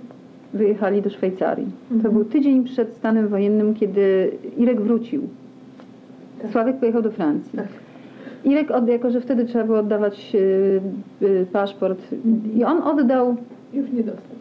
wyjechali 0.53 1.01
do 1.01 1.09
Szwajcarii. 1.09 1.67
To 1.89 1.95
Mhm. 1.95 2.13
był 2.13 2.25
tydzień 2.25 2.63
przed 2.63 2.93
stanem 2.93 3.27
wojennym, 3.27 3.73
kiedy 3.73 4.31
Irek 4.57 4.81
wrócił. 4.81 5.21
Tak. 6.41 6.51
Sławek 6.51 6.77
pojechał 6.77 7.01
do 7.01 7.11
Francji. 7.11 7.57
Tak. 7.59 7.67
Irek, 8.45 8.71
od, 8.71 8.87
jako 8.87 9.11
że 9.11 9.21
wtedy 9.21 9.45
trzeba 9.45 9.63
było 9.63 9.79
oddawać 9.79 10.35
y, 10.35 10.81
y, 11.25 11.45
paszport 11.53 11.99
Mhm. 12.13 12.57
i 12.57 12.63
on 12.63 12.81
oddał 12.83 13.35
Już 13.73 13.91
nie 13.91 14.03
dostał. 14.03 14.35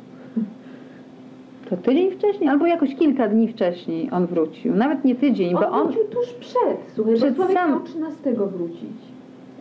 to 1.70 1.76
tydzień 1.76 2.10
wcześniej, 2.10 2.48
albo 2.48 2.66
jakoś 2.66 2.94
kilka 2.94 3.28
dni 3.28 3.48
wcześniej 3.48 4.08
on 4.12 4.26
wrócił. 4.26 4.74
Nawet 4.76 5.04
nie 5.04 5.14
tydzień, 5.14 5.52
bo 5.54 5.68
on 5.70 5.74
on... 5.74 5.86
wrócił 5.86 6.04
tuż 6.04 6.26
przed, 6.32 6.76
słuchaj, 6.94 7.14
Przed 7.14 7.30
bo 7.30 7.36
Sławek 7.36 7.56
sam- 7.56 7.70
miał 7.70 7.80
13 7.80 8.34
wrócić. 8.34 9.09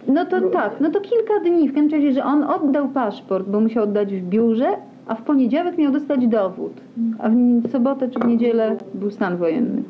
No 0.09 0.25
to 0.25 0.41
tak, 0.41 0.81
no 0.81 0.91
to 0.91 1.01
kilka 1.01 1.39
dni, 1.43 1.69
w 1.69 1.73
każdym 1.73 1.91
razie, 1.91 2.11
że 2.11 2.23
on 2.23 2.43
oddał 2.43 2.87
paszport, 2.87 3.47
bo 3.47 3.59
musiał 3.59 3.83
oddać 3.83 4.13
w 4.13 4.21
biurze, 4.29 4.67
a 5.07 5.15
w 5.15 5.21
poniedziałek 5.21 5.77
miał 5.77 5.91
dostać 5.91 6.27
dowód, 6.27 6.71
a 7.19 7.29
w 7.29 7.71
sobotę 7.71 8.09
czy 8.09 8.19
w 8.19 8.25
niedzielę 8.25 8.75
był 8.93 9.11
stan 9.11 9.37
wojenny. 9.37 9.83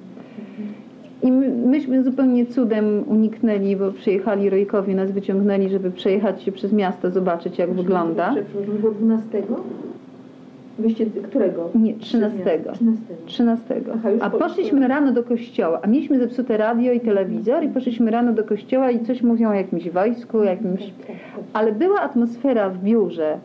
I 1.23 1.31
my, 1.31 1.49
myśmy 1.49 2.03
zupełnie 2.03 2.45
cudem 2.45 3.03
uniknęli, 3.07 3.75
bo 3.75 3.91
przyjechali 3.91 4.49
Rojkowie, 4.49 4.95
nas 4.95 5.11
wyciągnęli, 5.11 5.69
żeby 5.69 5.91
przejechać 5.91 6.43
się 6.43 6.51
przez 6.51 6.73
miasto, 6.73 7.11
zobaczyć 7.11 7.57
jak 7.57 7.73
wygląda. 7.73 8.33
Przepraszam, 8.33 8.77
było 8.81 8.93
12? 8.93 9.43
Wyście 10.79 11.05
którego? 11.05 11.69
Nie, 11.75 11.93
13. 11.93 12.39
13. 12.73 12.85
13. 13.25 13.75
Aha, 13.95 14.09
A 14.21 14.29
po- 14.29 14.37
poszliśmy 14.37 14.87
rano 14.87 15.11
do 15.11 15.23
kościoła, 15.23 15.79
a 15.83 15.87
mieliśmy 15.87 16.19
zepsute 16.19 16.57
radio 16.57 16.93
i 16.93 16.99
telewizor 16.99 17.63
i 17.63 17.67
poszliśmy 17.69 18.11
rano 18.11 18.33
do 18.33 18.43
kościoła 18.43 18.91
i 18.91 19.05
coś 19.05 19.21
mówią 19.23 19.49
o 19.49 19.53
jakimś 19.53 19.89
wojsku, 19.89 20.43
jakimś 20.43 20.79
Tak, 20.79 21.07
tak, 21.07 21.15
tak. 21.35 21.43
Ale 21.53 21.71
była 21.71 21.99
atmosfera 22.01 22.69
w 22.69 22.77
biurze, 22.83 23.37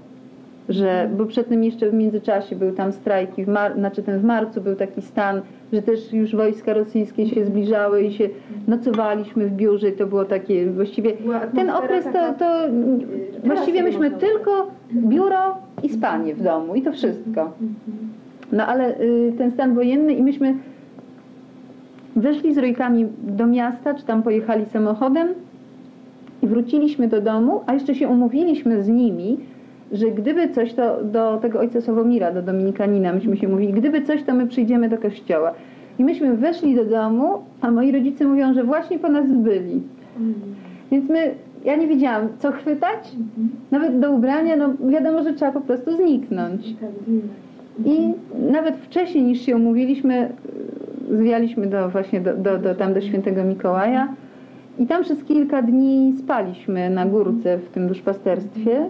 że, 0.68 1.10
bo 1.16 1.26
przed 1.26 1.48
tym 1.48 1.64
jeszcze 1.64 1.90
w 1.90 1.94
międzyczasie 1.94 2.56
był 2.56 2.72
tam 2.72 2.92
strajki, 2.92 3.44
w 3.44 3.48
mar, 3.48 3.74
znaczy 3.74 4.02
ten 4.02 4.18
w 4.18 4.24
marcu 4.24 4.60
był 4.60 4.76
taki 4.76 5.02
stan, 5.02 5.40
że 5.72 5.82
też 5.82 6.12
już 6.12 6.36
wojska 6.36 6.74
rosyjskie 6.74 7.28
się 7.28 7.44
zbliżały 7.44 8.02
i 8.02 8.12
się 8.12 8.28
nocowaliśmy 8.68 9.46
w 9.46 9.52
biurze 9.52 9.88
i 9.88 9.92
to 9.92 10.06
było 10.06 10.24
takie 10.24 10.70
właściwie, 10.70 11.12
ten 11.54 11.70
okres 11.70 12.04
to, 12.04 12.32
to 12.38 12.60
właściwie 13.44 13.82
myśmy 13.82 14.10
tylko 14.10 14.70
biuro 14.92 15.56
i 15.82 15.88
spanie 15.88 16.34
w 16.34 16.42
domu 16.42 16.74
i 16.74 16.82
to 16.82 16.92
wszystko. 16.92 17.52
No 18.52 18.66
ale 18.66 19.00
y, 19.00 19.32
ten 19.38 19.50
stan 19.50 19.74
wojenny 19.74 20.12
i 20.12 20.22
myśmy 20.22 20.54
weszli 22.16 22.54
z 22.54 22.58
rojkami 22.58 23.06
do 23.22 23.46
miasta, 23.46 23.94
czy 23.94 24.04
tam 24.04 24.22
pojechali 24.22 24.66
samochodem 24.66 25.28
i 26.42 26.46
wróciliśmy 26.46 27.08
do 27.08 27.20
domu, 27.20 27.60
a 27.66 27.74
jeszcze 27.74 27.94
się 27.94 28.08
umówiliśmy 28.08 28.82
z 28.82 28.88
nimi, 28.88 29.38
że 29.94 30.10
gdyby 30.10 30.48
coś, 30.48 30.74
to 30.74 31.04
do 31.04 31.38
tego 31.42 31.58
ojca 31.60 31.80
Sławomira, 31.80 32.32
do 32.32 32.42
Dominikanina, 32.42 33.12
myśmy 33.12 33.36
się 33.36 33.48
mówili, 33.48 33.72
gdyby 33.72 34.02
coś, 34.02 34.22
to 34.22 34.34
my 34.34 34.46
przyjdziemy 34.46 34.88
do 34.88 34.98
kościoła. 34.98 35.52
I 35.98 36.04
myśmy 36.04 36.36
weszli 36.36 36.74
do 36.74 36.84
domu, 36.84 37.26
a 37.60 37.70
moi 37.70 37.92
rodzice 37.92 38.24
mówią, 38.24 38.54
że 38.54 38.64
właśnie 38.64 38.98
po 38.98 39.08
nas 39.08 39.26
byli. 39.32 39.82
Mhm. 40.16 40.34
Więc 40.92 41.08
my, 41.10 41.34
ja 41.64 41.76
nie 41.76 41.86
wiedziałam, 41.86 42.28
co 42.38 42.52
chwytać, 42.52 43.12
Mhm. 43.14 43.48
nawet 43.70 44.00
do 44.00 44.10
ubrania, 44.12 44.56
no 44.56 44.88
wiadomo, 44.90 45.22
że 45.22 45.32
trzeba 45.32 45.52
po 45.52 45.60
prostu 45.60 45.96
zniknąć. 45.96 46.74
Tak, 46.80 46.90
zginąć. 47.06 47.24
I 47.84 48.14
nawet 48.52 48.76
wcześniej 48.76 49.24
niż 49.24 49.40
się 49.40 49.56
umówiliśmy, 49.56 50.28
zwialiśmy 51.10 51.66
do, 51.66 51.88
właśnie 51.88 52.20
do, 52.20 52.34
do, 52.36 52.58
do, 52.58 52.74
tam 52.74 52.94
do 52.94 53.00
świętego 53.00 53.44
Mikołaja 53.44 54.08
i 54.78 54.86
tam 54.86 55.02
przez 55.02 55.24
kilka 55.24 55.62
dni 55.62 56.14
spaliśmy 56.18 56.90
na 56.90 57.06
górce 57.06 57.58
w 57.58 57.68
tym 57.68 57.88
duszpasterstwie. 57.88 58.86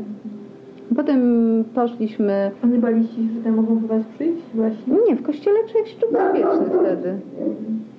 Potem 0.97 1.65
poszliśmy, 1.75 2.51
A 2.63 2.67
nie 2.67 2.79
baliście 2.79 3.15
się, 3.17 3.35
że 3.37 3.41
tam 3.45 3.55
mogą 3.55 3.77
po 3.81 3.87
was 3.87 4.03
przyjść 4.15 4.43
właśnie? 4.55 4.95
nie, 5.09 5.17
w 5.17 5.23
kościele 5.23 5.59
człowiek 5.69 5.89
się 5.89 6.01
czuł 6.01 6.11
bezpieczny 6.13 6.79
wtedy. 6.81 7.19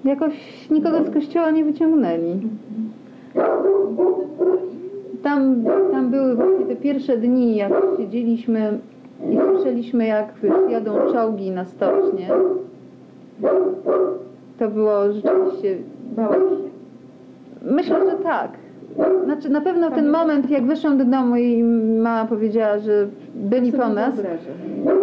Jakoś 0.05 0.33
nikogo 0.69 1.03
z 1.03 1.13
kościoła 1.13 1.51
nie 1.51 1.65
wyciągnęli. 1.65 2.39
Tam, 5.23 5.63
tam 5.91 6.09
były 6.09 6.35
właśnie 6.35 6.65
te 6.65 6.75
pierwsze 6.75 7.17
dni, 7.17 7.55
jak 7.55 7.73
siedzieliśmy 7.97 8.79
i 9.31 9.37
słyszeliśmy, 9.51 10.05
jak 10.07 10.33
jadą 10.69 10.93
czołgi 11.13 11.51
na 11.51 11.65
stocznie. 11.65 12.29
To 14.59 14.67
było 14.67 15.13
rzeczywiście. 15.13 15.77
Bałaś 16.15 16.37
się? 16.37 16.69
Myślę, 17.71 18.11
że 18.11 18.23
tak. 18.23 18.51
Znaczy 19.25 19.49
na 19.49 19.61
pewno 19.61 19.91
ten 19.91 20.09
moment, 20.09 20.49
jak 20.49 20.65
wyszłam 20.65 20.97
do 20.97 21.05
domu 21.05 21.35
i 21.35 21.63
mama 22.03 22.25
powiedziała, 22.25 22.79
że 22.79 23.07
byli 23.35 23.71
po 23.71 23.89
nas, 23.89 24.15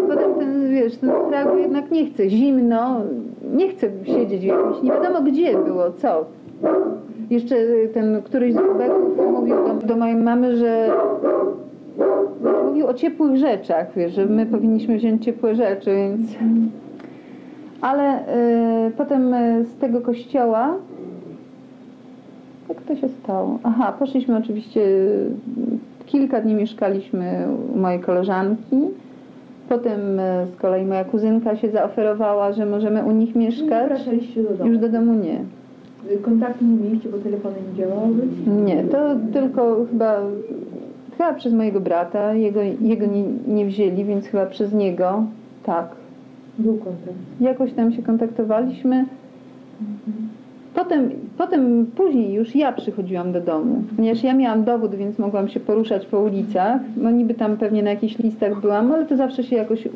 potem 0.08 0.34
ten, 0.34 0.70
wiesz, 0.70 0.96
ten 0.96 1.10
strach, 1.26 1.46
jednak 1.58 1.90
nie 1.90 2.06
chcę, 2.06 2.30
zimno, 2.30 3.00
nie 3.54 3.68
chcę 3.68 3.90
siedzieć 4.04 4.40
w 4.40 4.44
jakimś, 4.44 4.82
nie 4.82 4.90
wiadomo 4.90 5.22
gdzie 5.22 5.58
było, 5.58 5.90
co. 5.90 6.24
Jeszcze 7.30 7.56
ten 7.94 8.22
któryś 8.22 8.54
z 8.54 8.58
chłopaków 8.58 9.32
mówił 9.32 9.56
do, 9.56 9.86
do 9.86 9.96
mojej 9.96 10.16
mamy, 10.16 10.56
że 10.56 10.90
mówił 12.66 12.86
o 12.86 12.94
ciepłych 12.94 13.36
rzeczach, 13.36 13.86
wiesz, 13.96 14.12
że 14.12 14.26
my 14.26 14.46
powinniśmy 14.46 14.96
wziąć 14.96 15.24
ciepłe 15.24 15.54
rzeczy, 15.54 15.90
więc... 15.94 16.20
Ale 17.80 18.18
y, 18.86 18.90
potem 18.96 19.34
y, 19.34 19.64
z 19.64 19.76
tego 19.76 20.00
kościoła 20.00 20.74
jak 22.72 22.82
to 22.82 22.96
się 22.96 23.08
stało? 23.08 23.58
Aha, 23.62 23.92
poszliśmy 23.98 24.36
oczywiście, 24.36 24.80
kilka 26.06 26.40
dni 26.40 26.54
mieszkaliśmy 26.54 27.46
u 27.74 27.78
mojej 27.78 28.00
koleżanki. 28.00 28.76
Potem 29.68 30.00
y, 30.20 30.46
z 30.46 30.60
kolei 30.60 30.84
moja 30.84 31.04
kuzynka 31.04 31.56
się 31.56 31.70
zaoferowała, 31.70 32.52
że 32.52 32.66
możemy 32.66 33.04
u 33.04 33.10
nich 33.10 33.34
mieszkać. 33.34 33.88
wracaliście 33.88 34.42
do 34.42 34.50
domu. 34.50 34.70
Już 34.70 34.78
do 34.78 34.88
domu 34.88 35.14
nie. 35.14 35.40
Kontaktu 36.22 36.64
nie 36.64 36.76
mieliście, 36.84 37.08
bo 37.08 37.18
telefony 37.18 37.54
nie 37.70 37.78
działały? 37.78 38.14
Nie, 38.64 38.84
to 38.84 38.98
tylko 39.32 39.86
chyba, 39.90 40.18
chyba 41.18 41.34
przez 41.34 41.52
mojego 41.52 41.80
brata. 41.80 42.34
Jego, 42.34 42.60
jego 42.80 43.06
nie, 43.06 43.24
nie 43.46 43.66
wzięli, 43.66 44.04
więc 44.04 44.26
chyba 44.26 44.46
przez 44.46 44.72
niego. 44.72 45.24
Tak. 45.64 45.88
Był 46.58 46.74
kontakt. 46.74 47.18
Jakoś 47.40 47.72
tam 47.72 47.92
się 47.92 48.02
kontaktowaliśmy. 48.02 49.04
Potem, 50.74 51.10
potem 51.38 51.86
później 51.96 52.32
już 52.32 52.54
ja 52.56 52.72
przychodziłam 52.72 53.32
do 53.32 53.40
domu, 53.40 53.82
ponieważ 53.96 54.22
ja 54.22 54.34
miałam 54.34 54.64
dowód, 54.64 54.94
więc 54.94 55.18
mogłam 55.18 55.48
się 55.48 55.60
poruszać 55.60 56.06
po 56.06 56.20
ulicach. 56.20 56.80
No 56.96 57.10
niby 57.10 57.34
tam 57.34 57.56
pewnie 57.56 57.82
na 57.82 57.90
jakichś 57.90 58.18
listach 58.18 58.60
byłam, 58.60 58.92
ale 58.92 59.06
to 59.06 59.16
zawsze 59.16 59.44
się 59.44 59.56
jakoś 59.56 59.88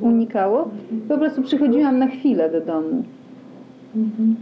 unikało. 0.00 0.68
Po 1.08 1.18
prostu 1.18 1.42
przychodziłam 1.42 1.98
na 1.98 2.06
chwilę 2.06 2.50
do 2.50 2.60
domu. 2.60 3.02
Mhm. 3.96 4.36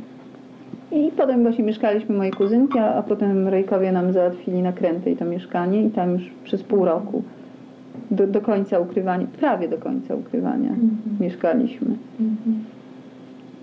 I 0.92 1.10
potem 1.16 1.42
właśnie 1.42 1.64
mieszkaliśmy 1.64 2.16
mojej 2.16 2.32
kuzynki, 2.32 2.78
a 2.78 2.94
a 2.94 3.02
potem 3.02 3.48
Rejkowie 3.48 3.92
nam 3.92 4.12
załatwili 4.12 4.62
nakrętę 4.62 5.10
i 5.10 5.16
to 5.16 5.24
mieszkanie 5.24 5.82
i 5.82 5.90
tam 5.90 6.12
już 6.12 6.22
przez 6.44 6.62
pół 6.62 6.84
roku 6.84 7.22
do, 8.10 8.26
do 8.26 8.40
końca 8.40 8.78
ukrywania, 8.80 9.26
prawie 9.40 9.68
do 9.68 9.78
końca 9.78 10.14
ukrywania 10.14 10.70
Mhm. 10.70 10.90
mieszkaliśmy. 11.20 11.86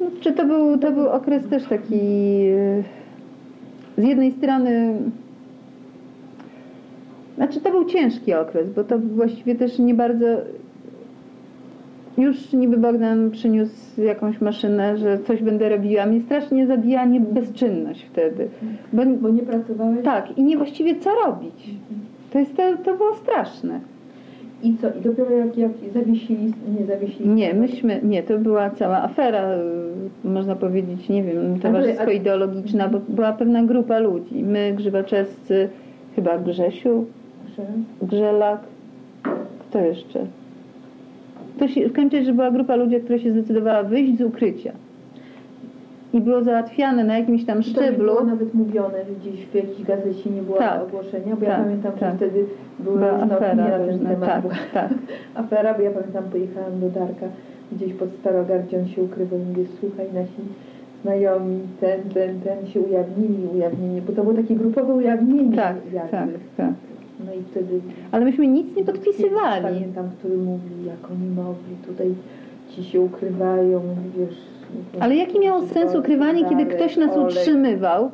No, 0.04 0.10
Czy 0.22 0.32
to 0.34 0.46
był, 0.46 0.78
to 0.78 0.92
był 0.92 1.10
okres 1.10 1.48
też 1.48 1.64
taki 1.64 1.96
e, 2.46 2.84
z 3.98 4.04
jednej 4.04 4.32
strony 4.32 4.96
znaczy 7.36 7.62
to 7.62 7.72
był 7.72 7.86
ciężki 7.86 8.34
okres, 8.34 8.70
bo 8.70 8.84
to 8.84 9.00
właściwie 9.00 9.56
też 9.56 9.80
nie 9.80 9.94
bardzo 9.94 10.26
już 12.18 12.54
niby 12.54 12.78
Bogdan 12.78 13.32
przyniósł 13.32 14.02
jakąś 14.02 14.42
maszynę, 14.42 14.98
że 14.98 15.20
coś 15.20 15.44
będę 15.44 15.70
robiła. 15.70 16.06
Mnie 16.06 16.22
strasznie 16.22 16.68
zabija 16.68 17.06
nie 17.06 17.20
bezczynność 17.20 18.06
wtedy. 18.12 18.48
Bo, 18.94 19.06
Bo 19.06 19.30
nie 19.30 19.42
pracowałeś? 19.42 20.06
tak, 20.06 20.38
i 20.38 20.44
nie 20.44 20.58
właściwie 20.58 20.96
co 21.00 21.10
robić. 21.26 21.70
To, 22.32 22.40
jest, 22.40 22.56
to, 22.56 22.78
to 22.78 22.98
było 22.98 23.16
straszne. 23.16 23.80
I 24.64 24.78
co? 24.78 24.88
I 25.00 25.02
dopiero 25.02 25.32
jak, 25.32 25.58
jak 25.58 25.72
zawiesili, 25.94 26.54
nie 26.80 26.86
zawiesili? 26.86 27.30
Nie, 27.30 27.54
myśmy, 27.54 28.00
nie, 28.04 28.24
to 28.24 28.38
była 28.38 28.70
cała 28.70 29.04
afera, 29.04 29.56
y, 30.24 30.28
można 30.28 30.56
powiedzieć, 30.56 31.10
nie 31.10 31.24
wiem, 31.24 31.60
towarzysko-ideologiczna, 31.60 32.90
bo 32.90 33.00
była 33.10 33.34
pewna 33.34 33.64
grupa 33.64 34.00
ludzi. 34.00 34.44
My, 34.44 34.74
grzywaczescy, 34.76 35.70
chyba 36.16 36.38
Grzesiu. 36.38 37.06
Grzelak, 38.02 38.60
kto 39.60 39.80
jeszcze? 39.80 40.26
To 41.60 41.68
się 41.68 41.90
skończy, 41.90 42.24
że 42.24 42.34
była 42.34 42.52
grupa 42.52 42.76
ludzi, 42.76 42.96
która 43.02 43.20
się 43.20 43.32
zdecydowała 43.32 43.84
wyjść 43.84 44.18
z 44.18 44.22
ukrycia. 44.22 44.72
I 46.14 46.22
było 46.22 46.44
załatwiane 46.44 47.04
na 47.04 47.18
jakimś 47.18 47.46
tam 47.46 47.58
To 47.58 47.64
szczeblu. 47.64 48.06
było 48.06 48.24
nawet 48.24 48.54
mówione, 48.54 48.98
że 49.06 49.12
gdzieś 49.16 49.46
w 49.46 49.56
jakiejś 49.56 49.84
gazecie 49.84 50.30
nie 50.30 50.42
było 50.42 50.58
Tak. 50.58 50.84
ogłoszenia, 50.84 51.36
bo 51.36 51.46
ja 51.46 51.52
Tak, 51.52 51.64
pamiętam, 51.64 51.92
tak. 51.92 52.12
że 52.12 52.18
wtedy 52.18 52.46
były 52.80 52.98
Była 52.98 53.12
różne 53.12 53.36
afera 53.36 53.56
na 53.56 53.80
ten 53.86 54.00
temat. 54.00 54.30
tak, 54.30 54.42
Była 54.42 54.54
tak. 54.74 54.90
afera, 55.36 55.74
bo 55.74 55.82
ja 55.82 55.92
pamiętam, 55.92 56.24
pojechałam 56.32 56.80
do 56.80 56.90
Darka 56.90 57.26
gdzieś 57.72 57.94
pod 57.94 58.10
Starogardzie, 58.20 58.80
on 58.80 58.88
się 58.88 59.04
ukrywał 59.04 59.40
i 59.40 59.44
mówię, 59.44 59.64
słuchaj, 59.80 60.06
nasi 60.14 60.42
znajomi, 61.02 61.60
ten, 61.82 62.02
ten, 62.14 62.40
ten 62.42 62.68
się 62.68 62.80
ujawnili, 62.82 63.48
ujawnienie, 63.56 64.02
bo 64.02 64.14
to 64.14 64.24
było 64.24 64.36
takie 64.36 64.56
grupowe 64.56 64.94
ujawnienie 64.94 65.56
Tak, 65.56 65.76
jakby. 65.94 66.12
tak, 66.12 66.30
tak. 66.58 66.74
No 67.26 67.34
i 67.34 67.44
wtedy 67.52 67.80
Ale 68.12 68.26
myśmy 68.26 68.48
nic 68.48 68.76
nie 68.76 68.84
podpisywali. 68.84 69.64
Pamiętam, 69.64 70.10
który 70.20 70.38
mówi, 70.38 70.86
jak 70.88 71.12
oni 71.12 71.30
mogli, 71.36 71.76
tutaj 71.88 72.14
ci 72.70 72.84
się 72.84 73.02
ukrywają, 73.02 73.82
wiesz. 74.18 74.38
Ale 75.00 75.16
jaki 75.16 75.40
miało 75.40 75.62
sens 75.62 75.96
ukrywanie, 75.96 76.46
kiedy 76.50 76.66
ktoś 76.66 76.98
nas 76.98 77.18
utrzymywał? 77.18 78.12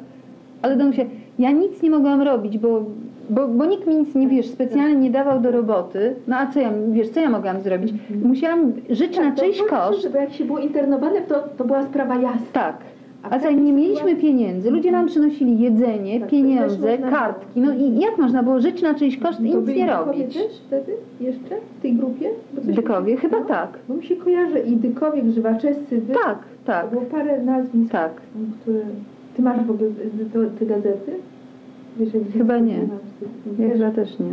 Ale 0.61 0.75
do 0.75 0.91
się, 0.91 1.05
ja 1.39 1.51
nic 1.51 1.81
nie 1.81 1.89
mogłam 1.89 2.21
robić, 2.21 2.57
bo, 2.57 2.85
bo, 3.29 3.47
bo 3.47 3.65
nikt 3.65 3.87
mi 3.87 3.95
nic 3.95 4.15
nie, 4.15 4.27
wiesz, 4.27 4.47
specjalnie 4.47 4.95
nie 4.95 5.11
dawał 5.11 5.39
do 5.39 5.51
roboty. 5.51 6.15
No 6.27 6.37
a 6.37 6.47
co 6.47 6.59
ja, 6.59 6.71
wiesz, 6.91 7.09
co 7.09 7.19
ja 7.19 7.29
mogłam 7.29 7.61
zrobić? 7.61 7.93
Musiałam 8.23 8.73
żyć 8.89 9.17
na 9.17 9.23
Tak, 9.23 9.35
to 9.35 9.41
czyjś 9.41 9.61
koszt. 9.69 10.11
Bo 10.11 10.17
jak 10.17 10.33
się 10.33 10.45
było 10.45 10.59
internowane, 10.59 11.21
to, 11.21 11.43
to 11.57 11.65
była 11.65 11.83
sprawa 11.83 12.15
jasna. 12.15 12.45
Tak. 12.53 12.77
A 13.23 13.39
co, 13.39 13.51
nie 13.51 13.73
mieliśmy 13.73 14.15
pieniędzy, 14.15 14.71
ludzie 14.71 14.91
nam 14.91 15.07
przynosili 15.07 15.59
jedzenie, 15.59 16.19
Tak, 16.19 16.29
pieniądze, 16.29 16.97
kartki. 16.97 17.59
No 17.59 17.73
i 17.73 17.99
jak 17.99 18.17
można 18.17 18.43
było 18.43 18.59
żyć 18.59 18.81
na 18.81 18.93
czyjś 18.93 19.17
koszt 19.17 19.39
i 19.39 19.43
nic 19.43 19.53
nie 19.55 19.61
Dykowie 19.61 19.85
robić? 19.85 20.33
też 20.33 20.61
wtedy? 20.67 20.91
Jeszcze? 21.21 21.55
W 21.79 21.81
tej 21.81 21.93
grupie? 21.93 22.29
Mi 22.57 22.65
się- 22.65 22.73
Dykowie? 22.81 23.17
Chyba 23.17 23.39
no, 23.39 23.45
tak. 23.45 23.69
Bo 23.87 23.93
mi 23.95 24.03
się 24.03 24.15
kojarzy 24.15 24.59
i 24.59 24.75
Dykowie, 24.75 25.21
Grzywaczescy, 25.23 26.01
wy. 26.01 26.13
Tak, 26.23 26.37
tak, 26.65 26.85
To 26.85 26.91
było 26.91 27.01
parę 27.01 27.43
nazwisk, 27.43 27.91
tak. 27.91 28.11
które... 28.61 28.79
Ty 29.35 29.41
masz 29.41 29.65
w 29.65 29.71
ogóle 29.71 29.89
te, 30.33 30.45
te 30.59 30.65
gazety? 30.65 31.11
Wiesz, 31.99 32.09
Chyba 32.37 32.57
nie. 32.57 32.79
Ja 33.79 33.91
też 33.91 34.19
nie. 34.19 34.25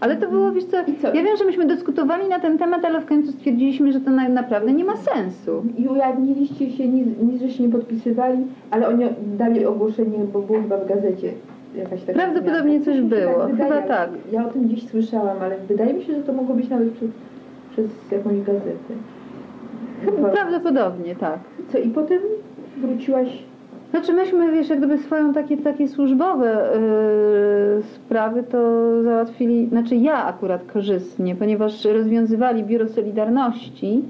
Ale 0.00 0.16
to 0.16 0.30
było, 0.30 0.52
wiesz 0.52 0.64
co, 0.64 0.76
I 0.86 0.96
co? 0.96 1.06
ja 1.14 1.22
wiem, 1.22 1.36
że 1.36 1.44
myśmy 1.44 1.66
dyskutowali 1.66 2.28
na 2.28 2.40
ten 2.40 2.58
temat, 2.58 2.84
ale 2.84 3.00
w 3.00 3.06
końcu 3.06 3.32
stwierdziliśmy, 3.32 3.92
że 3.92 4.00
to 4.00 4.10
na, 4.10 4.28
naprawdę 4.28 4.72
nie 4.72 4.84
ma 4.84 4.96
sensu. 4.96 5.62
I 5.78 5.88
ujawniliście 5.88 6.70
się, 6.70 6.88
nic, 6.88 7.06
nic 7.22 7.40
żeście 7.42 7.62
nie 7.62 7.68
podpisywali, 7.68 8.38
ale 8.70 8.88
oni 8.88 9.04
dali 9.38 9.66
ogłoszenie, 9.66 10.18
bo 10.32 10.40
było 10.40 10.62
chyba 10.62 10.76
w 10.76 10.88
gazecie 10.88 11.32
jakaś 11.76 12.00
taka 12.02 12.12
Prawdopodobnie 12.18 12.80
coś 12.80 12.96
się 12.96 13.02
było, 13.02 13.46
wydaje, 13.46 13.70
chyba 13.70 13.82
tak. 13.82 14.10
Ja 14.32 14.46
o 14.46 14.50
tym 14.50 14.68
gdzieś 14.68 14.88
słyszałam, 14.88 15.36
ale 15.40 15.56
wydaje 15.68 15.94
mi 15.94 16.04
się, 16.04 16.14
że 16.14 16.22
to 16.22 16.32
mogło 16.32 16.54
być 16.54 16.68
nawet 16.68 16.92
przez, 16.92 17.10
przez 17.72 17.86
jakąś 18.12 18.40
gazetę. 18.40 18.94
Chyba 20.04 20.28
prawdopodobnie, 20.28 21.16
tak. 21.16 21.38
Co 21.72 21.78
i 21.78 21.88
potem 21.90 22.18
wróciłaś 22.76 23.28
Znaczy 23.90 24.12
myśmy, 24.12 24.52
wiesz, 24.52 24.68
jak 24.68 24.78
gdyby 24.78 24.98
swoją 24.98 25.32
takie, 25.32 25.56
takie 25.56 25.88
służbowe 25.88 26.70
yy, 27.76 27.82
sprawy 27.82 28.42
to 28.42 28.58
załatwili, 29.02 29.66
znaczy 29.66 29.96
ja 29.96 30.24
akurat 30.24 30.72
korzystnie, 30.72 31.36
ponieważ 31.36 31.84
rozwiązywali 31.84 32.64
Biuro 32.64 32.88
Solidarności 32.88 34.02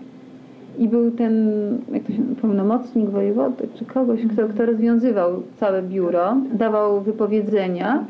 i 0.78 0.88
był 0.88 1.10
ten, 1.10 1.34
jak 1.92 2.02
to 2.02 2.12
się 2.12 2.22
pełnomocnik 2.40 3.10
wojewody, 3.10 3.68
czy 3.74 3.84
kogoś, 3.84 4.20
kto, 4.32 4.48
kto 4.48 4.66
rozwiązywał 4.66 5.42
całe 5.56 5.82
biuro, 5.82 6.36
dawał 6.52 7.00
wypowiedzenia 7.00 8.04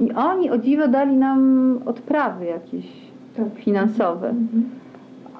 i 0.00 0.12
oni 0.12 0.50
o 0.50 0.58
dziwo 0.58 0.88
dali 0.88 1.16
nam 1.16 1.78
odprawy 1.86 2.44
jakieś 2.44 2.86
tak. 3.36 3.46
finansowe. 3.56 4.34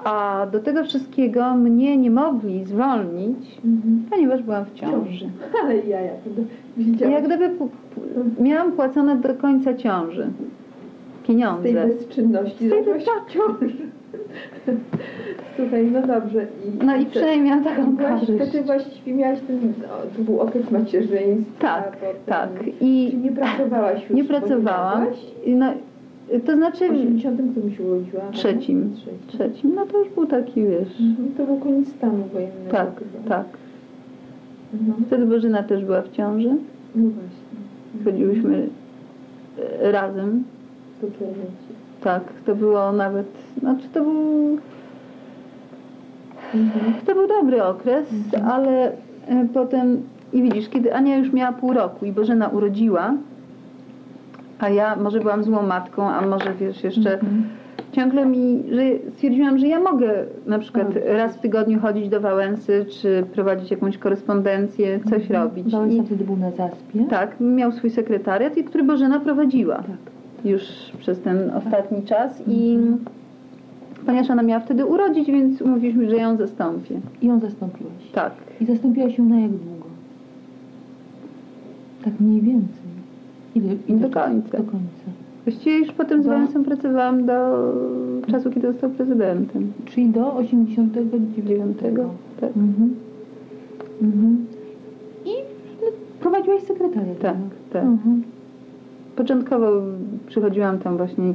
A 0.04 0.46
do 0.52 0.60
tego 0.60 0.84
wszystkiego 0.84 1.54
mnie 1.54 1.96
nie 1.96 2.10
mogli 2.10 2.64
zwolnić, 2.64 3.60
Mhm. 3.64 4.02
ponieważ 4.10 4.42
byłam 4.42 4.64
w 4.64 4.74
ciąży. 4.74 5.28
Ale 5.62 5.74
do- 5.74 6.42
I 6.76 6.84
widziałam 6.84 7.14
jak 7.14 7.24
gdyby 7.24 7.50
miałam 8.40 8.72
płacone 8.72 9.16
do 9.16 9.34
końca 9.34 9.74
ciąży 9.74 10.22
z 10.22 11.26
tej 11.26 11.36
pieniądze. 11.36 11.72
bezczynności, 11.72 12.66
Z 12.68 12.70
tej 12.70 12.84
zaczęłaś 12.84 13.02
w 13.28 13.32
ciąży. 13.32 13.76
Słuchaj, 15.56 15.90
no 15.92 16.02
dobrze. 16.06 16.42
I, 16.42 16.84
No 16.86 16.96
i 16.96 17.06
przynajmniej 17.06 17.40
miałam 17.50 17.64
taką 17.64 17.96
Właśnie, 17.96 18.26
to 18.26 18.32
korzyść. 18.32 18.52
ty 18.52 18.62
właściwie 18.62 19.14
miałaś 19.14 19.38
ten, 19.46 19.72
to 20.16 20.22
był 20.22 20.40
okres 20.40 20.70
macierzyństwa. 20.70 21.52
Tak, 21.60 21.96
potem- 21.96 22.16
tak. 22.26 22.48
I 22.80 23.16
nie 23.22 23.32
pracowałaś 23.32 24.02
już? 24.02 24.10
nie 24.10 24.24
pracowałam. 24.24 25.06
No, 25.46 25.66
to 26.46 26.56
znaczy 26.56 26.88
W 26.88 26.90
80 26.92 27.40
którym 27.52 27.70
się 27.74 27.82
urodziła? 27.82 28.22
Trzecim. 28.32 28.92
Trzecim. 28.96 29.18
trzecim, 29.28 29.74
no 29.74 29.86
to 29.86 29.98
już 29.98 30.08
był 30.08 30.26
taki, 30.26 30.62
wiesz, 30.62 31.00
Mhm, 31.00 31.28
To 31.36 31.46
był 31.46 31.56
koniec 31.56 31.88
stanu 31.88 32.24
wojennego. 32.32 32.70
tak, 32.70 32.88
chyba. 32.98 33.28
tak. 33.36 33.46
No, 34.88 34.94
Wtedy 35.06 35.26
Bożyna 35.26 35.62
też 35.62 35.84
była 35.84 36.02
w 36.02 36.10
ciąży. 36.10 36.48
no 36.94 37.02
właśnie. 37.10 38.04
Chodziłyśmy 38.04 38.68
e, 39.82 39.92
razem. 39.92 40.44
Do. 41.02 41.08
Tak, 42.00 42.22
to 42.46 42.54
było 42.54 42.92
nawet, 42.92 43.26
znaczy 43.60 43.88
to 43.94 44.02
był 44.04 44.58
Mhm. 46.54 46.94
To 47.06 47.14
był 47.14 47.28
dobry 47.28 47.64
okres, 47.64 48.12
Mhm. 48.12 48.46
ale 48.52 48.92
e, 49.26 49.46
potem 49.54 50.02
I 50.32 50.42
widzisz, 50.42 50.68
kiedy 50.68 50.94
Ania 50.94 51.16
już 51.16 51.32
miała 51.32 51.52
pół 51.52 51.72
roku 51.72 52.04
i 52.06 52.12
Bożena 52.12 52.48
urodziła, 52.48 53.14
a 54.58 54.68
ja 54.68 54.96
może 54.96 55.20
byłam 55.20 55.44
złą 55.44 55.62
matką, 55.62 56.08
a 56.10 56.26
może 56.26 56.54
wiesz, 56.60 56.84
jeszcze 56.84 57.14
Mhm. 57.14 57.42
ciągle 57.92 58.26
mi, 58.26 58.62
że 58.70 58.82
stwierdziłam, 59.14 59.58
że 59.58 59.66
ja 59.68 59.80
mogę 59.80 60.10
na 60.46 60.58
przykład 60.58 60.86
Robić. 60.88 61.02
raz 61.06 61.36
w 61.36 61.40
tygodniu 61.40 61.80
chodzić 61.80 62.08
do 62.08 62.20
Wałęsy, 62.20 62.86
czy 63.00 63.24
prowadzić 63.34 63.70
jakąś 63.70 63.98
korespondencję, 63.98 65.00
coś 65.10 65.30
robić. 65.30 65.72
Wałęsa 65.72 66.02
I, 66.02 66.06
wtedy 66.06 66.24
był 66.24 66.36
na 66.36 66.50
zaspie. 66.50 67.04
tak, 67.10 67.40
miał 67.40 67.72
swój 67.72 67.90
sekretariat, 67.90 68.56
i 68.56 68.64
który 68.64 68.84
Bożena 68.84 69.20
prowadziła 69.20 69.76
Tak. 69.76 69.96
już 70.44 70.62
przez 70.98 71.20
ten 71.20 71.50
ostatni 71.50 72.02
czas 72.02 72.42
i 72.46 72.78
ponieważ 74.06 74.30
ona 74.30 74.42
miała 74.42 74.60
wtedy 74.60 74.86
urodzić, 74.86 75.26
więc 75.26 75.62
umówiliśmy, 75.62 76.10
że 76.10 76.16
ją 76.16 76.36
zastąpię. 76.36 77.00
I 77.22 77.26
ją 77.26 77.40
zastąpiłaś. 77.40 77.92
Tak. 78.12 78.32
I 78.60 78.64
zastąpiłaś 78.66 79.18
ją 79.18 79.24
na 79.24 79.40
jak 79.40 79.50
długo? 79.50 79.86
Tak 82.04 82.20
mniej 82.20 82.40
więcej. 82.40 82.77
Do 83.88 84.10
końca. 84.10 84.58
Do 84.58 84.64
końca. 84.64 85.08
Właściwie 85.44 85.78
już 85.78 85.92
potem 85.92 86.22
z 86.22 86.26
Wałęsą 86.26 86.64
pracowałam 86.64 87.26
do 87.26 87.34
czasu, 88.30 88.50
kiedy 88.50 88.72
został 88.72 88.90
prezydentem. 88.90 89.72
Czyli 89.84 90.08
do 90.08 90.34
89. 90.34 91.36
Dziewiątego. 91.36 92.10
Tak. 92.40 92.50
Mhm. 92.56 92.94
Mhm. 94.02 94.46
I 95.24 95.30
prowadziłaś 96.20 96.62
sekretariat. 96.62 97.18
Tak, 97.18 97.36
tak. 97.72 97.84
Mhm. 97.84 98.22
Początkowo 99.16 99.66
przychodziłam 100.26 100.78
tam 100.78 100.96
właśnie, 100.96 101.34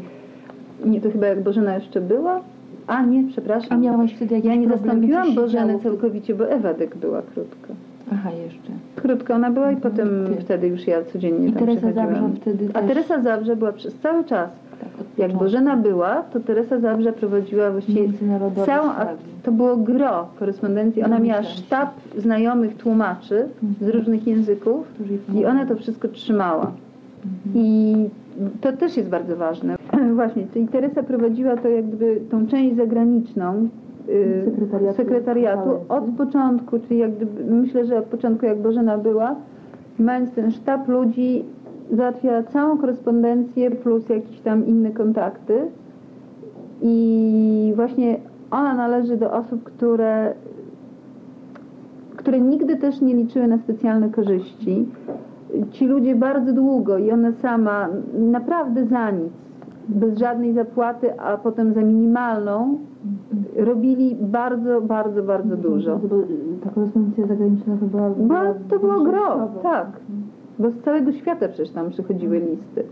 nie, 0.86 1.02
to 1.02 1.12
chyba 1.12 1.28
jak 1.28 1.44
Bożena 1.44 1.76
jeszcze 1.76 2.02
była, 2.02 2.42
a 2.88 3.06
nie, 3.06 3.24
przepraszam. 3.28 3.78
A 3.78 3.82
miałaś 3.82 4.14
wtedy 4.14 4.36
jakieś 4.36 4.50
ja 4.50 4.56
nie 4.56 4.68
zastąpiłam 4.68 5.36
działo? 5.50 5.80
całkowicie, 5.84 6.36
bo 6.36 6.50
Ewa 6.50 6.74
Dyk 6.74 6.98
była 6.98 7.22
krótko. 7.22 7.74
Aha, 8.12 8.30
jeszcze. 8.46 8.72
Krótko 8.96 9.34
ona 9.34 9.52
była 9.52 9.72
i 9.72 9.76
potem 9.78 10.10
Ty. 10.28 10.42
wtedy 10.42 10.68
już 10.68 10.88
ja 10.88 11.04
codziennie 11.04 11.48
I 11.48 11.52
tam 11.54 11.66
Teresa. 11.68 11.92
Zabrza 11.94 12.30
wtedy 12.42 12.68
A 12.74 12.80
też... 12.80 12.88
Teresa 12.88 13.22
Zabrze 13.22 13.56
była 13.56 13.72
przez 13.72 13.96
cały 14.00 14.24
czas. 14.24 14.50
Tak, 14.80 14.90
Jak. 15.18 15.34
Bożena 15.38 15.78
była, 15.78 16.22
to 16.22 16.40
Teresa 16.40 16.80
Zabrze 16.80 17.14
prowadziła 17.14 17.72
właściwie 17.72 18.08
całą, 18.66 18.90
to 19.44 19.52
było 19.52 19.78
gro 19.78 20.28
korespondencji. 20.40 21.04
Ona 21.04 21.20
miała 21.20 21.44
sztab 21.44 21.90
znajomych 22.18 22.78
tłumaczy 22.78 23.48
z 23.62 23.84
Mhm. 23.84 23.92
różnych 24.00 24.28
języków 24.28 24.88
i 25.36 25.46
ona 25.46 25.66
to 25.66 25.76
wszystko 25.76 26.08
trzymała. 26.08 26.72
Mhm. 27.26 27.56
I 27.56 27.96
to 28.62 28.72
też 28.74 28.98
jest 28.98 29.10
bardzo 29.10 29.36
ważne. 29.38 29.76
Właśnie, 30.16 30.44
czyli 30.54 30.68
Teresa 30.68 31.04
prowadziła 31.04 31.58
to 31.58 31.68
jak 31.70 31.86
gdyby 31.88 32.22
tą 32.32 32.48
część 32.48 32.76
zagraniczną 32.76 33.70
Sekretariatu 34.46 34.98
sekretariatu 34.98 35.70
od 35.90 36.04
początku, 36.18 36.80
czyli 36.80 37.00
jak 37.00 37.16
gdyby, 37.16 37.44
myślę, 37.44 37.86
że 37.86 37.98
od 37.98 38.06
początku 38.06 38.46
jak 38.46 38.62
Bożena 38.62 38.98
była, 38.98 39.36
mając 40.00 40.32
ten 40.32 40.52
sztab 40.52 40.88
ludzi, 40.88 41.46
załatwiała 41.92 42.44
całą 42.44 42.78
korespondencję 42.78 43.72
plus 43.72 44.10
jakieś 44.10 44.40
tam 44.40 44.68
inne 44.68 44.92
kontakty. 44.92 45.54
I 46.82 47.74
właśnie 47.76 48.18
ona 48.52 48.74
należy 48.74 49.18
do 49.18 49.34
osób, 49.34 49.64
które, 49.64 50.34
które 52.16 52.40
nigdy 52.40 52.78
też 52.78 53.02
nie 53.02 53.14
liczyły 53.14 53.48
na 53.48 53.58
specjalne 53.58 54.10
korzyści. 54.10 54.86
Ci 55.72 55.88
ludzie 55.88 56.16
bardzo 56.16 56.54
długo 56.54 56.98
i 56.98 57.12
ona 57.12 57.32
sama 57.32 57.90
naprawdę 58.14 58.86
za 58.86 59.12
nic, 59.12 59.34
bez 59.88 60.18
żadnej 60.18 60.54
zapłaty, 60.54 61.20
a 61.20 61.38
potem 61.38 61.74
za 61.74 61.82
minimalną, 61.82 62.78
robili 63.56 64.18
bardzo, 64.22 64.82
bardzo, 64.82 65.24
bardzo 65.24 65.58
dużo. 65.58 66.00
Ta 66.64 66.70
korespondencja 66.70 67.28
zagraniczna 67.28 67.78
to 67.78 67.86
była... 67.86 68.10
Bo 68.10 68.36
to 68.70 68.80
było 68.80 69.02
gro, 69.02 69.50
tak. 69.64 69.88
Bo 70.60 70.70
z 70.70 70.82
całego 70.82 71.12
świata 71.12 71.48
przecież 71.48 71.70
tam 71.70 71.90
przychodziły 71.90 72.40
listy. 72.40 72.84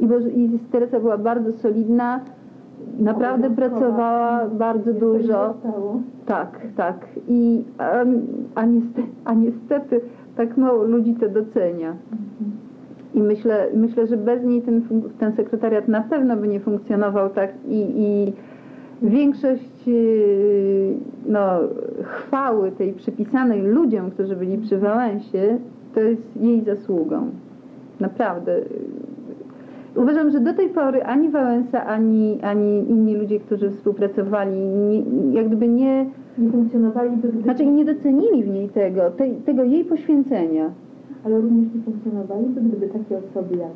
I, 0.00 0.06
bo, 0.06 0.18
I 0.18 0.58
Teresa 0.72 1.00
była 1.00 1.18
bardzo 1.18 1.52
solidna, 1.52 2.20
naprawdę 2.98 3.50
pracowała 3.50 4.46
bardzo 4.46 4.92
dużo. 4.92 5.54
Tak, 6.26 6.60
tak. 6.76 7.06
I, 7.28 7.64
a, 7.78 8.04
a, 8.54 8.64
niestety, 8.64 9.08
a 9.24 9.34
niestety 9.34 10.00
tak 10.36 10.56
mało 10.56 10.84
ludzi 10.84 11.14
to 11.14 11.28
docenia. 11.28 11.94
I 13.14 13.22
myślę, 13.22 13.66
myślę, 13.74 14.06
że 14.06 14.16
bez 14.16 14.44
niej 14.44 14.62
ten, 14.62 14.82
ten 15.18 15.32
sekretariat 15.32 15.88
na 15.88 16.00
pewno 16.00 16.36
by 16.36 16.48
nie 16.48 16.60
funkcjonował 16.60 17.30
tak 17.30 17.50
i, 17.68 17.86
i 17.96 18.32
większość 19.02 19.86
yy, 19.86 20.94
no, 21.26 21.58
chwały 22.02 22.72
tej 22.72 22.92
przypisanej 22.92 23.62
ludziom, 23.62 24.10
którzy 24.10 24.36
byli 24.36 24.58
przy 24.58 24.78
Wałęsie, 24.78 25.58
to 25.94 26.00
jest 26.00 26.36
jej 26.36 26.64
zasługą. 26.64 27.30
Naprawdę. 28.00 28.60
Uważam, 29.96 30.30
że 30.30 30.40
do 30.40 30.54
tej 30.54 30.68
pory 30.68 31.04
ani 31.04 31.28
Wałęsa, 31.28 31.86
ani, 31.86 32.38
ani 32.42 32.90
inni 32.90 33.16
ludzie, 33.16 33.40
którzy 33.40 33.70
współpracowali, 33.70 34.58
nie, 34.60 35.02
jak 35.32 35.46
gdyby 35.46 35.68
nie, 35.68 36.06
Nie 36.38 36.50
funkcjonowaliby, 36.50 37.28
gdyby... 37.28 37.42
znaczy 37.42 37.66
nie 37.66 37.84
docenili 37.84 38.42
w 38.42 38.48
niej 38.48 38.68
tego, 38.68 39.10
tej, 39.10 39.34
tego 39.34 39.64
jej 39.64 39.84
poświęcenia. 39.84 40.70
Ale 41.24 41.40
również 41.40 41.74
nie 41.74 41.82
funkcjonowaliby, 41.82 42.60
gdyby 42.60 42.86
takie 42.88 43.18
osoby 43.18 43.56
jak 43.56 43.72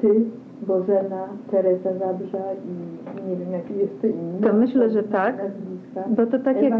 ty, 0.00 0.24
Bożena, 0.66 1.26
Teresa 1.50 1.92
Zabrza 1.92 2.38
i 2.52 3.30
nie 3.30 3.36
wiem 3.36 3.52
jakie 3.52 3.74
jeszcze 3.74 4.08
inne. 4.08 4.48
To 4.48 4.52
myślę, 4.52 4.90
że 4.90 5.02
tak. 5.02 5.36
Nazwiska. 5.38 6.04
Bo 6.16 6.26
to 6.26 6.38
tak 6.38 6.62
jak 6.62 6.72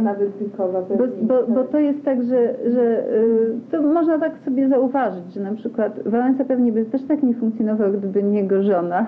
Bo, 0.97 1.05
bo, 1.23 1.55
bo 1.55 1.64
to 1.64 1.79
jest 1.79 2.05
tak, 2.05 2.23
że, 2.23 2.55
że 2.70 3.14
y, 3.14 3.55
to 3.70 3.83
można 3.83 4.18
tak 4.18 4.33
sobie 4.45 4.68
zauważyć, 4.68 5.35
że 5.35 5.41
na 5.41 5.55
przykład 5.55 6.01
Wałęsa 6.07 6.45
pewnie 6.45 6.73
by 6.73 6.85
też 6.85 7.03
tak 7.03 7.23
nie 7.23 7.35
funkcjonował, 7.35 7.93
gdyby 7.93 8.23
nie 8.23 8.39
jego 8.41 8.62
żona, 8.62 9.07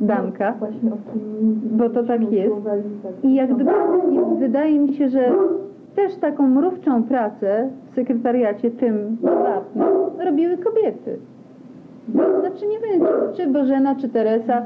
Danka. 0.00 0.50
No, 0.50 0.56
właśnie 0.58 0.90
o 0.92 0.96
tym 1.12 1.60
Bo 1.72 1.90
to 1.90 2.04
tak 2.04 2.32
jest. 2.32 2.54
tak. 3.02 3.12
I 3.22 3.34
jak 3.34 3.54
gdyby 3.54 3.70
wydaje 4.38 4.78
mi 4.78 4.94
się, 4.94 5.08
że 5.08 5.32
też 5.94 6.16
taką 6.16 6.46
mrówczą 6.48 7.02
pracę 7.02 7.68
w 7.90 7.94
sekretariacie 7.94 8.70
tym 8.70 9.16
prywatnym 9.22 9.86
robiły 10.18 10.58
kobiety. 10.58 11.18
Znaczy 12.40 12.66
nie 12.66 12.78
wiem, 12.78 13.06
czy, 13.36 13.46
Bożena, 13.46 13.94
czy 13.94 14.08
Teresa, 14.08 14.62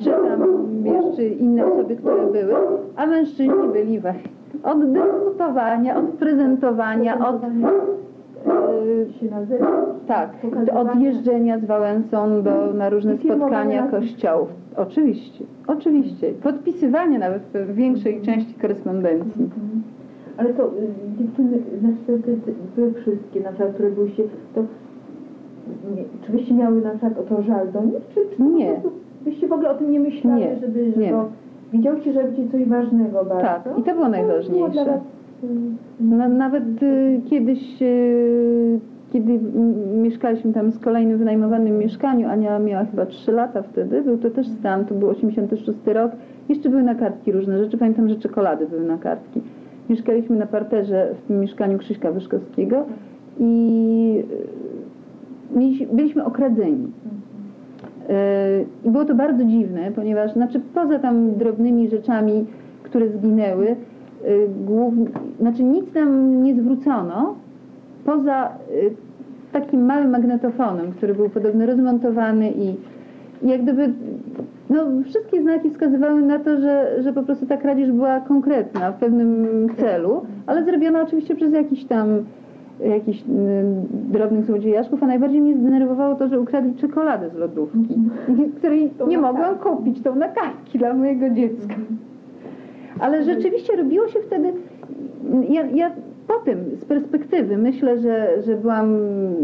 czy 0.00 0.10
tam 0.10 0.66
wiesz, 0.82 1.16
czy 1.16 1.28
inne 1.28 1.66
osoby, 1.66 1.96
które 1.96 2.26
były, 2.26 2.54
a 2.96 3.06
mężczyźni 3.06 3.68
byli 3.72 4.00
właśnie 4.00 4.30
od 4.62 4.92
dyskutowania, 4.92 5.96
od 5.96 6.04
prezentowania, 6.04 7.28
od 7.28 7.44
y, 7.44 9.30
nazywa. 9.30 9.66
tak, 10.06 10.30
od 10.74 11.00
jeżdżenia 11.00 11.58
z 11.58 11.64
Wałęsą 11.64 12.42
do, 12.42 12.72
na 12.74 12.90
różne 12.90 13.16
spotkania 13.18 13.86
kościołów. 13.86 14.48
Oczywiście, 14.76 15.44
oczywiście. 15.66 16.32
Podpisywanie 16.42 17.18
nawet 17.18 17.42
w 17.42 17.74
większej 17.74 18.22
części 18.22 18.54
korespondencji. 18.54 19.48
Ale 20.40 20.54
to 20.54 20.66
y, 20.66 20.70
dziewczyny, 21.18 21.58
znaczy 21.80 22.22
te, 22.22 22.52
były 22.76 22.92
wszystkie, 22.92 23.40
na 23.40 23.48
przykład, 23.48 23.72
które 23.74 23.90
byłyście, 23.90 24.22
to 24.54 24.60
nie, 25.96 26.04
czy 26.26 26.32
byście 26.32 26.54
miały 26.54 26.80
na 26.82 26.90
przykład 26.90 27.18
o 27.18 27.22
to 27.22 27.42
żal 27.42 27.72
do 27.72 27.82
nich, 27.84 27.94
czy, 28.14 28.36
czy 28.36 28.42
Nie. 28.42 28.80
byście 29.24 29.48
w 29.48 29.52
ogóle 29.52 29.70
o 29.70 29.74
tym 29.74 29.90
nie 29.92 30.00
myślały, 30.00 30.40
Nie, 30.40 30.56
żeby, 30.60 30.92
że 30.92 31.00
nie. 31.00 31.10
to 31.10 31.28
widziałyście, 31.72 32.12
że 32.12 32.22
robicie 32.22 32.48
coś 32.52 32.64
ważnego 32.68 33.24
bardzo? 33.24 33.40
Tak, 33.40 33.78
i 33.78 33.82
to 33.82 33.94
było 33.94 34.08
najważniejsze. 34.08 34.84
was, 34.84 34.88
y, 35.44 35.46
No, 36.00 36.28
nawet 36.28 36.82
y, 36.82 37.20
kiedyś, 37.30 37.82
y, 37.82 38.80
kiedy 39.12 39.38
mieszkaliśmy 40.02 40.52
tam 40.52 40.70
z 40.72 40.78
kolejnym 40.78 41.18
wynajmowanym 41.18 41.78
mieszkaniu, 41.78 42.28
Ania 42.28 42.58
miała 42.58 42.84
chyba 42.84 43.06
3 43.06 43.32
lata 43.32 43.62
wtedy, 43.62 44.02
był 44.02 44.18
to 44.18 44.30
też 44.30 44.48
stan, 44.48 44.84
to 44.84 44.94
był 44.94 45.08
86 45.08 45.78
rok, 45.86 46.12
jeszcze 46.48 46.68
były 46.68 46.82
na 46.82 46.94
kartki 46.94 47.32
różne 47.32 47.58
rzeczy, 47.58 47.78
pamiętam, 47.78 48.08
że 48.08 48.16
czekolady 48.16 48.66
były 48.66 48.84
na 48.84 48.98
kartki. 48.98 49.40
Mieszkaliśmy 49.90 50.36
na 50.36 50.46
parterze 50.46 51.14
w 51.24 51.26
tym 51.26 51.40
mieszkaniu 51.40 51.78
Krzyśka 51.78 52.12
Wyszkowskiego 52.12 52.84
i 53.38 54.24
mieliśmy, 55.56 55.86
byliśmy 55.86 56.24
okradzeni. 56.24 56.86
Yy, 58.08 58.14
I 58.84 58.90
było 58.90 59.04
to 59.04 59.14
bardzo 59.14 59.44
dziwne, 59.44 59.92
ponieważ 59.94 60.32
znaczy 60.32 60.60
poza 60.74 60.98
tam 60.98 61.34
drobnymi 61.34 61.88
rzeczami, 61.88 62.46
które 62.82 63.08
zginęły, 63.08 63.66
yy, 63.66 63.76
głównie, 64.66 65.06
znaczy 65.40 65.62
nic 65.62 65.94
nam 65.94 66.42
nie 66.42 66.54
zwrócono, 66.54 67.34
poza 68.04 68.48
takim 69.52 69.84
małym 69.84 70.10
magnetofonem, 70.10 70.92
który 70.92 71.14
był 71.14 71.28
podobno 71.28 71.66
rozmontowany 71.66 72.50
i 72.50 72.76
jak 73.42 73.62
gdyby 73.62 73.92
no, 74.70 74.86
wszystkie 75.04 75.42
znaki 75.42 75.70
wskazywały 75.70 76.22
na 76.22 76.38
to, 76.38 76.60
że, 76.60 77.02
że 77.02 77.12
po 77.12 77.22
prostu 77.22 77.46
ta 77.46 77.56
kradzież 77.56 77.92
była 77.92 78.20
konkretna 78.20 78.92
w 78.92 78.98
pewnym 78.98 79.68
celu, 79.76 80.22
ale 80.46 80.64
zrobiona 80.64 81.02
oczywiście 81.02 81.34
przez 81.34 81.52
jakiś 81.52 81.84
tam 81.84 82.24
jakichś 82.80 83.20
y, 83.20 83.24
drobnych 83.92 84.44
złodziejaszków, 84.44 85.02
a 85.02 85.06
najbardziej 85.06 85.40
mnie 85.40 85.56
zdenerwowało 85.56 86.14
to, 86.14 86.28
że 86.28 86.40
ukradli 86.40 86.74
czekoladę 86.74 87.30
z 87.30 87.34
lodówki, 87.34 87.98
której 88.58 88.90
nie 89.08 89.18
mogłam 89.18 89.58
kupić, 89.58 90.02
tą 90.02 90.14
na 90.14 90.28
kartki 90.28 90.78
dla 90.78 90.94
mojego 90.94 91.30
dziecka. 91.30 91.74
Ale 93.00 93.24
rzeczywiście 93.24 93.76
robiło 93.76 94.08
się 94.08 94.18
wtedy, 94.20 94.52
ja, 95.48 95.66
ja 95.66 95.90
po 96.26 96.34
tym, 96.34 96.58
z 96.80 96.84
perspektywy, 96.84 97.56
myślę, 97.58 97.98
że, 97.98 98.42
że 98.42 98.56
byłam, 98.56 98.98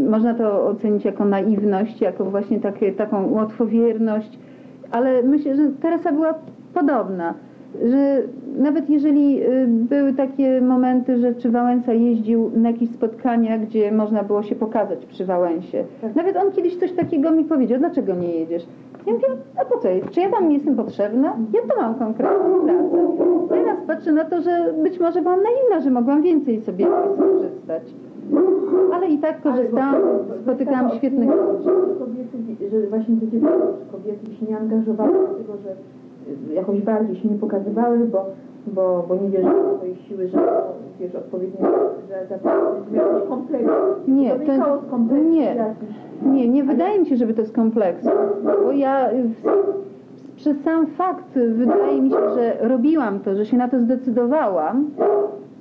można 0.09 0.33
to 0.33 0.67
ocenić 0.67 1.05
jako 1.05 1.25
naiwność, 1.25 2.01
jako 2.01 2.25
właśnie 2.25 2.59
takie, 2.59 2.91
taką 2.91 3.31
łatwowierność, 3.31 4.39
ale 4.91 5.23
myślę, 5.23 5.55
że 5.55 5.63
Teresa 5.81 6.11
była 6.11 6.33
podobna, 6.73 7.33
że 7.85 8.21
nawet 8.57 8.89
jeżeli 8.89 9.43
y, 9.43 9.67
były 9.67 10.13
takie 10.13 10.61
momenty, 10.61 11.17
że 11.17 11.35
czy 11.35 11.49
Wałęsa 11.49 11.93
jeździł 11.93 12.51
na 12.55 12.69
jakieś 12.69 12.89
spotkania, 12.89 13.57
gdzie 13.57 13.91
można 13.91 14.23
było 14.23 14.43
się 14.43 14.55
pokazać 14.55 15.05
przy 15.05 15.25
Wałęsie. 15.25 15.83
Tak. 16.01 16.15
Nawet 16.15 16.37
on 16.37 16.51
kiedyś 16.51 16.75
coś 16.77 16.91
takiego 16.91 17.31
mi 17.31 17.43
powiedział, 17.43 17.79
dlaczego 17.79 18.15
nie 18.15 18.31
jedziesz? 18.31 18.67
Ja 19.07 19.13
mówię, 19.13 19.27
a 19.61 19.65
po 19.65 19.77
co? 19.77 19.87
Czy 20.11 20.19
ja 20.19 20.29
tam 20.29 20.49
nie 20.49 20.55
jestem 20.55 20.75
potrzebna? 20.75 21.37
Ja 21.53 21.61
to 21.75 21.81
mam 21.81 21.95
konkretną 21.95 22.61
pracę. 22.61 22.97
Teraz 23.49 23.77
patrzę 23.87 24.11
na 24.11 24.25
to, 24.25 24.41
że 24.41 24.73
być 24.83 24.99
może 24.99 25.21
byłam 25.21 25.39
naiwna, 25.43 25.83
że 25.83 25.91
mogłam 25.91 26.21
więcej 26.21 26.61
sobie 26.61 26.85
skorzystać. 27.15 27.83
Ale 28.93 29.07
i 29.09 29.17
tak 29.17 29.41
korzystałam, 29.41 29.95
spotykałam 30.43 30.89
świetnych 30.91 31.29
kobiety, 31.99 32.69
że 32.71 32.87
właśnie 32.87 33.15
że 33.15 33.49
kobiety 33.91 34.35
się 34.39 34.45
nie 34.45 34.57
angażowały, 34.57 35.11
dlatego 35.27 35.53
że 35.63 35.69
y, 36.51 36.53
jakoś 36.53 36.81
bardziej 36.81 37.15
się 37.15 37.27
nie 37.29 37.35
pokazywały, 37.39 37.99
bo, 37.99 38.25
bo, 38.67 39.05
bo 39.07 39.15
nie 39.15 39.29
wierzyły 39.29 39.53
w 39.73 39.77
swoje 39.77 39.95
siły, 39.95 40.27
że 40.27 40.37
wiesz, 40.99 41.15
odpowiednio 41.15 41.67
że 42.09 42.27
za 42.29 42.37
kompleks. 43.29 43.65
Nie, 44.07 44.31
to 44.31 44.45
to- 44.99 45.07
nie. 45.29 45.75
Nie, 46.25 46.47
nie 46.49 46.63
wydaje 46.63 46.99
mi 46.99 47.05
się, 47.05 47.15
żeby 47.15 47.33
to 47.33 47.45
z 47.45 47.51
kompleksu. 47.51 48.09
Bo 48.63 48.71
ja 48.71 49.11
y, 49.11 49.15
przez 50.35 50.61
sam 50.63 50.87
fakt 50.87 51.33
wydaje 51.33 52.01
mi 52.01 52.09
się, 52.09 52.29
że 52.35 52.57
robiłam 52.61 53.19
to, 53.19 53.35
że 53.35 53.45
się 53.45 53.57
na 53.57 53.67
to 53.67 53.79
zdecydowałam. 53.79 54.89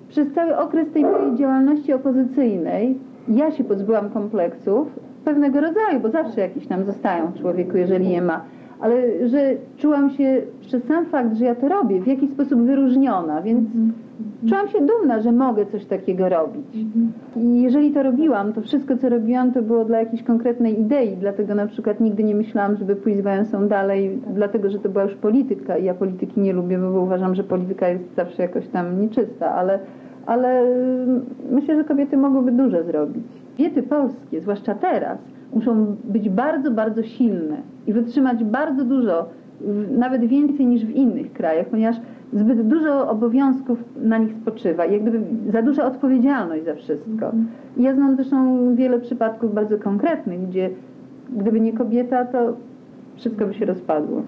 Przez 0.09 0.33
cały 0.35 0.57
okres 0.57 0.91
tej 0.93 1.03
mojej 1.03 1.37
działalności 1.37 1.93
opozycyjnej 1.93 2.99
ja 3.29 3.51
się 3.51 3.65
pozbyłam 3.65 4.11
kompleksów 4.11 4.89
pewnego 5.25 5.61
rodzaju, 5.61 6.01
bo 6.01 6.11
zawsze 6.11 6.41
jakieś 6.41 6.69
nam 6.69 6.85
zostają 6.85 7.27
w 7.27 7.41
człowieku, 7.41 7.77
jeżeli 7.77 8.11
je 8.11 8.23
ma. 8.23 8.45
Ale 8.81 9.29
że 9.29 9.55
czułam 9.77 10.11
się 10.11 10.43
przez 10.61 10.85
sam 10.85 11.07
fakt, 11.07 11.37
że 11.37 11.45
ja 11.45 11.55
to 11.55 11.69
robię, 11.69 12.01
w 12.01 12.07
jakiś 12.07 12.31
sposób 12.31 12.61
wyróżniona, 12.61 13.43
więc 13.43 13.69
czułam 14.49 14.69
się 14.69 14.79
dumna, 14.81 15.21
że 15.21 15.33
mogę 15.33 15.67
coś 15.67 15.85
takiego 15.85 16.29
robić. 16.29 16.67
I 17.37 17.63
jeżeli 17.63 17.93
to 17.93 18.03
robiłam, 18.03 18.53
to 18.53 18.61
wszystko, 18.61 18.97
co 18.97 19.09
robiłam, 19.09 19.53
to 19.53 19.63
było 19.63 19.85
dla 19.85 20.01
jakiejś 20.01 20.23
konkretnej 20.23 20.81
idei. 20.81 21.17
Dlatego 21.17 21.55
na 21.55 21.67
przykład 21.67 22.01
nigdy 22.01 22.25
nie 22.25 22.35
myślałam, 22.35 22.77
żeby 22.77 22.97
pójść 22.97 23.19
z 23.19 23.23
Wałęsą 23.23 23.69
dalej, 23.69 24.21
dlatego 24.35 24.71
że 24.71 24.79
to 24.79 24.89
była 24.89 25.05
już 25.05 25.15
polityka 25.15 25.77
i 25.77 25.85
ja 25.85 25.95
polityki 25.95 26.41
nie 26.41 26.53
lubię, 26.53 26.79
bo 26.79 27.01
uważam, 27.01 27.35
że 27.35 27.45
polityka 27.45 27.89
jest 27.89 28.15
zawsze 28.17 28.43
jakoś 28.43 28.69
tam 28.69 29.01
nieczysta, 29.01 29.55
ale, 29.55 29.79
ale 30.27 30.63
ym, 30.63 31.25
myślę, 31.51 31.77
że 31.77 31.85
kobiety 31.85 32.17
mogłyby 32.17 32.53
dużo 32.53 32.83
zrobić. 32.85 33.25
Kobiety 33.57 33.83
polskie, 33.83 34.41
zwłaszcza 34.41 34.75
teraz, 34.75 35.19
muszą 35.57 35.97
być 36.05 36.29
bardzo, 36.29 36.71
bardzo 36.71 37.03
silne 37.03 37.57
i 37.87 37.93
wytrzymać 37.93 38.45
bardzo 38.45 38.85
dużo, 38.85 39.29
nawet 39.91 40.25
więcej 40.25 40.67
niż 40.67 40.85
w 40.85 40.91
innych 40.91 41.33
krajach, 41.33 41.67
ponieważ 41.67 41.97
zbyt 42.33 42.69
dużo 42.69 43.09
obowiązków 43.11 43.79
na 44.03 44.19
nich 44.19 44.33
spoczywa 44.43 44.85
i 44.85 44.93
jak 44.93 45.03
gdyby 45.03 45.21
za 45.53 45.63
duża 45.63 45.85
odpowiedzialność 45.85 46.65
za 46.65 46.75
wszystko. 46.75 47.33
I 47.77 47.83
ja 47.83 47.95
znam 47.95 48.17
zresztą 48.17 48.75
wiele 48.75 49.01
przypadków 49.01 49.55
bardzo 49.55 49.79
konkretnych, 49.79 50.49
gdzie 50.49 50.71
gdyby 51.37 51.61
nie 51.61 51.73
kobieta, 51.73 52.25
to 52.25 52.57
wszystko 53.17 53.47
by 53.47 53.55
się 53.55 53.67
rozpadło. 53.67 54.23